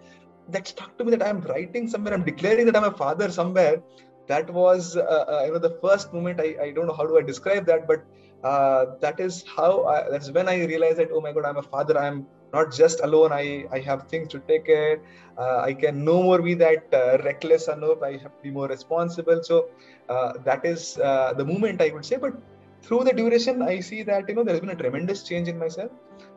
that 0.48 0.66
stuck 0.68 0.96
to 0.98 1.04
me 1.04 1.10
that 1.12 1.26
I'm 1.26 1.40
writing 1.42 1.88
somewhere, 1.88 2.14
I'm 2.14 2.24
declaring 2.24 2.66
that 2.66 2.76
I'm 2.76 2.84
a 2.84 2.96
father 2.96 3.30
somewhere. 3.30 3.82
That 4.28 4.50
was, 4.50 4.96
uh, 4.96 5.00
uh, 5.02 5.42
you 5.46 5.52
know, 5.52 5.58
the 5.58 5.78
first 5.82 6.12
moment. 6.12 6.40
I, 6.40 6.56
I 6.62 6.70
don't 6.70 6.86
know 6.86 6.94
how 6.94 7.06
do 7.06 7.18
I 7.18 7.22
describe 7.22 7.66
that, 7.66 7.86
but 7.86 8.04
uh, 8.44 8.96
that 9.00 9.20
is 9.20 9.44
how. 9.56 9.84
I, 9.84 10.08
that's 10.10 10.30
when 10.30 10.48
I 10.48 10.64
realized 10.64 10.98
that, 10.98 11.10
oh 11.12 11.20
my 11.20 11.32
God, 11.32 11.44
I'm 11.44 11.56
a 11.56 11.62
father. 11.62 11.98
I'm 11.98 12.26
not 12.52 12.72
just 12.72 13.00
alone. 13.00 13.32
I 13.32 13.66
I 13.72 13.80
have 13.80 14.08
things 14.08 14.28
to 14.28 14.38
take 14.40 14.66
care. 14.66 15.00
Uh, 15.38 15.60
I 15.60 15.74
can 15.74 16.04
no 16.04 16.22
more 16.22 16.40
be 16.40 16.54
that 16.54 16.86
uh, 16.92 17.18
reckless 17.24 17.68
Anup. 17.68 18.02
I 18.02 18.12
have 18.12 18.36
to 18.36 18.42
be 18.42 18.50
more 18.50 18.68
responsible. 18.68 19.42
So 19.42 19.68
uh, 20.08 20.34
that 20.44 20.64
is 20.64 20.94
the 20.94 21.44
moment 21.44 21.80
I 21.80 21.90
would 21.90 22.04
say. 22.04 22.16
But 22.16 22.34
through 22.82 23.04
the 23.04 23.12
duration, 23.12 23.62
I 23.62 23.80
see 23.80 24.02
that 24.04 24.28
you 24.28 24.34
know 24.34 24.44
there 24.44 24.54
has 24.54 24.60
been 24.60 24.70
a 24.70 24.76
tremendous 24.76 25.22
change 25.24 25.48
in 25.48 25.58
myself. 25.58 25.90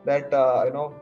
That 0.05 0.31
you 0.67 0.73
know 0.73 0.95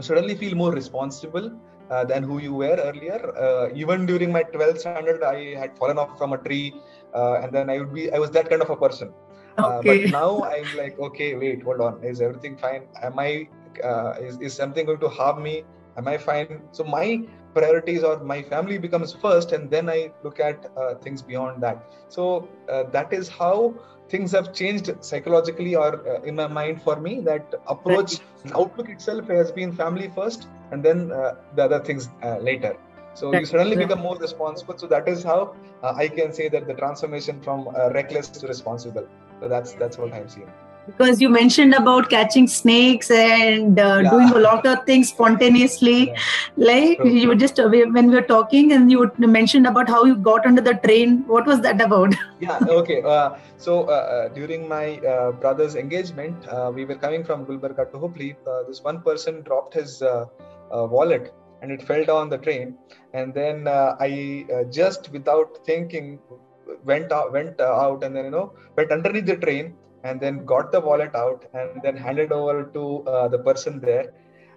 suddenly 0.00 0.34
feel 0.34 0.54
more 0.54 0.72
responsible 0.72 1.50
uh, 1.90 2.04
than 2.04 2.22
who 2.22 2.38
you 2.38 2.54
were 2.54 2.76
earlier. 2.76 3.20
Uh, 3.36 3.68
even 3.74 4.06
during 4.06 4.32
my 4.32 4.42
12th 4.42 4.80
standard, 4.80 5.22
I 5.22 5.54
had 5.54 5.76
fallen 5.76 5.98
off 5.98 6.16
from 6.18 6.32
a 6.32 6.38
tree, 6.38 6.74
uh, 7.14 7.40
and 7.42 7.52
then 7.52 7.70
I 7.70 7.78
would 7.78 7.92
be 7.94 8.10
I 8.12 8.18
was 8.18 8.30
that 8.32 8.48
kind 8.50 8.62
of 8.62 8.70
a 8.70 8.76
person. 8.76 9.12
Uh, 9.58 9.78
okay. 9.78 10.02
but 10.02 10.10
now 10.20 10.42
I'm 10.44 10.76
like, 10.76 10.98
okay, 10.98 11.34
wait, 11.34 11.62
hold 11.62 11.80
on, 11.80 12.02
is 12.02 12.20
everything 12.20 12.56
fine? 12.56 12.82
Am 13.02 13.18
I 13.18 13.48
uh, 13.84 14.14
is 14.20 14.38
is 14.40 14.54
something 14.54 14.86
going 14.86 15.00
to 15.00 15.08
harm 15.08 15.42
me? 15.42 15.64
Am 15.96 16.08
I 16.08 16.18
fine? 16.18 16.60
So 16.72 16.84
my 16.84 17.26
priorities 17.54 18.02
or 18.02 18.18
my 18.22 18.42
family 18.42 18.78
becomes 18.78 19.12
first, 19.12 19.52
and 19.52 19.70
then 19.70 19.88
I 19.88 20.12
look 20.22 20.40
at 20.40 20.70
uh, 20.76 20.94
things 20.96 21.22
beyond 21.22 21.62
that. 21.62 21.90
So 22.08 22.48
that 22.68 23.12
is 23.12 23.28
how 23.28 23.74
things 24.08 24.32
have 24.32 24.52
changed 24.52 24.90
psychologically 25.00 25.74
or 25.74 25.90
uh, 26.08 26.22
in 26.22 26.36
my 26.36 26.46
mind 26.46 26.82
for 26.82 26.96
me 27.00 27.20
that 27.20 27.54
approach 27.66 28.18
outlook 28.54 28.88
itself 28.88 29.26
has 29.28 29.50
been 29.52 29.72
family 29.72 30.08
first 30.14 30.48
and 30.70 30.82
then 30.84 31.10
uh, 31.12 31.34
the 31.54 31.64
other 31.64 31.80
things 31.80 32.08
uh, 32.22 32.38
later. 32.38 32.76
So 33.14 33.34
you 33.34 33.46
suddenly 33.46 33.76
become 33.76 34.00
more 34.00 34.16
responsible. 34.18 34.76
So 34.78 34.86
that 34.88 35.08
is 35.08 35.22
how 35.22 35.56
uh, 35.82 35.94
i 35.96 36.08
can 36.08 36.32
say 36.32 36.48
that 36.48 36.66
the 36.66 36.74
transformation 36.74 37.40
from 37.40 37.68
uh, 37.68 37.90
reckless 37.90 38.28
to 38.28 38.46
responsible. 38.46 39.06
So 39.40 39.48
that's 39.48 39.72
that's 39.74 39.98
what 39.98 40.12
i'm 40.12 40.28
seeing 40.28 40.50
because 40.86 41.20
you 41.20 41.28
mentioned 41.28 41.74
about 41.74 42.08
catching 42.08 42.46
snakes 42.46 43.10
and 43.10 43.78
uh, 43.78 44.00
yeah. 44.02 44.10
doing 44.10 44.28
a 44.30 44.38
lot 44.38 44.66
of 44.66 44.84
things 44.84 45.08
spontaneously 45.08 46.08
yeah. 46.08 46.16
like 46.56 46.98
True. 46.98 47.10
you 47.10 47.28
were 47.28 47.34
just 47.34 47.58
uh, 47.58 47.68
when 47.68 48.08
we 48.08 48.14
were 48.14 48.28
talking 48.34 48.72
and 48.72 48.90
you 48.90 49.10
mentioned 49.18 49.66
about 49.66 49.88
how 49.88 50.04
you 50.04 50.16
got 50.16 50.46
under 50.46 50.62
the 50.62 50.74
train 50.86 51.24
what 51.26 51.46
was 51.46 51.60
that 51.60 51.80
about 51.80 52.14
yeah 52.40 52.58
okay 52.80 53.02
uh, 53.02 53.30
so 53.56 53.84
uh, 53.84 53.92
uh, 53.92 54.28
during 54.28 54.68
my 54.68 54.98
uh, 54.98 55.32
brother's 55.32 55.74
engagement 55.74 56.36
we 56.74 56.84
were 56.84 57.00
coming 57.06 57.24
from 57.24 57.44
gulbarga 57.46 57.90
to 57.92 57.98
hubli 58.04 58.30
this 58.68 58.82
one 58.90 59.00
person 59.08 59.42
dropped 59.42 59.74
his 59.74 60.02
wallet 60.96 61.32
and 61.62 61.72
it 61.72 61.82
fell 61.88 62.04
down 62.04 62.28
the 62.28 62.38
train 62.46 62.76
and 63.12 63.34
then 63.40 63.66
i 64.08 64.10
just 64.80 65.10
without 65.16 65.58
thinking 65.70 66.18
went 66.84 67.10
out 67.16 67.32
went 67.32 67.60
out 67.60 68.02
and 68.04 68.14
then 68.16 68.24
you 68.28 68.34
know 68.38 68.46
went 68.76 68.90
underneath 68.96 69.28
the 69.32 69.38
train 69.44 69.66
and 70.06 70.20
then 70.20 70.44
got 70.52 70.72
the 70.72 70.80
wallet 70.88 71.14
out 71.14 71.44
and 71.54 71.82
then 71.82 71.96
handed 71.96 72.32
over 72.32 72.64
to 72.76 72.84
uh, 73.12 73.28
the 73.28 73.38
person 73.38 73.80
there. 73.80 74.12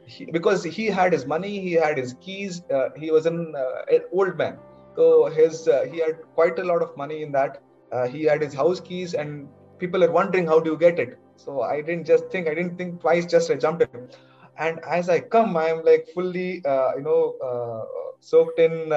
He, 0.06 0.26
because 0.26 0.64
he 0.64 0.86
had 0.88 1.14
his 1.14 1.26
money 1.26 1.60
he 1.68 1.74
had 1.74 1.98
his 1.98 2.16
keys 2.26 2.64
uh, 2.78 2.90
he 2.98 3.12
was 3.12 3.26
an, 3.26 3.54
uh, 3.56 3.94
an, 3.96 4.02
old 4.12 4.38
man. 4.38 4.58
So 4.96 5.26
his 5.40 5.68
uh, 5.68 5.86
he 5.92 6.00
had 6.00 6.18
quite 6.36 6.60
a 6.60 6.64
lot 6.64 6.82
of 6.82 6.96
money 6.98 7.22
in 7.24 7.32
that. 7.34 7.62
Uh, 7.92 8.08
he 8.08 8.24
had 8.24 8.42
his 8.42 8.54
house 8.54 8.80
keys 8.80 9.14
and 9.14 9.48
people 9.78 10.04
are 10.04 10.12
wondering 10.12 10.46
how 10.48 10.60
do 10.60 10.72
you 10.72 10.78
get 10.78 11.00
it? 11.00 11.20
So 11.36 11.62
i 11.62 11.82
didn't 11.82 12.06
just 12.06 12.30
think 12.32 12.48
i 12.48 12.54
didn't 12.54 12.78
think 12.78 13.02
twice 13.02 13.26
just 13.26 13.52
i 13.52 13.56
jumped 13.56 13.84
in. 13.84 14.10
And 14.58 14.80
as 14.98 15.10
i 15.10 15.20
come 15.20 15.56
i 15.58 15.68
am 15.70 15.84
like 15.86 16.08
fully 16.14 16.64
uh, 16.66 16.92
you 16.98 17.04
know 17.04 17.24
soaked 18.20 18.60
in 18.60 18.92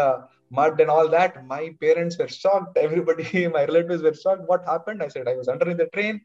mud 0.59 0.81
and 0.81 0.91
all 0.91 1.09
that. 1.09 1.45
My 1.47 1.75
parents 1.81 2.19
were 2.19 2.29
shocked. 2.29 2.77
Everybody, 2.77 3.49
my 3.57 3.65
relatives 3.65 4.03
were 4.03 4.15
shocked. 4.15 4.43
What 4.47 4.65
happened? 4.73 5.03
I 5.03 5.09
said, 5.09 5.29
I 5.29 5.37
was 5.37 5.49
under 5.49 5.69
in 5.71 5.77
the 5.77 5.87
train. 5.87 6.21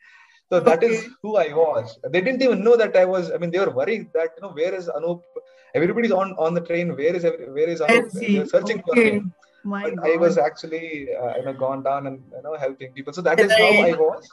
So 0.50 0.60
that 0.62 0.84
okay. 0.84 0.94
is 0.94 1.10
who 1.22 1.36
I 1.38 1.48
was. 1.54 1.98
They 2.12 2.22
didn't 2.22 2.42
even 2.42 2.64
know 2.64 2.78
that 2.78 2.96
I 2.96 3.06
was. 3.06 3.32
I 3.32 3.38
mean, 3.38 3.52
they 3.52 3.60
were 3.60 3.74
worried 3.80 4.08
that 4.14 4.30
you 4.36 4.44
know 4.44 4.54
where 4.60 4.74
is 4.74 4.88
Anup? 4.88 5.22
Everybody's 5.76 6.14
on 6.14 6.32
on 6.46 6.54
the 6.54 6.62
train. 6.70 6.96
Where 6.96 7.16
is 7.18 7.24
where 7.24 7.70
is 7.76 7.82
Anup? 7.82 8.12
They're 8.14 8.46
searching 8.46 8.80
okay. 8.80 8.88
for 8.88 8.96
him. 9.02 9.34
My 9.66 9.82
but 9.84 9.96
God. 9.96 10.10
I 10.10 10.16
was 10.16 10.38
actually 10.38 11.10
uh, 11.22 11.34
you 11.38 11.46
know 11.46 11.54
gone 11.66 11.84
down 11.84 12.08
and 12.08 12.24
you 12.36 12.44
know 12.44 12.56
helping 12.66 12.94
people. 12.94 13.12
So 13.18 13.22
that 13.24 13.42
is 13.42 13.52
how 13.52 13.74
I 13.90 13.94
was. 14.04 14.30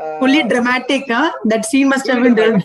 Uh, 0.00 0.18
Fully 0.20 0.42
dramatic, 0.44 1.06
huh? 1.08 1.32
That 1.44 1.64
scene 1.64 1.88
must 1.88 2.06
have 2.06 2.22
been 2.22 2.34
done. 2.34 2.62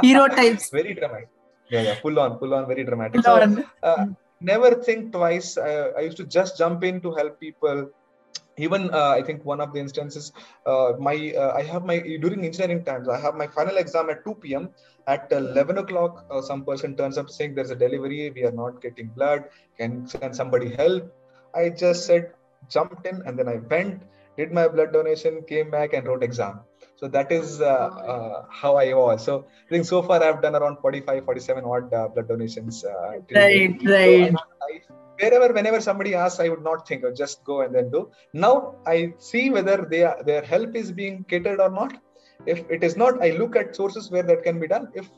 Hero 0.00 0.28
types. 0.28 0.70
Very 0.78 0.94
dramatic. 0.94 1.28
Yeah, 1.70 1.82
yeah, 1.82 1.94
full 1.96 2.18
on, 2.18 2.38
full 2.38 2.54
on, 2.54 2.66
very 2.66 2.82
dramatic. 2.82 3.16
Full 3.16 3.22
so, 3.24 3.42
on. 3.42 3.64
Uh, 3.82 4.06
never 4.40 4.74
think 4.74 5.12
twice. 5.12 5.58
I, 5.58 5.70
I, 5.98 6.00
used 6.00 6.16
to 6.18 6.24
just 6.24 6.58
jump 6.58 6.84
in 6.84 7.00
to 7.02 7.12
help 7.14 7.40
people. 7.40 7.90
Even 8.56 8.90
uh, 8.92 9.10
I 9.10 9.22
think 9.22 9.44
one 9.44 9.60
of 9.60 9.72
the 9.72 9.78
instances, 9.78 10.32
uh, 10.66 10.92
my 10.98 11.32
uh, 11.36 11.52
I 11.56 11.62
have 11.62 11.84
my 11.84 11.98
during 11.98 12.44
engineering 12.44 12.84
times, 12.84 13.08
I 13.08 13.18
have 13.20 13.36
my 13.36 13.46
final 13.46 13.76
exam 13.76 14.10
at 14.10 14.24
2 14.24 14.34
p.m. 14.34 14.70
At 15.06 15.28
11 15.30 15.78
o'clock, 15.78 16.26
uh, 16.30 16.42
some 16.42 16.64
person 16.64 16.96
turns 16.96 17.16
up 17.18 17.30
saying 17.30 17.54
there's 17.54 17.70
a 17.70 17.76
delivery, 17.76 18.30
we 18.34 18.44
are 18.44 18.52
not 18.52 18.82
getting 18.82 19.06
blood. 19.08 19.44
Can 19.78 20.06
can 20.08 20.34
somebody 20.34 20.74
help? 20.74 21.14
I 21.54 21.70
just 21.70 22.06
said 22.06 22.32
jumped 22.68 23.06
in 23.06 23.22
and 23.24 23.38
then 23.38 23.48
I 23.48 23.56
went, 23.56 24.02
did 24.36 24.52
my 24.52 24.66
blood 24.68 24.92
donation, 24.92 25.42
came 25.44 25.70
back 25.70 25.92
and 25.92 26.06
wrote 26.06 26.22
exam 26.24 26.60
so 27.00 27.06
that 27.16 27.30
is 27.30 27.60
uh, 27.60 27.88
uh, 28.12 28.44
how 28.60 28.76
i 28.76 28.92
was. 28.92 29.24
So 29.24 29.46
i 29.66 29.70
think 29.72 29.84
so 29.84 30.02
far 30.02 30.22
i've 30.22 30.40
done 30.42 30.56
around 30.60 30.78
45 30.80 31.24
47 31.24 31.64
odd 31.64 31.94
uh, 31.94 32.08
blood 32.08 32.28
donations 32.28 32.84
uh, 32.84 32.94
right 33.10 33.22
right. 33.34 33.80
So 33.82 34.38
I, 34.66 34.80
wherever 35.20 35.52
whenever 35.58 35.80
somebody 35.80 36.14
asks 36.14 36.40
i 36.40 36.48
would 36.48 36.64
not 36.70 36.86
think 36.88 37.04
of 37.04 37.16
just 37.22 37.44
go 37.44 37.62
and 37.62 37.74
then 37.74 37.90
do. 37.90 38.10
Now 38.32 38.74
i 38.86 39.12
see 39.18 39.50
whether 39.50 39.86
they 39.92 40.02
are, 40.04 40.18
their 40.24 40.42
help 40.42 40.74
is 40.74 40.92
being 40.92 41.24
catered 41.24 41.60
or 41.60 41.70
not. 41.70 41.94
If 42.46 42.58
it 42.70 42.84
is 42.88 42.96
not 42.96 43.22
i 43.22 43.30
look 43.30 43.56
at 43.56 43.76
sources 43.76 44.10
where 44.10 44.26
that 44.30 44.42
can 44.42 44.60
be 44.60 44.68
done. 44.68 44.88
If 44.94 45.08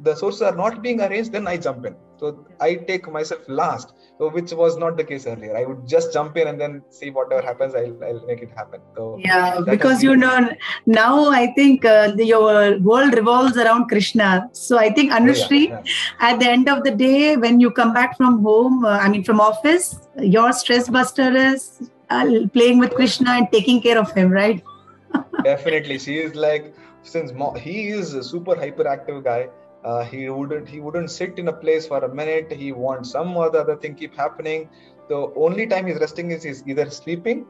the 0.00 0.14
sources 0.14 0.42
are 0.42 0.54
not 0.54 0.82
being 0.82 1.00
arranged, 1.00 1.32
then 1.32 1.46
I 1.46 1.56
jump 1.56 1.86
in. 1.86 1.96
So 2.18 2.46
I 2.60 2.74
take 2.74 3.10
myself 3.10 3.42
last, 3.46 3.92
which 4.18 4.52
was 4.52 4.78
not 4.78 4.96
the 4.96 5.04
case 5.04 5.26
earlier. 5.26 5.56
I 5.56 5.64
would 5.64 5.86
just 5.86 6.12
jump 6.12 6.36
in 6.36 6.48
and 6.48 6.58
then 6.58 6.82
see 6.88 7.10
whatever 7.10 7.42
happens, 7.42 7.74
I'll, 7.74 8.02
I'll 8.02 8.24
make 8.26 8.40
it 8.40 8.50
happen. 8.56 8.80
So 8.94 9.18
yeah, 9.22 9.60
because 9.60 10.02
you 10.02 10.16
know 10.16 10.48
now 10.86 11.30
I 11.30 11.52
think 11.52 11.84
uh, 11.84 12.12
your 12.16 12.78
world 12.78 13.14
revolves 13.14 13.56
around 13.56 13.88
Krishna. 13.88 14.48
So 14.52 14.78
I 14.78 14.90
think 14.90 15.12
Anushree, 15.12 15.68
yeah, 15.68 15.82
yeah. 15.84 16.30
at 16.30 16.40
the 16.40 16.48
end 16.48 16.68
of 16.68 16.84
the 16.84 16.90
day, 16.90 17.36
when 17.36 17.60
you 17.60 17.70
come 17.70 17.92
back 17.92 18.16
from 18.16 18.42
home, 18.42 18.84
uh, 18.84 18.98
I 18.98 19.08
mean 19.08 19.22
from 19.22 19.40
office, 19.40 20.08
your 20.18 20.52
stress 20.52 20.88
buster 20.88 21.34
is 21.36 21.90
uh, 22.08 22.26
playing 22.54 22.78
with 22.78 22.94
Krishna 22.94 23.32
and 23.32 23.48
taking 23.52 23.82
care 23.82 23.98
of 23.98 24.10
him, 24.12 24.30
right? 24.30 24.64
Definitely, 25.44 25.98
she 25.98 26.18
is 26.18 26.34
like 26.34 26.74
since 27.02 27.32
mo- 27.32 27.52
he 27.52 27.88
is 27.88 28.14
a 28.14 28.24
super 28.24 28.54
hyperactive 28.54 29.22
guy 29.22 29.48
uh, 29.86 30.04
he 30.04 30.28
wouldn't 30.28 30.68
he 30.68 30.80
wouldn't 30.80 31.10
sit 31.10 31.38
in 31.38 31.48
a 31.48 31.56
place 31.64 31.86
for 31.86 31.98
a 32.04 32.12
minute. 32.20 32.52
He 32.62 32.72
wants 32.72 33.10
some 33.10 33.36
or 33.36 33.50
the 33.50 33.60
other 33.60 33.76
thing 33.76 33.94
keep 33.94 34.16
happening. 34.16 34.68
The 35.08 35.20
only 35.46 35.66
time 35.66 35.86
he's 35.86 36.00
resting 36.00 36.32
is 36.32 36.42
he's 36.42 36.62
either 36.66 36.90
sleeping 36.90 37.46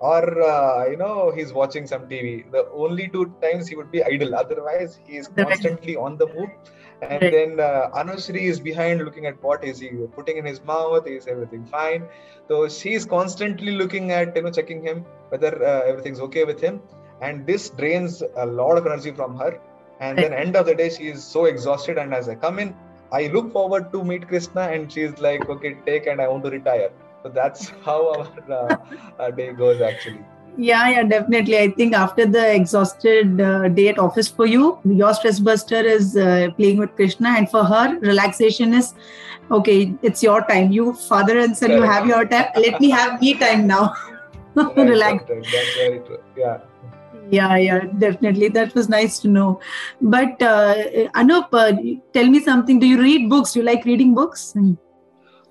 or 0.00 0.42
uh, 0.42 0.86
you 0.90 0.96
know 0.96 1.32
he's 1.36 1.52
watching 1.52 1.84
some 1.92 2.02
tv 2.10 2.50
the 2.52 2.62
only 2.82 3.08
two 3.14 3.24
times 3.44 3.68
he 3.68 3.76
would 3.76 3.90
be 3.90 4.02
idle. 4.02 4.34
Otherwise 4.34 5.00
he 5.06 5.16
is 5.16 5.28
constantly 5.28 5.96
on 5.96 6.18
the 6.18 6.26
move. 6.34 6.50
And 7.00 7.22
right. 7.22 7.32
then 7.32 7.60
uh, 7.60 7.90
Anushree 7.94 8.46
is 8.52 8.60
behind 8.60 9.04
looking 9.04 9.26
at 9.26 9.40
what 9.42 9.64
is 9.64 9.78
he 9.78 9.88
putting 10.16 10.36
in 10.36 10.44
his 10.44 10.60
mouth. 10.64 11.06
Is 11.06 11.26
everything 11.28 11.64
fine? 11.64 12.06
So 12.48 12.68
she's 12.68 13.04
constantly 13.06 13.72
looking 13.82 14.10
at 14.10 14.36
you 14.36 14.42
know 14.42 14.50
checking 14.50 14.82
him 14.82 15.04
whether 15.30 15.52
uh, 15.64 15.90
everything's 15.90 16.20
okay 16.28 16.44
with 16.44 16.60
him. 16.60 16.80
And 17.20 17.46
this 17.46 17.70
drains 17.70 18.22
a 18.44 18.46
lot 18.46 18.78
of 18.78 18.86
energy 18.86 19.12
from 19.12 19.36
her 19.38 19.60
and 20.00 20.18
then 20.18 20.32
end 20.32 20.56
of 20.56 20.66
the 20.66 20.74
day 20.74 20.88
she 20.88 21.08
is 21.08 21.24
so 21.24 21.44
exhausted 21.46 21.98
and 21.98 22.14
as 22.14 22.28
i 22.28 22.34
come 22.34 22.58
in 22.58 22.74
i 23.12 23.26
look 23.28 23.52
forward 23.52 23.90
to 23.92 24.04
meet 24.04 24.26
krishna 24.28 24.62
and 24.62 24.92
she's 24.92 25.18
like 25.18 25.48
okay 25.48 25.76
take 25.86 26.06
and 26.06 26.20
i 26.20 26.28
want 26.28 26.44
to 26.44 26.50
retire 26.50 26.90
so 27.22 27.28
that's 27.28 27.68
how 27.84 28.00
our 28.14 28.80
uh, 29.18 29.30
day 29.30 29.52
goes 29.52 29.80
actually 29.80 30.24
Yeah, 30.66 30.84
yeah, 30.92 31.02
definitely. 31.10 31.56
I 31.56 31.70
think 31.70 31.92
after 31.96 32.24
the 32.26 32.44
exhausted 32.52 33.40
uh, 33.40 33.68
day 33.74 33.82
at 33.90 33.98
office 34.04 34.28
for 34.38 34.46
you, 34.52 34.62
your 34.84 35.12
stress 35.18 35.38
buster 35.48 35.82
is 35.90 36.16
uh, 36.16 36.48
playing 36.56 36.78
with 36.78 36.96
Krishna, 36.96 37.34
and 37.40 37.50
for 37.52 37.62
her, 37.64 37.84
relaxation 38.06 38.74
is 38.78 38.88
okay. 39.58 39.76
It's 40.10 40.24
your 40.28 40.40
time. 40.48 40.72
You 40.78 40.86
father 40.94 41.38
and 41.44 41.60
son, 41.60 41.76
you 41.76 41.86
have 41.92 42.10
your 42.12 42.24
time. 42.32 42.48
Let 42.66 42.80
me 42.86 42.90
have 42.96 43.20
me 43.20 43.34
time 43.44 43.68
now. 43.68 43.84
Relax. 44.56 45.30
right, 45.30 45.36
right. 45.36 45.46
That's 45.52 45.76
very 45.76 46.00
true. 46.00 46.18
Yeah. 46.36 46.58
Yeah, 47.30 47.56
yeah, 47.56 47.80
definitely. 47.98 48.48
That 48.48 48.74
was 48.74 48.88
nice 48.88 49.18
to 49.20 49.28
know. 49.28 49.60
But 50.00 50.42
uh, 50.42 50.74
Anup, 51.14 51.48
uh, 51.52 51.72
tell 52.12 52.26
me 52.26 52.40
something. 52.40 52.78
Do 52.78 52.86
you 52.86 53.00
read 53.00 53.28
books? 53.28 53.52
Do 53.52 53.60
you 53.60 53.66
like 53.66 53.84
reading 53.84 54.14
books? 54.14 54.54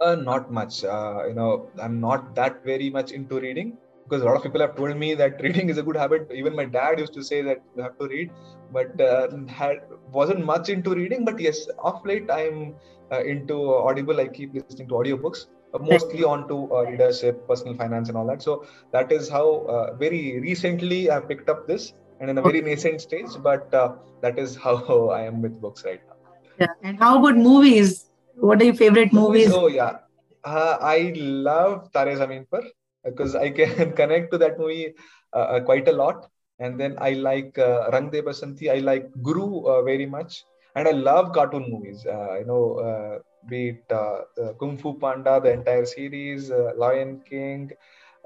Uh, 0.02 0.16
not 0.16 0.52
much. 0.52 0.84
Uh, 0.84 1.28
you 1.28 1.34
know, 1.34 1.70
I'm 1.82 2.00
not 2.00 2.34
that 2.36 2.64
very 2.64 2.90
much 2.90 3.12
into 3.12 3.40
reading 3.40 3.78
because 4.04 4.22
a 4.22 4.26
lot 4.26 4.36
of 4.36 4.44
people 4.44 4.62
have 4.62 4.76
told 4.76 4.98
me 4.98 5.14
that 5.16 5.42
reading 5.48 5.70
is 5.70 5.78
a 5.78 5.84
good 5.84 5.96
habit. 5.96 6.32
Even 6.34 6.56
my 6.56 6.66
dad 6.66 7.00
used 7.00 7.14
to 7.14 7.24
say 7.24 7.42
that 7.42 7.62
you 7.76 7.84
have 7.84 7.98
to 8.00 8.08
read, 8.08 8.32
but 8.72 9.00
uh, 9.00 9.28
had 9.48 9.82
wasn't 10.12 10.44
much 10.46 10.70
into 10.70 10.96
reading. 10.96 11.26
But 11.26 11.40
yes, 11.40 11.68
off 11.80 12.06
late 12.06 12.30
I'm 12.32 12.76
uh, 13.12 13.24
into 13.24 13.76
Audible. 13.76 14.20
I 14.20 14.28
keep 14.28 14.54
listening 14.54 14.88
to 14.90 14.96
audiobooks, 14.96 15.46
mostly 15.80 16.24
onto 16.24 16.72
uh, 16.74 16.84
leadership, 16.84 17.48
personal 17.48 17.76
finance, 17.76 18.10
and 18.10 18.18
all 18.18 18.28
that. 18.28 18.42
So 18.42 18.66
that 18.92 19.12
is 19.12 19.30
how 19.30 19.66
uh, 19.68 19.94
very 19.96 20.40
recently 20.40 21.12
I 21.12 21.20
picked 21.20 21.50
up 21.50 21.68
this, 21.68 21.94
and 22.20 22.30
in 22.30 22.38
a 22.38 22.42
very 22.42 22.62
nascent 22.62 23.02
stage. 23.02 23.32
But 23.42 23.74
uh, 23.74 23.96
that 24.22 24.40
is 24.40 24.56
how 24.66 25.10
I 25.10 25.24
am 25.24 25.42
with 25.42 25.60
books 25.62 25.84
right 25.86 26.02
now. 26.08 26.16
Yeah. 26.60 26.74
And 26.84 27.00
how 27.00 27.20
about 27.20 27.38
movies? 27.38 28.10
What 28.36 28.62
are 28.62 28.66
your 28.66 28.76
favorite 28.76 29.14
movies? 29.14 29.52
Oh 29.52 29.68
yeah, 29.68 29.98
uh, 30.44 30.78
I 30.82 31.14
love 31.16 31.92
Taare 31.92 32.16
Zameen 32.18 32.50
Par 32.50 32.64
because 33.04 33.36
I 33.36 33.50
can 33.50 33.94
connect 34.02 34.32
to 34.32 34.38
that 34.38 34.60
movie 34.60 34.94
uh, 35.34 35.38
uh, 35.38 35.60
quite 35.62 35.88
a 35.88 35.92
lot. 35.92 36.30
And 36.60 36.80
then 36.80 36.96
I 37.00 37.12
like 37.12 37.58
uh, 37.60 37.90
Rang 37.92 38.10
De 38.10 38.22
Basanti. 38.22 38.72
I 38.72 38.80
like 38.80 39.10
Guru 39.22 39.66
uh, 39.66 39.82
very 39.84 40.08
much, 40.08 40.44
and 40.76 40.88
I 40.88 40.92
love 40.92 41.32
cartoon 41.34 41.70
movies. 41.70 42.06
Uh, 42.06 42.40
you 42.40 42.46
know, 42.46 42.64
uh, 42.80 43.20
be 43.48 43.70
it 43.70 43.92
uh, 43.92 44.22
Kung 44.60 44.78
Fu 44.78 44.98
Panda, 45.00 45.40
the 45.42 45.52
entire 45.54 45.86
series, 45.86 46.52
uh, 46.52 46.74
Lion 46.78 47.22
King, 47.30 47.72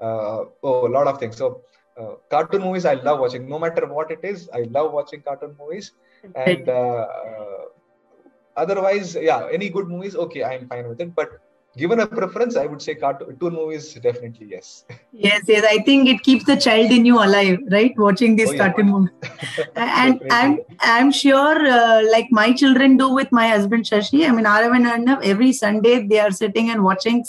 uh, 0.00 0.44
oh, 0.62 0.86
a 0.86 0.88
lot 0.88 1.06
of 1.06 1.18
things. 1.18 1.36
So. 1.36 1.62
Uh, 1.92 2.14
cartoon 2.30 2.62
movies 2.62 2.86
I 2.86 2.94
love 2.94 3.18
watching 3.20 3.48
no 3.48 3.58
matter 3.58 3.86
what 3.86 4.10
it 4.10 4.20
is 4.24 4.48
I 4.54 4.62
love 4.70 4.92
watching 4.92 5.20
cartoon 5.22 5.54
movies 5.58 5.92
and 6.34 6.66
otherwise 8.56 9.14
yeah 9.14 9.48
any 9.50 9.68
good 9.70 9.88
movies 9.88 10.16
okay 10.16 10.42
i'm 10.44 10.66
fine 10.68 10.88
with 10.88 11.00
it 11.00 11.14
but 11.14 11.30
given 11.76 12.00
a 12.00 12.06
preference 12.06 12.56
i 12.56 12.66
would 12.66 12.82
say 12.82 12.94
cartoon 12.94 13.54
movies 13.60 13.94
definitely 14.08 14.46
yes 14.56 14.84
Yes, 15.14 15.42
yes. 15.46 15.62
I 15.68 15.78
think 15.86 16.08
it 16.08 16.22
keeps 16.22 16.44
the 16.46 16.56
child 16.56 16.90
in 16.90 17.04
you 17.04 17.18
alive, 17.22 17.58
right? 17.70 17.92
Watching 17.98 18.34
these 18.34 18.48
Oh, 18.48 18.52
yeah. 18.52 18.58
cartoon 18.72 18.86
movies. 18.92 19.10
and 19.76 20.22
I'm 20.30 20.58
I'm 20.80 21.10
sure, 21.12 21.66
uh, 21.66 22.02
like 22.10 22.28
my 22.30 22.52
children 22.54 22.96
do 22.96 23.08
with 23.12 23.30
my 23.30 23.46
husband 23.48 23.84
Shashi. 23.84 24.26
I 24.26 24.32
mean, 24.32 24.46
Arav 24.46 24.74
and 24.74 24.86
Arnav, 24.86 25.22
every 25.22 25.52
Sunday 25.52 26.06
they 26.06 26.18
are 26.18 26.30
sitting 26.30 26.70
and 26.70 26.82
watching 26.82 27.24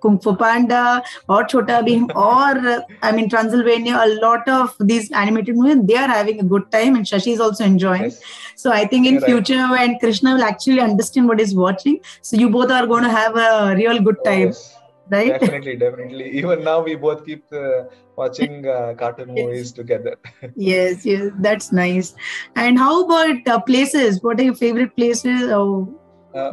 Kung 0.00 0.18
Fu 0.18 0.34
Panda 0.34 1.02
or 1.28 1.44
Chota 1.44 1.82
Bheem 1.86 2.08
or 2.16 2.68
uh, 2.74 2.80
I 3.02 3.12
mean 3.12 3.28
Transylvania. 3.28 4.00
A 4.02 4.08
lot 4.24 4.48
of 4.48 4.74
these 4.80 5.12
animated 5.12 5.56
movies. 5.58 5.84
They 5.92 5.96
are 5.96 6.08
having 6.08 6.40
a 6.40 6.44
good 6.54 6.70
time, 6.72 6.96
and 6.96 7.04
Shashi 7.04 7.34
is 7.34 7.40
also 7.48 7.64
enjoying. 7.64 8.04
yes 8.04 8.20
So 8.56 8.72
I 8.72 8.86
think 8.86 9.06
in 9.06 9.14
You're 9.14 9.22
right. 9.22 9.30
future 9.46 9.68
when 9.76 9.98
Krishna 9.98 10.34
will 10.36 10.44
actually 10.44 10.80
understand 10.80 11.28
what 11.28 11.38
he's 11.44 11.54
watching, 11.54 12.00
so 12.22 12.38
you 12.44 12.48
both 12.48 12.70
are 12.80 12.86
going 12.86 13.04
to 13.04 13.10
have 13.10 13.36
a 13.36 13.76
real 13.88 14.02
good 14.02 14.22
time, 14.24 14.48
yes. 14.48 14.74
right? 15.10 15.40
definitely 15.40 15.76
definitely 15.76 16.30
even 16.38 16.64
now 16.64 16.80
we 16.82 16.94
both 16.94 17.24
keep 17.26 17.44
uh, 17.52 17.82
watching 18.16 18.66
uh, 18.66 18.94
cartoon 18.98 19.28
movies 19.28 19.72
together 19.72 20.16
Yes, 20.56 21.04
yes, 21.04 21.32
that's 21.40 21.72
nice. 21.72 22.14
And 22.54 22.78
how 22.78 23.04
about 23.04 23.46
uh, 23.46 23.60
places? 23.60 24.22
What 24.22 24.40
are 24.40 24.44
your 24.44 24.54
favorite 24.54 24.96
places? 24.96 25.50
Oh, 25.50 25.94
uh, 26.34 26.52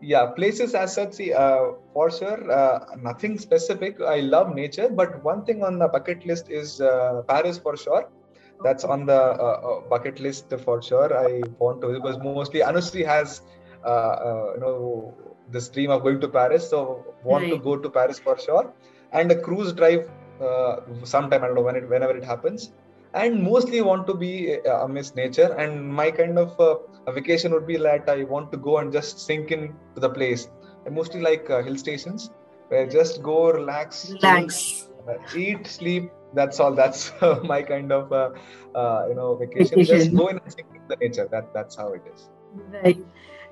yeah 0.00 0.26
places 0.26 0.74
as 0.74 0.94
such 0.94 1.12
see, 1.14 1.32
uh, 1.32 1.66
for 1.92 2.10
sure 2.10 2.50
uh, 2.50 2.78
nothing 3.08 3.38
specific 3.38 4.00
i 4.00 4.20
love 4.20 4.54
nature 4.54 4.88
but 4.88 5.22
one 5.24 5.44
thing 5.44 5.62
on 5.62 5.78
the 5.78 5.88
bucket 5.88 6.26
list 6.26 6.50
is 6.50 6.80
uh, 6.80 7.22
paris 7.28 7.58
for 7.58 7.76
sure 7.76 8.08
that's 8.64 8.84
on 8.84 9.06
the 9.06 9.20
uh, 9.20 9.60
uh, 9.70 9.80
bucket 9.88 10.20
list 10.20 10.52
for 10.64 10.82
sure 10.82 11.16
i 11.16 11.40
want 11.58 11.80
to 11.80 11.92
because 11.92 12.18
mostly 12.18 12.60
anushree 12.60 13.06
has 13.06 13.40
uh, 13.84 14.16
uh, 14.28 14.52
you 14.54 14.60
know 14.60 15.27
this 15.50 15.68
dream 15.68 15.90
of 15.90 16.02
going 16.02 16.20
to 16.20 16.28
paris. 16.28 16.68
So 16.68 17.04
want 17.24 17.48
to 17.48 17.58
go 17.58 17.76
to 17.76 17.90
paris 17.90 18.18
for 18.18 18.38
sure. 18.38 18.72
And 19.12 19.30
a 19.32 19.40
cruise 19.40 19.72
drive 19.72 20.10
uh, 20.40 20.76
sometime 21.04 21.42
i 21.42 21.46
don't 21.46 21.56
know 21.56 21.62
when 21.62 21.76
it 21.76 21.88
whenever 21.88 22.16
it 22.16 22.24
happens. 22.24 22.72
And 23.14 23.42
mostly 23.42 23.80
want 23.80 24.06
to 24.06 24.14
be 24.14 24.58
uh, 24.66 24.84
amidst 24.84 25.16
nature. 25.16 25.54
And 25.54 25.88
my 26.00 26.10
kind 26.10 26.38
of 26.38 26.60
uh, 26.60 26.76
a 27.06 27.12
vacation 27.12 27.52
would 27.52 27.66
be 27.66 27.76
that 27.76 28.08
i 28.08 28.24
want 28.24 28.52
to 28.52 28.58
go 28.58 28.78
and 28.78 28.92
just 28.92 29.20
sink 29.20 29.50
in 29.50 29.74
to 29.94 30.00
the 30.00 30.10
place. 30.10 30.48
I 30.86 30.90
mostly 30.90 31.20
like 31.20 31.48
uh, 31.50 31.62
hill 31.62 31.76
stations 31.76 32.30
where 32.68 32.82
I 32.82 32.86
just 32.86 33.22
go 33.22 33.50
relax 33.50 34.10
relax. 34.10 34.88
uh, 35.08 35.14
eat 35.36 35.66
sleep. 35.66 36.10
That's 36.34 36.60
all. 36.60 36.74
That's 36.74 37.12
uh, 37.22 37.40
my 37.44 37.62
kind 37.62 37.92
of 37.92 38.12
uh, 38.12 38.30
uh, 38.74 39.06
you 39.08 39.14
know 39.14 39.34
vacation. 39.36 39.82
just 39.84 40.14
go 40.14 40.28
in 40.28 40.38
and 40.38 40.52
sink 40.52 40.68
in 40.74 40.82
the 40.88 40.96
nature. 40.96 41.28
That 41.30 41.52
that's 41.54 41.76
how 41.76 41.92
it 41.92 42.02
is. 42.14 42.28
Right. 42.82 43.04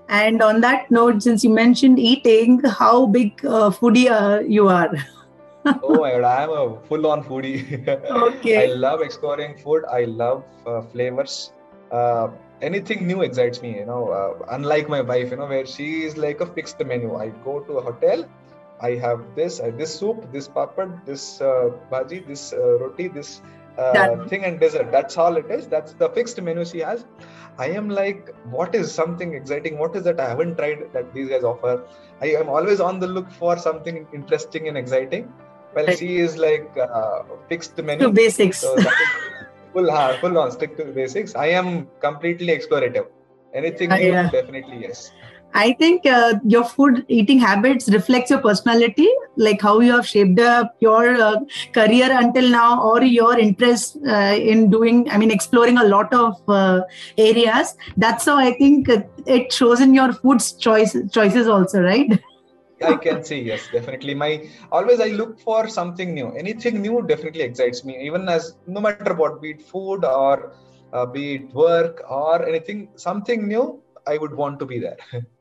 And 0.08 0.40
on 0.40 0.60
that 0.60 0.90
note, 0.90 1.22
since 1.22 1.42
you 1.42 1.50
mentioned 1.50 1.98
eating, 1.98 2.60
how 2.60 3.06
big 3.06 3.44
uh, 3.44 3.70
foodie 3.70 4.10
uh, 4.10 4.40
you 4.40 4.68
are? 4.68 4.92
oh 5.82 6.00
my 6.00 6.10
god 6.12 6.24
i 6.24 6.42
am 6.44 6.50
a 6.50 6.80
full-on 6.88 7.22
foodie 7.28 7.58
Okay. 8.26 8.56
i 8.62 8.66
love 8.84 9.00
exploring 9.06 9.56
food 9.62 9.84
i 9.90 10.04
love 10.04 10.44
uh, 10.66 10.80
flavors 10.92 11.52
uh, 11.90 12.28
anything 12.62 13.06
new 13.06 13.22
excites 13.22 13.62
me 13.62 13.70
you 13.78 13.86
know 13.86 14.02
uh, 14.18 14.32
unlike 14.56 14.88
my 14.88 15.00
wife 15.00 15.30
you 15.30 15.36
know 15.36 15.46
where 15.54 15.66
she 15.66 15.88
is 16.04 16.16
like 16.16 16.40
a 16.40 16.46
fixed 16.58 16.84
menu 16.92 17.16
i 17.16 17.28
go 17.48 17.60
to 17.68 17.78
a 17.78 17.82
hotel 17.88 18.24
i 18.80 18.92
have 19.06 19.20
this 19.34 19.60
I, 19.60 19.70
this 19.70 19.98
soup 19.98 20.30
this 20.32 20.48
papad 20.48 21.04
this 21.04 21.40
uh, 21.40 21.70
bhaji 21.90 22.20
this 22.26 22.52
uh, 22.52 22.78
roti 22.84 23.08
this 23.08 23.40
uh, 23.78 24.26
thing 24.28 24.44
and 24.44 24.58
dessert 24.60 24.90
that's 24.96 25.16
all 25.22 25.36
it 25.36 25.48
is 25.56 25.66
that's 25.74 25.92
the 26.02 26.08
fixed 26.16 26.40
menu 26.46 26.64
she 26.64 26.78
has 26.88 27.04
i 27.58 27.66
am 27.80 27.88
like 27.88 28.34
what 28.56 28.74
is 28.80 28.86
something 29.00 29.34
exciting 29.40 29.74
what 29.82 29.94
is 29.98 30.04
that 30.08 30.18
i 30.24 30.28
haven't 30.32 30.56
tried 30.60 30.80
that 30.94 31.12
these 31.14 31.28
guys 31.32 31.44
offer 31.52 31.74
i 32.22 32.28
am 32.42 32.48
always 32.48 32.80
on 32.88 32.98
the 33.04 33.06
look 33.16 33.30
for 33.42 33.56
something 33.66 34.06
interesting 34.20 34.68
and 34.68 34.76
exciting 34.84 35.24
well 35.74 35.86
Right. 35.86 35.98
she 35.98 36.16
is 36.26 36.36
like 36.38 36.70
uh, 36.88 37.22
fixed 37.50 37.76
menu 37.88 38.06
To 38.06 38.12
basics. 38.22 38.58
so 38.66 38.74
that 38.76 39.00
is 39.06 39.10
full 39.74 39.90
hard, 39.90 40.16
full 40.22 40.38
on 40.42 40.50
stick 40.50 40.74
to 40.78 40.84
the 40.84 40.92
basics. 40.92 41.34
I 41.34 41.48
am 41.48 41.86
completely 42.00 42.46
explorative. 42.56 43.08
Anything 43.52 43.90
new, 43.90 44.10
yeah. 44.12 44.30
definitely 44.30 44.78
yes. 44.86 45.12
I 45.56 45.72
think 45.72 46.04
uh, 46.04 46.34
your 46.44 46.64
food 46.64 47.06
eating 47.08 47.38
habits 47.38 47.88
reflects 47.88 48.30
your 48.30 48.40
personality, 48.40 49.08
like 49.36 49.62
how 49.62 49.80
you 49.80 49.92
have 49.92 50.06
shaped 50.06 50.38
up 50.38 50.76
your 50.80 51.14
uh, 51.14 51.36
career 51.72 52.08
until 52.12 52.50
now, 52.50 52.82
or 52.82 53.02
your 53.02 53.38
interest 53.38 53.96
uh, 54.06 54.36
in 54.52 54.70
doing. 54.70 55.10
I 55.10 55.16
mean, 55.16 55.30
exploring 55.30 55.78
a 55.78 55.84
lot 55.84 56.12
of 56.12 56.34
uh, 56.46 56.82
areas. 57.16 57.74
That's 57.96 58.26
how 58.26 58.36
I 58.36 58.52
think 58.52 58.90
it 59.26 59.50
shows 59.50 59.80
in 59.80 59.94
your 59.94 60.12
food's 60.12 60.52
choice 60.52 60.94
choices 61.10 61.48
also, 61.48 61.80
right? 61.80 62.20
I 62.82 62.96
can 62.96 63.24
say 63.24 63.40
yes, 63.40 63.68
definitely. 63.68 64.14
My 64.14 64.46
always 64.70 65.00
I 65.00 65.08
look 65.08 65.40
for 65.40 65.68
something 65.68 66.12
new. 66.12 66.32
Anything 66.32 66.82
new 66.82 67.02
definitely 67.06 67.42
excites 67.42 67.82
me. 67.82 67.96
Even 68.06 68.28
as 68.28 68.56
no 68.66 68.82
matter 68.82 69.14
what, 69.14 69.40
be 69.40 69.52
it 69.52 69.62
food 69.62 70.04
or 70.04 70.52
uh, 70.92 71.06
be 71.06 71.36
it 71.36 71.54
work 71.54 72.02
or 72.10 72.46
anything, 72.46 72.88
something 72.96 73.48
new, 73.48 73.82
I 74.06 74.18
would 74.18 74.34
want 74.34 74.58
to 74.60 74.66
be 74.66 74.78
there. 74.78 74.98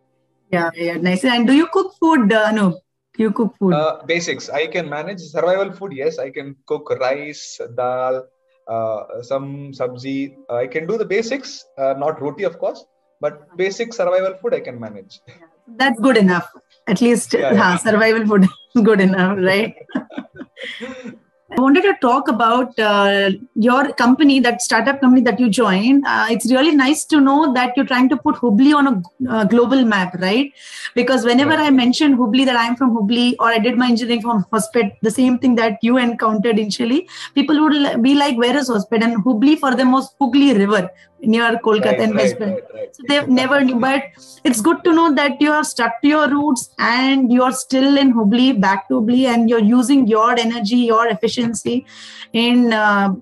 Yeah, 0.56 0.70
yeah, 0.88 0.98
nice. 1.08 1.24
And 1.26 1.48
do 1.48 1.54
you 1.54 1.68
cook 1.68 1.94
food, 2.00 2.32
uh? 2.32 2.72
You 3.18 3.32
cook 3.32 3.56
food? 3.60 3.74
Uh, 3.74 4.04
basics 4.06 4.50
I 4.50 4.68
can 4.68 4.90
manage 4.90 5.22
survival 5.22 5.72
food. 5.72 5.94
Yes, 5.94 6.20
I 6.20 6.30
can 6.38 6.56
cook 6.66 6.90
rice, 7.00 7.60
dal, 7.80 8.28
uh, 8.68 9.22
some 9.22 9.72
sabzi. 9.80 10.18
Uh, 10.50 10.56
I 10.64 10.68
can 10.68 10.88
do 10.88 10.98
the 10.98 11.06
basics, 11.06 11.66
uh, 11.78 11.94
not 11.98 12.22
roti, 12.22 12.44
of 12.44 12.60
course, 12.60 12.84
but 13.22 13.58
basic 13.58 13.94
survival 13.94 14.36
food 14.42 14.54
I 14.54 14.62
can 14.70 14.80
manage. 14.80 15.20
That's 15.68 16.00
good 16.00 16.18
enough. 16.18 16.48
At 16.88 17.02
least 17.02 17.34
Yeah, 17.34 17.54
yeah. 17.54 17.78
survival 17.78 18.26
food 18.28 18.44
is 18.44 18.84
good 18.90 19.02
enough, 19.02 19.38
right? 19.42 19.74
I 21.58 21.62
wanted 21.62 21.84
to 21.84 21.94
talk 22.02 22.28
about 22.28 22.78
uh, 22.78 23.32
your 23.56 23.94
company, 23.94 24.42
that 24.42 24.62
startup 24.62 25.00
company 25.00 25.22
that 25.22 25.40
you 25.40 25.50
joined. 25.50 26.04
Uh, 26.06 26.28
it's 26.30 26.52
really 26.52 26.76
nice 26.76 27.06
to 27.06 27.22
know 27.22 27.54
that 27.54 27.78
you're 27.78 27.86
trying 27.86 28.10
to 28.10 28.18
put 28.18 28.36
Hubli 28.36 28.74
on 28.76 28.88
a 28.88 29.32
uh, 29.32 29.44
global 29.46 29.86
map, 29.86 30.16
right? 30.16 30.52
Because 30.96 31.24
whenever 31.24 31.52
Right. 31.52 31.68
I 31.68 31.70
mention 31.70 32.18
Hubli, 32.18 32.46
that 32.46 32.58
I'm 32.58 32.76
from 32.76 32.92
Hubli 32.96 33.36
or 33.40 33.48
I 33.48 33.60
did 33.60 33.78
my 33.78 33.88
engineering 33.88 34.22
from 34.22 34.44
Hospet, 34.52 34.98
the 35.02 35.12
same 35.12 35.38
thing 35.40 35.56
that 35.56 35.78
you 35.82 35.98
encountered 35.98 36.60
initially, 36.60 37.08
people 37.36 37.62
would 37.62 38.02
be 38.02 38.16
like, 38.16 38.38
"Where 38.38 38.58
is 38.58 38.70
Hospet?" 38.70 39.04
And 39.04 39.24
Hubli 39.24 39.58
for 39.58 39.76
them 39.76 39.94
was 39.94 40.14
Hooghly 40.20 40.54
River. 40.58 40.90
Near 41.26 41.60
Kolkata 41.64 42.00
and 42.00 42.16
West 42.16 42.40
Bengal. 42.40 42.62
So 42.92 43.04
they've 43.08 43.28
never 43.28 43.64
knew, 43.64 43.80
but 43.80 44.04
it's 44.44 44.62
good 44.62 44.84
to 44.84 44.94
know 44.94 45.14
that 45.16 45.42
you 45.42 45.52
have 45.52 45.68
stuck 45.68 46.02
to 46.02 46.08
your 46.08 46.30
roots 46.30 46.70
and 46.80 47.32
you're 47.32 47.52
still 47.52 47.98
in 47.98 48.14
Hubli, 48.14 48.60
back 48.60 48.88
to 48.90 48.96
Hubli, 49.02 49.26
and 49.26 49.50
you're 49.50 49.60
using 49.60 50.08
your 50.08 50.32
energy, 50.32 50.78
your 50.78 51.08
efficiency. 51.08 51.86
In, 52.34 52.74
uh, 52.74 53.16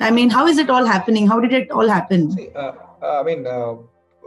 I 0.00 0.10
mean, 0.10 0.30
how 0.30 0.46
is 0.46 0.58
it 0.58 0.70
all 0.70 0.84
happening? 0.84 1.26
How 1.26 1.40
did 1.40 1.52
it 1.52 1.70
all 1.70 1.88
happen? 1.88 2.30
See, 2.32 2.50
uh, 2.54 2.72
uh, 3.02 3.20
I 3.20 3.22
mean, 3.22 3.46
uh, 3.46 3.74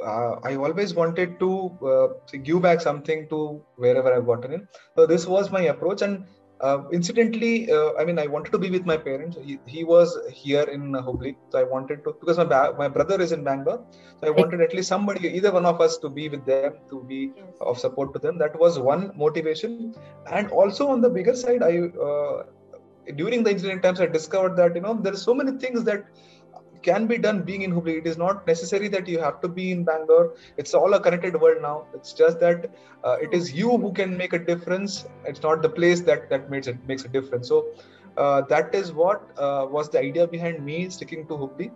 uh, 0.03 0.39
I 0.43 0.55
always 0.55 0.93
wanted 0.93 1.39
to 1.39 1.71
uh, 1.85 2.37
give 2.43 2.61
back 2.61 2.81
something 2.81 3.27
to 3.29 3.61
wherever 3.75 4.13
I've 4.13 4.25
gotten 4.25 4.53
in. 4.53 4.67
So 4.95 5.05
this 5.05 5.27
was 5.27 5.51
my 5.51 5.61
approach, 5.63 6.01
and 6.01 6.25
uh, 6.61 6.79
incidentally, 6.91 7.71
uh, 7.71 7.91
I 7.99 8.05
mean, 8.05 8.19
I 8.19 8.27
wanted 8.27 8.51
to 8.51 8.57
be 8.59 8.69
with 8.69 8.85
my 8.85 8.97
parents. 8.97 9.37
He, 9.41 9.59
he 9.65 9.83
was 9.83 10.17
here 10.31 10.63
in 10.63 10.91
Hubli, 10.93 11.35
so 11.49 11.59
I 11.59 11.63
wanted 11.63 12.03
to 12.05 12.15
because 12.19 12.37
my 12.37 12.45
ba- 12.45 12.73
my 12.77 12.87
brother 12.87 13.19
is 13.21 13.31
in 13.31 13.43
Bangalore, 13.43 13.81
so 14.19 14.27
I 14.27 14.31
wanted 14.31 14.61
at 14.61 14.73
least 14.73 14.89
somebody, 14.89 15.27
either 15.29 15.51
one 15.51 15.65
of 15.65 15.81
us, 15.81 15.97
to 15.99 16.09
be 16.09 16.29
with 16.29 16.45
them, 16.45 16.69
to 16.89 17.03
be 17.03 17.31
of 17.61 17.79
support 17.79 18.13
to 18.13 18.19
them. 18.19 18.37
That 18.37 18.57
was 18.59 18.79
one 18.79 19.11
motivation, 19.15 19.93
and 20.25 20.49
also 20.51 20.87
on 20.89 21.01
the 21.01 21.09
bigger 21.09 21.35
side, 21.35 21.63
I 21.63 21.73
uh, 22.07 22.43
during 23.15 23.43
the 23.43 23.51
engineering 23.51 23.81
times, 23.81 23.99
I 24.01 24.07
discovered 24.07 24.55
that 24.57 24.75
you 24.75 24.81
know 24.81 24.99
there 25.01 25.13
are 25.13 25.23
so 25.27 25.33
many 25.33 25.57
things 25.57 25.83
that 25.83 26.03
can 26.81 27.07
be 27.07 27.17
done 27.17 27.43
being 27.43 27.61
in 27.63 27.71
Hubli. 27.71 27.97
It 27.97 28.07
is 28.07 28.17
not 28.17 28.45
necessary 28.47 28.87
that 28.89 29.07
you 29.07 29.19
have 29.19 29.41
to 29.41 29.47
be 29.47 29.71
in 29.71 29.83
Bangalore. 29.83 30.35
It's 30.57 30.73
all 30.73 30.93
a 30.93 30.99
connected 30.99 31.39
world 31.39 31.61
now. 31.61 31.87
It's 31.93 32.13
just 32.13 32.39
that 32.39 32.69
uh, 33.03 33.17
it 33.21 33.33
is 33.33 33.53
you 33.53 33.77
who 33.77 33.91
can 33.93 34.15
make 34.17 34.33
a 34.33 34.39
difference. 34.39 35.05
It's 35.25 35.41
not 35.41 35.61
the 35.61 35.69
place 35.69 36.01
that 36.01 36.29
that 36.29 36.49
makes 36.49 36.67
it 36.67 36.77
makes 36.87 37.05
a 37.05 37.07
difference. 37.07 37.47
So 37.47 37.67
uh, 38.17 38.41
that 38.41 38.73
is 38.73 38.91
what 38.91 39.29
uh, 39.37 39.67
was 39.69 39.89
the 39.89 39.99
idea 39.99 40.27
behind 40.27 40.63
me 40.65 40.89
sticking 40.89 41.27
to 41.27 41.33
Hubli 41.33 41.71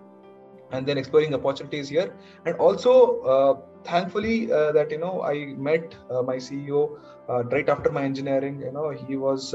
and 0.72 0.88
then 0.88 0.98
exploring 0.98 1.34
opportunities 1.36 1.90
here. 1.90 2.16
And 2.46 2.56
also, 2.58 3.22
uh, 3.22 3.54
thankfully, 3.84 4.52
uh, 4.52 4.72
that 4.72 4.90
you 4.92 4.98
know 4.98 5.22
I 5.22 5.54
met 5.70 5.96
uh, 6.10 6.22
my 6.22 6.38
CEO 6.38 7.00
right 7.52 7.70
after 7.70 7.92
my 7.92 8.04
engineering. 8.04 8.62
You 8.62 8.72
know 8.72 8.90
he 8.90 9.18
was. 9.18 9.54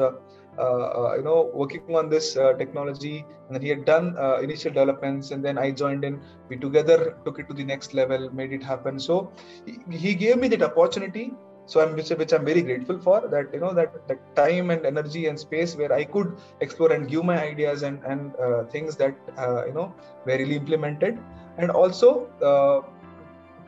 Uh, 0.58 1.14
you 1.16 1.22
know 1.22 1.50
working 1.54 1.94
on 2.00 2.08
this 2.08 2.36
uh, 2.36 2.52
technology 2.54 3.24
and 3.46 3.54
then 3.54 3.62
he 3.62 3.68
had 3.68 3.84
done 3.84 4.16
uh, 4.18 4.36
initial 4.46 4.72
developments 4.72 5.30
and 5.30 5.44
then 5.44 5.56
i 5.58 5.70
joined 5.70 6.04
in 6.04 6.20
we 6.48 6.56
together 6.56 7.16
took 7.24 7.38
it 7.38 7.48
to 7.50 7.54
the 7.54 7.64
next 7.64 7.94
level 7.94 8.30
made 8.30 8.52
it 8.52 8.62
happen. 8.62 8.98
So 8.98 9.32
he, 9.66 9.78
he 10.04 10.14
gave 10.14 10.38
me 10.38 10.48
that 10.48 10.62
opportunity 10.62 11.32
so 11.66 11.80
i'm 11.82 11.94
which, 11.94 12.10
which 12.20 12.32
i'm 12.32 12.44
very 12.44 12.62
grateful 12.62 12.98
for 12.98 13.28
that 13.28 13.52
you 13.52 13.60
know 13.60 13.72
that, 13.74 14.08
that 14.08 14.20
time 14.34 14.70
and 14.70 14.86
energy 14.86 15.26
and 15.26 15.38
space 15.38 15.76
where 15.76 15.92
i 15.92 16.02
could 16.02 16.36
explore 16.60 16.92
and 16.92 17.08
give 17.08 17.24
my 17.24 17.38
ideas 17.42 17.82
and 17.82 18.02
and 18.04 18.34
uh, 18.36 18.64
things 18.74 18.96
that 18.96 19.14
uh, 19.36 19.66
you 19.66 19.74
know 19.74 19.94
were 20.24 20.38
really 20.42 20.56
implemented. 20.56 21.18
And 21.58 21.70
also 21.72 22.28
uh, 22.40 22.88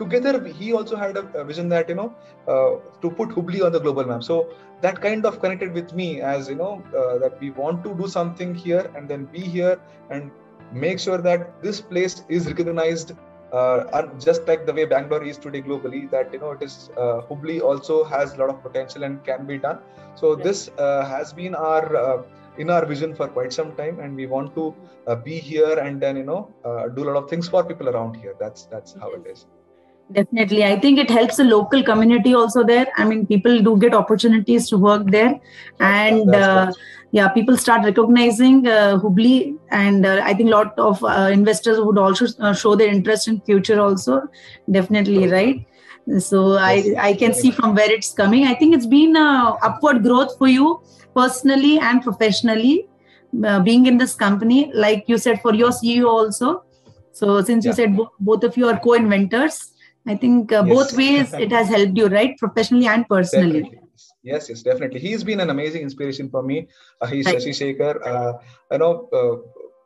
together 0.03 0.32
he 0.61 0.72
also 0.72 0.96
had 0.96 1.16
a, 1.16 1.44
vision 1.44 1.68
that 1.68 1.88
you 1.88 1.98
know 2.01 2.11
uh, 2.53 2.70
to 3.03 3.11
put 3.18 3.28
hubli 3.36 3.64
on 3.66 3.72
the 3.76 3.82
global 3.86 4.05
map 4.11 4.22
so 4.30 4.36
that 4.84 5.01
kind 5.07 5.26
of 5.30 5.40
connected 5.40 5.72
with 5.78 5.94
me 6.01 6.20
as 6.20 6.48
you 6.48 6.59
know 6.62 6.74
uh, 7.01 7.18
that 7.22 7.40
we 7.40 7.51
want 7.62 7.82
to 7.84 7.94
do 8.03 8.09
something 8.18 8.55
here 8.55 8.84
and 8.96 9.09
then 9.09 9.24
be 9.38 9.40
here 9.57 9.78
and 10.11 10.30
make 10.72 10.98
sure 10.98 11.18
that 11.18 11.62
this 11.62 11.80
place 11.80 12.22
is 12.28 12.46
recognized 12.46 13.12
uh, 13.53 14.07
just 14.18 14.46
like 14.46 14.66
the 14.66 14.72
way 14.72 14.84
Bangalore 14.84 15.24
is 15.24 15.36
today 15.36 15.62
globally, 15.62 16.11
that 16.11 16.32
you 16.32 16.38
know 16.38 16.53
it 16.53 16.62
is 16.62 16.90
uh, 16.96 17.22
Hubli 17.28 17.61
also 17.61 18.05
has 18.05 18.34
a 18.34 18.36
lot 18.36 18.48
of 18.48 18.62
potential 18.62 19.03
and 19.03 19.24
can 19.24 19.46
be 19.46 19.59
done. 19.59 19.78
So 20.14 20.36
yeah. 20.36 20.44
this 20.44 20.70
uh, 20.78 21.05
has 21.05 21.32
been 21.32 21.55
our 21.55 21.96
uh, 21.96 22.22
in 22.59 22.70
our 22.70 22.84
vision 22.84 23.14
for 23.14 23.28
quite 23.28 23.53
some 23.53 23.74
time, 23.74 23.98
and 24.01 24.14
we 24.14 24.26
want 24.26 24.55
to 24.55 24.74
uh, 25.07 25.16
be 25.16 25.38
here 25.38 25.78
and 25.78 26.01
then 26.01 26.16
you 26.16 26.24
know 26.24 26.53
uh, 26.64 26.88
do 26.88 27.03
a 27.03 27.07
lot 27.11 27.16
of 27.16 27.28
things 27.28 27.48
for 27.48 27.64
people 27.64 27.88
around 27.88 28.14
here. 28.14 28.36
That's 28.38 28.66
that's 28.66 28.94
how 28.94 29.12
it 29.12 29.26
is 29.26 29.46
definitely. 30.12 30.64
I 30.64 30.78
think 30.78 30.98
it 30.98 31.11
helps 31.11 31.36
the 31.36 31.44
local 31.44 31.82
community 31.82 32.34
also 32.34 32.64
there. 32.64 32.86
I 32.96 33.04
mean 33.04 33.26
people 33.26 33.62
do 33.62 33.78
get 33.78 33.94
opportunities 33.94 34.68
to 34.70 34.78
work 34.78 35.11
there. 35.11 35.40
And 35.78 36.34
uh, 36.34 36.72
yeah 37.12 37.28
people 37.28 37.56
start 37.56 37.84
recognizing 37.84 38.66
uh, 38.66 38.98
hubli. 38.98 39.56
And 39.70 40.06
uh, 40.06 40.20
i 40.24 40.34
think 40.34 40.48
a 40.48 40.52
lot 40.52 40.78
of 40.78 41.02
uh, 41.04 41.30
investors 41.32 41.80
would 41.80 41.98
also 41.98 42.26
uh, 42.38 42.52
show 42.52 42.74
their 42.74 42.88
interest 42.88 43.28
in 43.28 43.40
future 43.40 43.80
also. 43.80 44.22
Definitely 44.70 45.28
right. 45.28 45.66
so 46.26 46.38
i 46.66 46.76
i 47.06 47.12
can 47.18 47.34
see 47.40 47.50
from 47.56 47.74
where 47.74 47.90
it's 47.96 48.12
coming. 48.12 48.46
I 48.46 48.54
think 48.54 48.74
it's 48.74 48.86
been 48.86 49.16
a 49.16 49.56
upward 49.62 50.02
growth 50.02 50.38
for 50.38 50.48
you 50.48 50.80
personally 51.14 51.78
and 51.78 52.02
professionally 52.02 52.88
uh, 53.44 53.61
being 53.61 53.86
in 53.86 53.98
this 53.98 54.14
company. 54.14 54.72
Like 54.74 55.04
you 55.06 55.18
said 55.18 55.40
for 55.42 55.54
your 55.54 55.70
ceo 55.70 56.08
also. 56.08 56.64
So 57.12 57.42
since 57.42 57.64
yeah. 57.64 57.70
you 57.70 57.74
said 57.76 57.96
bo- 57.96 58.12
both 58.18 58.44
of 58.44 58.56
you 58.56 58.68
are 58.68 58.78
co-inventors 58.78 59.69
I 60.07 60.16
think 60.16 60.53
uh, 60.53 60.64
yes. 60.66 60.74
both 60.74 60.96
ways 60.96 61.32
it 61.34 61.53
has 61.53 61.68
helped 61.68 61.96
you, 61.96 62.07
right? 62.07 62.36
Professionally 62.38 62.86
and 62.86 63.07
personally. 63.09 63.62
Definitely. 63.62 63.88
Yes, 64.22 64.48
yes, 64.48 64.62
definitely. 64.62 65.01
He's 65.01 65.24
been 65.24 65.40
an 65.40 65.51
amazing 65.51 65.82
inspiration 65.82 66.30
for 66.30 66.42
me. 66.42 66.68
Uh, 67.01 67.07
he's 67.07 67.26
right. 67.26 67.36
Shashi 67.36 67.53
Shekhar. 67.76 68.07
Uh, 68.07 68.38
you 68.72 68.78
know, 68.78 69.09
uh, 69.12 69.36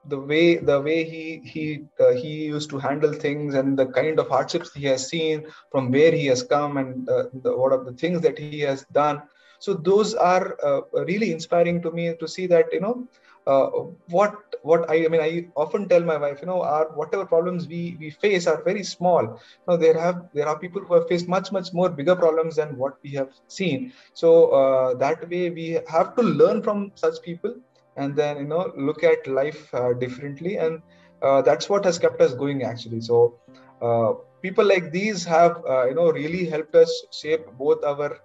the 0.09 0.19
way 0.19 0.57
the 0.57 0.81
way 0.81 1.05
he 1.05 1.41
he 1.45 1.85
uh, 1.99 2.13
he 2.13 2.45
used 2.47 2.71
to 2.71 2.79
handle 2.79 3.13
things 3.13 3.55
and 3.55 3.79
the 3.79 3.87
kind 3.87 4.19
of 4.19 4.29
hardships 4.29 4.73
he 4.73 4.85
has 4.85 5.09
seen 5.09 5.47
from 5.71 5.91
where 5.91 6.13
he 6.13 6.27
has 6.27 6.43
come 6.43 6.77
and 6.77 7.09
uh, 7.09 7.25
the, 7.43 7.57
what 7.57 7.73
are 7.73 7.83
the 7.85 7.93
things 7.93 8.21
that 8.21 8.39
he 8.39 8.61
has 8.61 8.85
done. 8.93 9.23
So 9.59 9.73
those 9.75 10.15
are 10.15 10.57
uh, 10.63 10.83
really 11.05 11.33
inspiring 11.33 11.81
to 11.83 11.91
me 11.91 12.15
to 12.21 12.29
see 12.29 12.47
that 12.49 12.67
you 12.73 12.81
know 12.81 13.09
uh, 13.47 13.67
what 14.09 14.35
what 14.63 14.89
I, 14.89 15.05
I 15.05 15.09
mean 15.09 15.21
I 15.21 15.47
often 15.55 15.89
tell 15.89 16.03
my 16.03 16.17
wife 16.17 16.39
you 16.41 16.47
know 16.47 16.63
our 16.63 16.87
whatever 16.95 17.27
problems 17.27 17.67
we 17.69 17.97
we 18.01 18.11
face 18.11 18.47
are 18.47 18.63
very 18.63 18.83
small. 18.83 19.41
Know 19.69 19.77
there 19.77 19.99
have 19.99 20.29
there 20.33 20.49
are 20.49 20.59
people 20.59 20.83
who 20.83 20.95
have 20.95 21.09
faced 21.09 21.29
much 21.29 21.53
much 21.53 21.73
more 21.73 21.91
bigger 21.91 22.17
problems 22.17 22.57
than 22.57 22.77
what 22.77 22.97
we 23.03 23.11
have 23.13 23.29
seen. 23.49 23.93
So 24.15 24.51
uh, 24.51 24.95
that 24.95 25.29
way 25.29 25.51
we 25.51 25.79
have 25.89 26.17
to 26.17 26.23
learn 26.23 26.63
from 26.63 26.93
such 26.95 27.21
people 27.23 27.55
and 27.97 28.17
then 28.17 28.39
you 28.39 28.47
know 28.47 28.73
look 28.77 29.05
at 29.05 29.27
life 29.27 29.73
uh, 29.75 29.93
differently. 29.93 30.57
And 30.57 30.81
uh, 31.23 31.43
that's 31.43 31.69
what 31.69 31.85
has 31.85 31.99
kept 31.99 32.21
us 32.21 32.33
going 32.35 32.63
actually. 32.63 33.03
So 33.03 33.39
uh, 33.83 34.15
people 34.43 34.65
like 34.65 34.91
these 34.91 35.25
have 35.25 35.63
uh, 35.69 35.85
you 35.87 35.95
know 35.95 36.11
really 36.13 36.47
helped 36.47 36.75
us 36.75 36.93
shape 37.13 37.45
both 37.59 37.85
our 37.85 38.19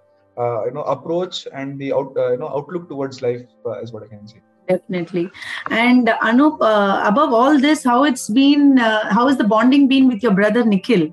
you 0.65 0.71
know 0.71 0.83
approach 0.83 1.45
and 1.53 1.77
the 1.77 1.91
out, 1.91 2.13
you 2.15 2.37
know 2.37 2.47
outlook 2.47 2.87
towards 2.87 3.21
life 3.21 3.41
is 3.83 3.91
what 3.91 4.03
i 4.03 4.07
can 4.07 4.25
say 4.25 4.41
definitely. 4.69 5.29
And 5.69 6.07
anup 6.07 6.61
uh, 6.61 7.03
above 7.05 7.33
all 7.33 7.59
this 7.59 7.83
how 7.83 8.03
it's 8.03 8.29
been 8.29 8.79
uh, 8.79 9.35
the 9.37 9.43
bonding 9.43 9.87
been 9.87 10.07
with 10.07 10.23
your 10.23 10.33
brother 10.33 10.63
nikhil? 10.63 11.09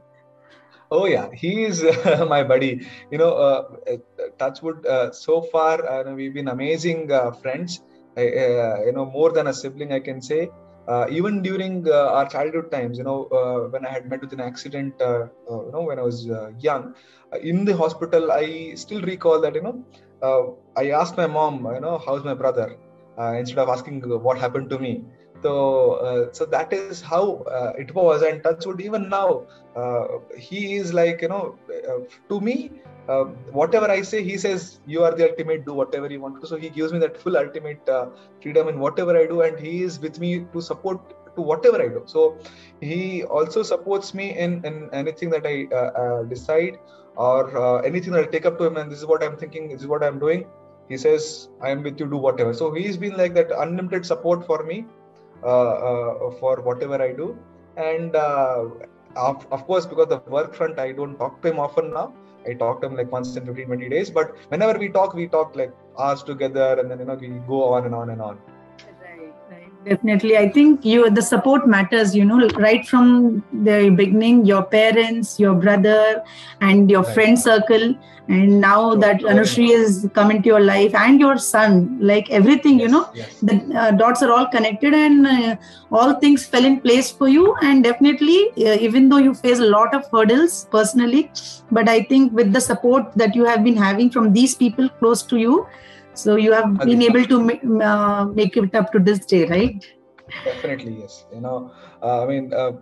Oh 0.90 1.07
yeah. 1.07 1.28
He 1.32 1.64
is 1.64 1.82
uh, 1.82 2.26
my 2.34 2.44
buddy. 2.44 2.86
You 3.11 3.18
know 3.18 3.32
uh, 3.32 3.62
uh, 3.92 3.96
touchwood 4.38 4.86
uh, 4.86 5.11
so 5.12 5.42
far 5.42 5.74
we've 6.14 6.34
been 6.34 6.48
amazing 6.48 7.09
friends. 7.42 7.80
You 8.16 8.92
know 8.94 9.07
more 9.07 9.32
than 9.32 9.48
a 9.48 9.54
sibling 9.54 9.92
i 9.92 10.00
can 10.00 10.22
say. 10.22 10.48
Even 11.11 11.42
during 11.42 11.88
our 11.90 12.28
childhood 12.28 12.70
times 12.70 12.98
you 12.98 13.04
know 13.04 13.18
when 13.72 13.84
i 13.84 13.90
had 13.90 14.09
met 14.09 14.20
with 14.20 14.32
an 14.32 14.40
accident 14.40 14.94
you 15.00 15.70
know 15.72 15.82
when 15.88 15.98
i 15.98 16.02
was 16.02 16.28
young 16.61 16.94
in 17.42 17.64
the 17.64 17.76
hospital 17.76 18.30
i 18.30 18.72
still 18.82 19.02
recall 19.02 19.40
that 19.40 19.57
you 19.57 19.64
know 19.66 20.57
i 20.82 20.90
asked 21.00 21.16
my 21.16 21.26
mom 21.26 21.54
you 21.74 21.80
know 21.80 21.98
how's 22.07 22.24
my 22.30 22.34
brother? 22.34 22.68
uh, 22.70 22.86
instead 23.19 23.59
of 23.59 23.69
asking 23.69 24.01
what 24.23 24.39
happened 24.39 24.71
to 24.71 24.79
me. 24.79 25.05
So 25.43 25.93
uh, 26.09 26.33
so 26.33 26.47
that 26.47 26.73
is 26.73 27.01
how 27.01 27.45
uh, 27.59 27.73
it 27.79 27.95
was. 27.95 28.23
And 28.23 28.43
touchwood 28.43 28.81
even 28.81 29.09
now 29.09 29.45
uh, 29.77 30.07
he 30.37 30.77
is 30.77 30.95
like 30.95 31.23
you 31.23 31.29
know 31.29 31.59
uh, 31.89 31.99
to 32.29 32.41
me 32.41 32.71
uh, 33.09 33.25
whatever 33.61 33.89
i 33.91 34.01
say 34.03 34.23
he 34.25 34.37
says 34.37 34.81
you 34.87 35.05
are 35.05 35.14
the 35.14 35.29
ultimate 35.31 35.64
do 35.67 35.75
whatever 35.75 36.11
you 36.11 36.21
want 36.21 36.41
to. 36.41 36.47
So 36.47 36.57
he 36.57 36.71
gives 36.71 36.93
me 36.93 36.99
that 37.01 37.21
full 37.21 37.37
ultimate 37.37 37.89
freedom 38.43 38.69
in 38.69 38.81
whatever 38.81 39.17
i 39.17 39.27
do 39.27 39.43
and 39.43 39.59
he 39.59 39.83
is 39.83 40.01
with 40.01 40.19
me 40.19 40.47
to 40.53 40.61
support 40.61 41.01
to 41.37 41.43
whatever 41.43 41.83
i 41.83 41.89
do. 41.89 42.03
So 42.07 42.39
he 42.81 43.25
also 43.25 43.62
supports 43.62 44.14
me 44.14 44.37
in 44.37 44.64
in 44.64 44.89
anything 44.93 45.31
that 45.31 45.47
i 45.47 45.57
decide 46.35 46.79
or 47.17 47.85
anything 47.87 48.12
that 48.12 48.25
i 48.25 48.31
take 48.37 48.47
up 48.47 48.59
to 48.59 48.64
him 48.64 48.77
and 48.77 48.91
this 48.91 48.99
is 48.99 49.07
what 49.07 49.23
i'm 49.23 49.37
thinking 49.37 49.69
this 49.69 49.83
is 49.83 49.87
what 49.87 50.03
i'm 50.03 50.19
doing 50.19 50.47
he 50.89 50.97
says 50.97 51.49
i 51.62 51.70
am 51.70 51.82
with 51.82 51.99
you 52.01 52.07
do 52.07 52.16
whatever. 52.16 52.53
So 52.55 52.72
he's 52.72 52.97
been 52.97 53.16
like 53.16 53.34
that 53.34 53.51
unlimited 53.64 54.07
support 54.07 54.47
for 54.47 54.62
me 54.64 54.84
uh, 55.43 55.74
uh, 55.91 56.30
for 56.41 56.61
whatever 56.62 57.01
i 57.03 57.12
do. 57.12 57.37
And 57.76 58.16
uh, 58.16 58.64
of, 59.16 59.47
of, 59.51 59.66
course 59.66 59.87
because 59.87 60.09
the 60.09 60.18
work 60.30 60.55
front 60.55 60.78
i 60.78 60.93
don't 60.93 61.16
talk 61.18 61.43
to 61.43 61.51
him 61.51 61.59
often 61.59 61.93
now. 61.93 62.14
I 62.49 62.55
talk 62.55 62.80
to 62.80 62.87
him 62.87 62.97
like 62.97 63.11
once 63.11 63.37
in 63.37 63.47
15 63.47 63.66
20 63.66 63.89
days. 63.89 64.11
But 64.11 64.37
whenever 64.49 64.78
we 64.78 64.89
talk 64.89 65.14
we 65.14 65.26
talk 65.26 65.57
like 65.57 65.72
hours 65.99 66.22
together 66.22 66.78
and 66.80 66.91
then 66.91 67.01
you 67.01 67.07
know 67.07 67.14
we 67.14 67.28
go 67.55 67.64
on 67.74 67.87
and 67.87 67.95
on 67.95 68.11
and 68.11 68.20
on 68.20 68.39
definitely. 69.89 70.37
I 70.37 70.49
think 70.49 70.84
you 70.84 71.09
the 71.11 71.22
support 71.22 71.66
matters 71.66 72.14
you 72.14 72.24
know 72.24 72.49
right 72.57 72.87
from 72.87 73.45
the 73.53 73.91
beginning 73.91 74.45
your 74.45 74.62
parents 74.62 75.39
your 75.39 75.55
brother 75.55 76.22
and 76.61 76.91
your 76.91 77.03
right. 77.03 77.14
friend 77.14 77.39
circle. 77.39 77.95
And 78.28 78.61
now 78.61 78.91
so, 78.91 78.97
that 79.03 79.20
anushree 79.20 79.70
is 79.70 80.09
come 80.12 80.32
into 80.32 80.49
your 80.49 80.59
life 80.59 80.97
and 80.97 81.20
your 81.20 81.39
son 81.39 81.97
like 82.01 82.28
everything 82.28 82.80
yes, 82.80 82.82
you 82.82 82.89
know 82.89 83.09
yes. 83.14 83.39
the 83.41 83.55
uh, 83.82 83.93
dots 83.93 84.20
are 84.20 84.32
all 84.32 84.49
connected 84.49 84.95
and 84.95 85.28
uh, 85.28 85.55
all 85.93 86.14
things 86.14 86.45
fell 86.45 86.64
in 86.64 86.80
place 86.80 87.09
for 87.09 87.28
you. 87.28 87.55
And 87.62 87.84
definitely 87.84 88.51
uh, 88.66 88.76
even 88.89 89.09
though 89.09 89.18
you 89.18 89.32
face 89.32 89.61
a 89.61 89.70
lot 89.76 89.95
of 89.95 90.11
hurdles 90.11 90.66
personally 90.72 91.30
but 91.70 91.89
i 91.89 92.03
think 92.03 92.32
with 92.32 92.53
the 92.53 92.61
support 92.61 93.12
that 93.14 93.34
you 93.34 93.45
have 93.45 93.62
been 93.64 93.76
having 93.76 94.11
from 94.11 94.32
these 94.32 94.55
people 94.55 94.89
close 95.01 95.22
to 95.22 95.37
you 95.37 95.66
so 96.17 96.37
you 96.37 96.53
have 96.53 96.79
been 96.79 97.03
able 97.03 97.25
to 97.33 97.39
uh, 97.83 98.25
make 98.25 98.57
it 98.57 98.75
up 98.75 98.93
to 98.93 98.99
this 98.99 99.21
day 99.33 99.45
right? 99.47 99.87
Definitely 100.45 101.01
yes. 101.01 101.27
You 101.33 101.41
know 101.41 101.71
uh, 102.03 102.23
i 102.25 102.27
mean 102.27 102.53
uh, 102.53 102.73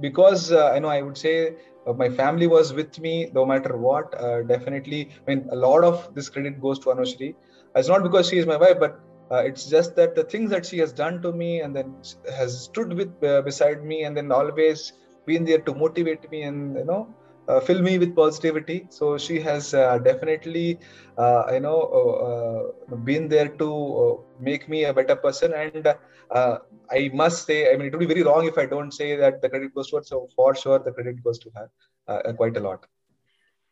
because 0.00 0.52
uh, 0.52 0.70
i 0.74 0.78
know 0.78 0.88
i 0.88 1.00
would 1.06 1.18
say 1.24 1.56
uh, 1.86 1.92
my 1.92 2.08
family 2.08 2.46
was 2.46 2.72
with 2.72 2.98
me 3.06 3.30
no 3.38 3.44
matter 3.52 3.76
what 3.76 4.14
uh, 4.20 4.42
definitely 4.42 5.00
i 5.26 5.34
mean 5.34 5.48
a 5.52 5.56
lot 5.56 5.84
of 5.84 6.14
this 6.14 6.28
credit 6.28 6.60
goes 6.60 6.78
to 6.80 6.86
anushree. 6.90 7.34
It's 7.76 7.88
not 7.88 8.04
because 8.04 8.28
she 8.28 8.38
is 8.38 8.46
my 8.46 8.56
wife 8.56 8.78
but 8.78 9.00
it's 9.46 9.64
just 9.66 9.96
that 9.96 10.14
the 10.14 10.22
things 10.22 10.48
that 10.50 10.64
she 10.64 10.78
has 10.78 10.92
done 10.92 11.20
to 11.22 11.32
me 11.32 11.60
and 11.62 11.74
then 11.74 11.88
has 12.38 12.50
stood 12.66 12.92
with 12.92 13.12
beside 13.48 13.82
me 13.84 14.04
and 14.04 14.16
then 14.16 14.30
always 14.30 14.92
been 15.26 15.44
there 15.44 15.62
to 15.68 15.74
motivate 15.74 16.30
me 16.30 16.42
and 16.42 16.76
you 16.76 16.84
know 16.84 17.02
uh, 17.48 17.60
fill 17.60 17.82
me 17.82 17.98
with 17.98 18.14
positivity. 18.14 18.86
So 18.90 19.18
she 19.18 19.40
has 19.40 19.74
uh, 19.74 19.98
definitely, 19.98 20.78
uh, 21.18 21.44
you 21.52 21.60
know, 21.60 21.80
uh, 22.00 22.92
uh, 22.92 22.96
been 22.96 23.28
there 23.28 23.48
to 23.48 23.68
uh, 23.68 24.22
make 24.40 24.68
me 24.68 24.84
a 24.84 24.92
better 24.92 25.16
person. 25.16 25.52
And 25.52 25.94
I 26.90 27.10
must 27.12 27.46
say, 27.46 27.72
I 27.72 27.76
mean, 27.76 27.88
it 27.88 27.92
would 27.92 28.00
be 28.00 28.06
very 28.06 28.22
wrong 28.22 28.46
if 28.46 28.58
I 28.58 28.66
don't 28.66 28.92
say 28.92 29.16
that 29.16 29.42
the 29.42 29.48
credit 29.48 29.74
goes 29.74 29.90
to 29.90 29.96
her. 29.96 30.02
So 30.04 30.28
for 30.34 30.54
sure, 30.54 30.78
the 30.78 30.92
credit 30.92 31.22
goes 31.22 31.38
to 31.40 31.50
her 31.56 32.32
quite 32.34 32.56
a 32.56 32.60
lot. 32.60 32.86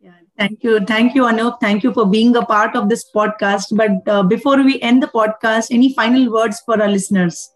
Yeah, 0.00 0.14
thank 0.36 0.64
you. 0.64 0.80
Thank 0.84 1.14
you, 1.14 1.22
Anup. 1.22 1.60
Thank 1.60 1.84
you 1.84 1.92
for 1.92 2.06
being 2.06 2.34
a 2.36 2.44
part 2.44 2.74
of 2.74 2.88
this 2.88 3.04
podcast. 3.14 3.76
But 3.76 4.28
before 4.28 4.62
we 4.62 4.80
end 4.80 5.02
the 5.02 5.06
podcast, 5.06 5.68
any 5.70 5.94
final 5.94 6.32
words 6.32 6.60
for 6.66 6.80
our 6.80 6.88
listeners? 6.88 7.50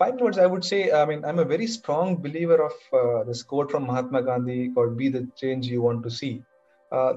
Final 0.00 0.24
words, 0.26 0.38
I 0.38 0.46
would 0.46 0.64
say, 0.64 0.92
I 0.92 1.04
mean, 1.06 1.24
I'm 1.24 1.38
a 1.40 1.44
very 1.44 1.66
strong 1.66 2.16
believer 2.16 2.58
of 2.68 2.74
uh, 3.00 3.24
this 3.24 3.42
quote 3.42 3.70
from 3.70 3.86
Mahatma 3.86 4.22
Gandhi 4.22 4.70
called 4.74 4.96
"Be 4.96 5.08
the 5.08 5.28
change 5.36 5.68
you 5.68 5.82
want 5.82 6.02
to 6.04 6.10
see." 6.10 6.42
Uh, 6.92 7.14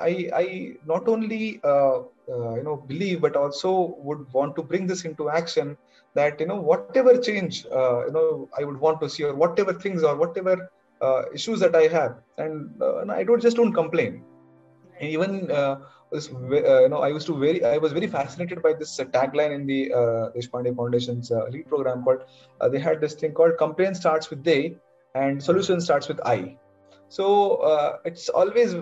I, 0.00 0.30
I 0.42 0.46
not 0.86 1.08
only 1.08 1.60
uh, 1.64 1.98
uh, 2.34 2.54
you 2.56 2.64
know 2.64 2.76
believe, 2.88 3.20
but 3.20 3.36
also 3.36 3.94
would 3.98 4.26
want 4.32 4.56
to 4.56 4.62
bring 4.62 4.86
this 4.86 5.04
into 5.04 5.30
action. 5.30 5.76
That 6.14 6.40
you 6.40 6.46
know, 6.46 6.60
whatever 6.60 7.18
change 7.18 7.66
uh, 7.66 8.06
you 8.06 8.12
know 8.12 8.48
I 8.58 8.64
would 8.64 8.80
want 8.80 9.00
to 9.00 9.10
see, 9.10 9.24
or 9.24 9.34
whatever 9.34 9.72
things, 9.72 10.02
or 10.02 10.16
whatever 10.16 10.70
uh, 11.00 11.22
issues 11.34 11.60
that 11.60 11.74
I 11.74 11.86
have, 11.88 12.16
and 12.38 13.12
I 13.12 13.24
don't 13.24 13.42
just 13.42 13.56
don't 13.56 13.72
complain. 13.72 14.22
And 15.00 15.10
Even 15.10 15.50
uh, 16.12 16.82
you 16.82 16.88
know 16.88 16.98
I 16.98 17.08
used 17.08 17.26
to 17.28 17.38
very 17.38 17.64
I 17.64 17.78
was 17.78 17.92
very 17.92 18.06
fascinated 18.06 18.62
by 18.62 18.72
this 18.72 18.98
uh, 18.98 19.04
tagline 19.04 19.54
in 19.54 19.66
the 19.66 19.92
uh, 19.92 20.30
Deshpande 20.36 20.74
Foundation's 20.74 21.30
uh, 21.30 21.44
lead 21.50 21.68
program 21.68 22.02
called 22.02 22.22
uh, 22.60 22.68
they 22.68 22.78
had 22.78 23.00
this 23.00 23.14
thing 23.14 23.32
called 23.32 23.56
complaint 23.58 23.96
starts 23.96 24.30
with 24.30 24.42
they 24.42 24.76
and 25.14 25.42
solution 25.42 25.80
starts 25.80 26.08
with 26.08 26.20
I. 26.24 26.56
So 27.08 27.56
uh, 27.56 27.98
it's 28.04 28.28
always 28.28 28.74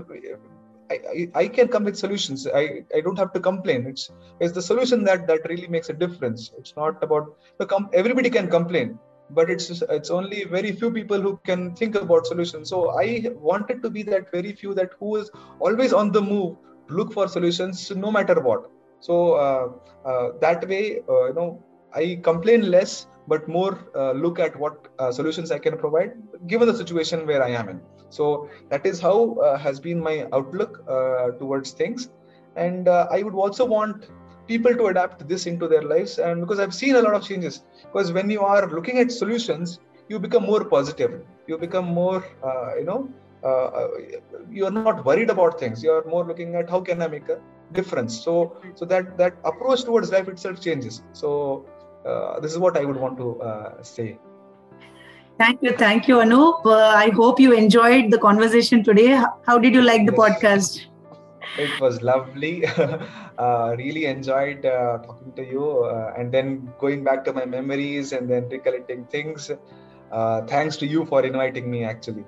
I, 0.91 0.95
I, 0.95 1.29
I, 1.35 1.49
can 1.49 1.69
come 1.69 1.85
with 1.85 1.99
solutions. 1.99 2.47
I, 2.47 2.83
I 2.95 3.01
don't 3.03 3.19
have 3.19 3.33
to 3.35 3.41
complain. 3.41 3.87
It's 3.87 4.11
it's 4.41 4.53
the 4.53 4.63
solution 4.63 5.05
that 5.05 5.27
that 5.27 5.47
really 5.49 5.69
makes 5.69 5.91
a 5.91 5.93
difference. 5.93 6.53
It's 6.59 6.75
not 6.77 7.03
about 7.03 7.37
the 7.59 7.67
com- 7.67 7.91
everybody 7.93 8.31
can 8.31 8.49
complain, 8.49 8.99
but 9.31 9.51
it's 9.51 9.83
it's 9.83 10.11
only 10.11 10.45
very 10.45 10.73
few 10.73 10.91
people 10.91 11.21
who 11.21 11.39
can 11.45 11.75
think 11.75 11.95
about 11.95 12.27
solutions. 12.27 12.71
So 12.71 12.99
I 12.99 13.31
wanted 13.35 13.83
to 13.83 13.91
be 13.91 14.03
that 14.05 14.31
very 14.31 14.53
few 14.53 14.73
that 14.75 14.93
who 14.99 15.17
is 15.17 15.31
always 15.61 15.93
on 15.93 16.11
the 16.13 16.23
move 16.23 16.57
look 16.91 17.13
for 17.13 17.29
solutions 17.29 17.91
no 17.95 18.11
matter 18.11 18.41
what. 18.41 18.71
So 19.01 19.35
uh, 19.35 19.69
uh, 20.09 20.29
that 20.41 20.67
way 20.69 21.01
uh, 21.09 21.27
you 21.27 21.35
know 21.35 21.63
i 21.95 22.19
complain 22.23 22.71
less 22.71 23.07
but 23.27 23.47
more 23.49 23.73
uh, 23.97 24.13
look 24.13 24.39
at 24.39 24.57
what 24.59 24.89
uh, 24.99 25.11
solutions 25.13 25.51
i 25.51 25.59
can 25.59 25.77
provide 25.79 26.13
given 26.47 26.69
the 26.69 26.75
situation 26.75 27.27
where 27.27 27.43
i 27.43 27.51
am 27.51 27.69
in. 27.69 27.81
So 28.11 28.49
that 28.71 28.87
is 28.87 29.01
how 29.01 29.35
uh, 29.35 29.59
has 29.59 29.81
been 29.81 30.01
my 30.01 30.27
outlook 30.33 30.85
towards 31.39 31.73
things. 31.73 32.09
And 32.57 32.89
i 32.89 33.23
would 33.23 33.35
also 33.35 33.65
want 33.65 34.11
people 34.47 34.75
to 34.75 34.87
adapt 34.87 35.29
this 35.29 35.47
into 35.47 35.69
their 35.69 35.83
lives. 35.83 36.19
And 36.19 36.41
because 36.41 36.59
i've 36.59 36.75
seen 36.75 36.97
a 36.97 37.03
lot 37.03 37.15
of 37.15 37.23
changes 37.23 37.63
because 37.93 38.13
when 38.13 38.31
you 38.31 38.43
are 38.43 38.67
looking 38.69 38.99
at 38.99 39.13
solutions 39.13 39.79
you 40.09 40.19
become 40.19 40.43
more 40.45 40.65
positive. 40.65 41.23
You 41.47 41.59
become 41.59 41.85
more 41.85 42.25
you 42.79 42.85
know 42.85 43.09
uh, 43.45 43.89
you're 44.51 44.71
not 44.71 45.05
worried 45.05 45.31
about 45.31 45.59
things. 45.61 45.83
You're 45.83 46.05
more 46.05 46.25
looking 46.25 46.55
at 46.55 46.69
how 46.69 46.81
can 46.81 47.03
i 47.03 47.09
make 47.09 47.29
a 47.29 47.39
difference. 47.73 48.21
So 48.21 48.57
so 48.75 48.85
that 48.87 49.17
that 49.19 49.35
approach 49.45 49.85
towards 49.85 50.11
life 50.11 50.29
itself 50.29 50.61
changes. 50.61 51.03
So 51.13 51.67
uh, 52.07 52.41
this 52.41 52.53
is 52.53 52.59
what 52.59 52.77
i 52.77 52.85
would 52.85 52.97
want 52.97 53.19
to 53.19 53.41
uh, 53.43 53.83
say. 53.83 54.19
Thank 55.39 55.63
you. 55.63 55.73
Thank 55.73 56.09
you 56.09 56.17
anup 56.17 56.67
uh, 56.67 56.77
i 57.01 57.11
hope 57.11 57.41
you 57.41 57.53
enjoyed 57.53 58.11
the 58.11 58.19
conversation 58.19 58.83
today. 58.83 59.09
How 59.47 59.59
did 59.59 59.75
you 59.75 59.83
like 59.83 60.07
the 60.07 60.17
yes. 60.17 60.23
podcast? 60.23 60.81
It 61.59 61.81
was 61.81 62.03
lovely. 62.03 62.65
Uh, 63.39 63.77
really 63.79 64.05
enjoyed 64.07 64.67
uh, 64.67 64.99
talking 64.99 65.33
to 65.37 65.45
you 65.49 65.85
and 66.17 66.33
then 66.33 66.73
going 66.81 67.05
back 67.05 67.25
to 67.25 67.33
my 67.33 67.45
memories 67.45 68.11
and 68.11 68.29
then 68.29 68.49
recollecting 68.49 69.05
things. 69.05 69.49
Thanks 70.49 70.77
to 70.79 70.87
you 70.87 71.05
for 71.07 71.25
inviting 71.25 71.71
me 71.71 71.85
actually 71.85 72.25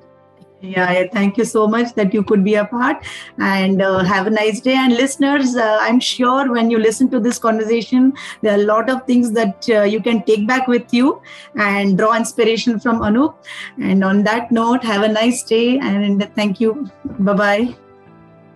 yeah, 0.63 1.05
thank 1.13 1.39
you 1.39 1.45
so 1.45 1.67
much 1.67 1.95
that 1.95 2.13
you 2.13 2.23
could 2.23 2.45
be 2.45 2.55
a 2.55 2.65
part 2.65 3.05
and 3.39 3.81
uh, 3.81 4.05
have 4.05 4.27
a 4.27 4.31
nice 4.31 4.61
day. 4.61 4.75
And 4.75 4.93
listeners, 4.93 5.57
uh, 5.57 5.79
I'm 5.81 6.01
sure 6.01 6.53
when 6.53 6.71
you 6.71 6.79
listen 6.79 7.09
to 7.11 7.21
this 7.21 7.39
conversation, 7.39 8.13
there 8.43 8.53
are 8.53 8.61
a 8.61 8.65
lot 8.65 8.91
of 8.91 9.07
things 9.07 9.33
that 9.33 9.67
uh, 9.71 9.83
you 9.83 10.03
can 10.03 10.23
take 10.25 10.47
back 10.47 10.69
with 10.69 10.93
you 10.93 11.23
and 11.57 11.97
draw 11.97 12.15
inspiration 12.15 12.79
from 12.79 13.01
Anup. 13.01 13.37
And 13.81 14.05
on 14.05 14.23
that 14.25 14.53
note, 14.53 14.85
have 14.85 15.03
a 15.03 15.09
nice 15.09 15.43
day 15.43 15.79
and 15.79 16.29
thank 16.35 16.61
you. 16.61 16.91
Bye 17.21 17.33
bye. 17.33 17.75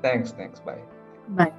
Thanks. 0.03 0.33
Thanks. 0.33 0.61
Bye. 0.61 0.81
Bye. 1.29 1.53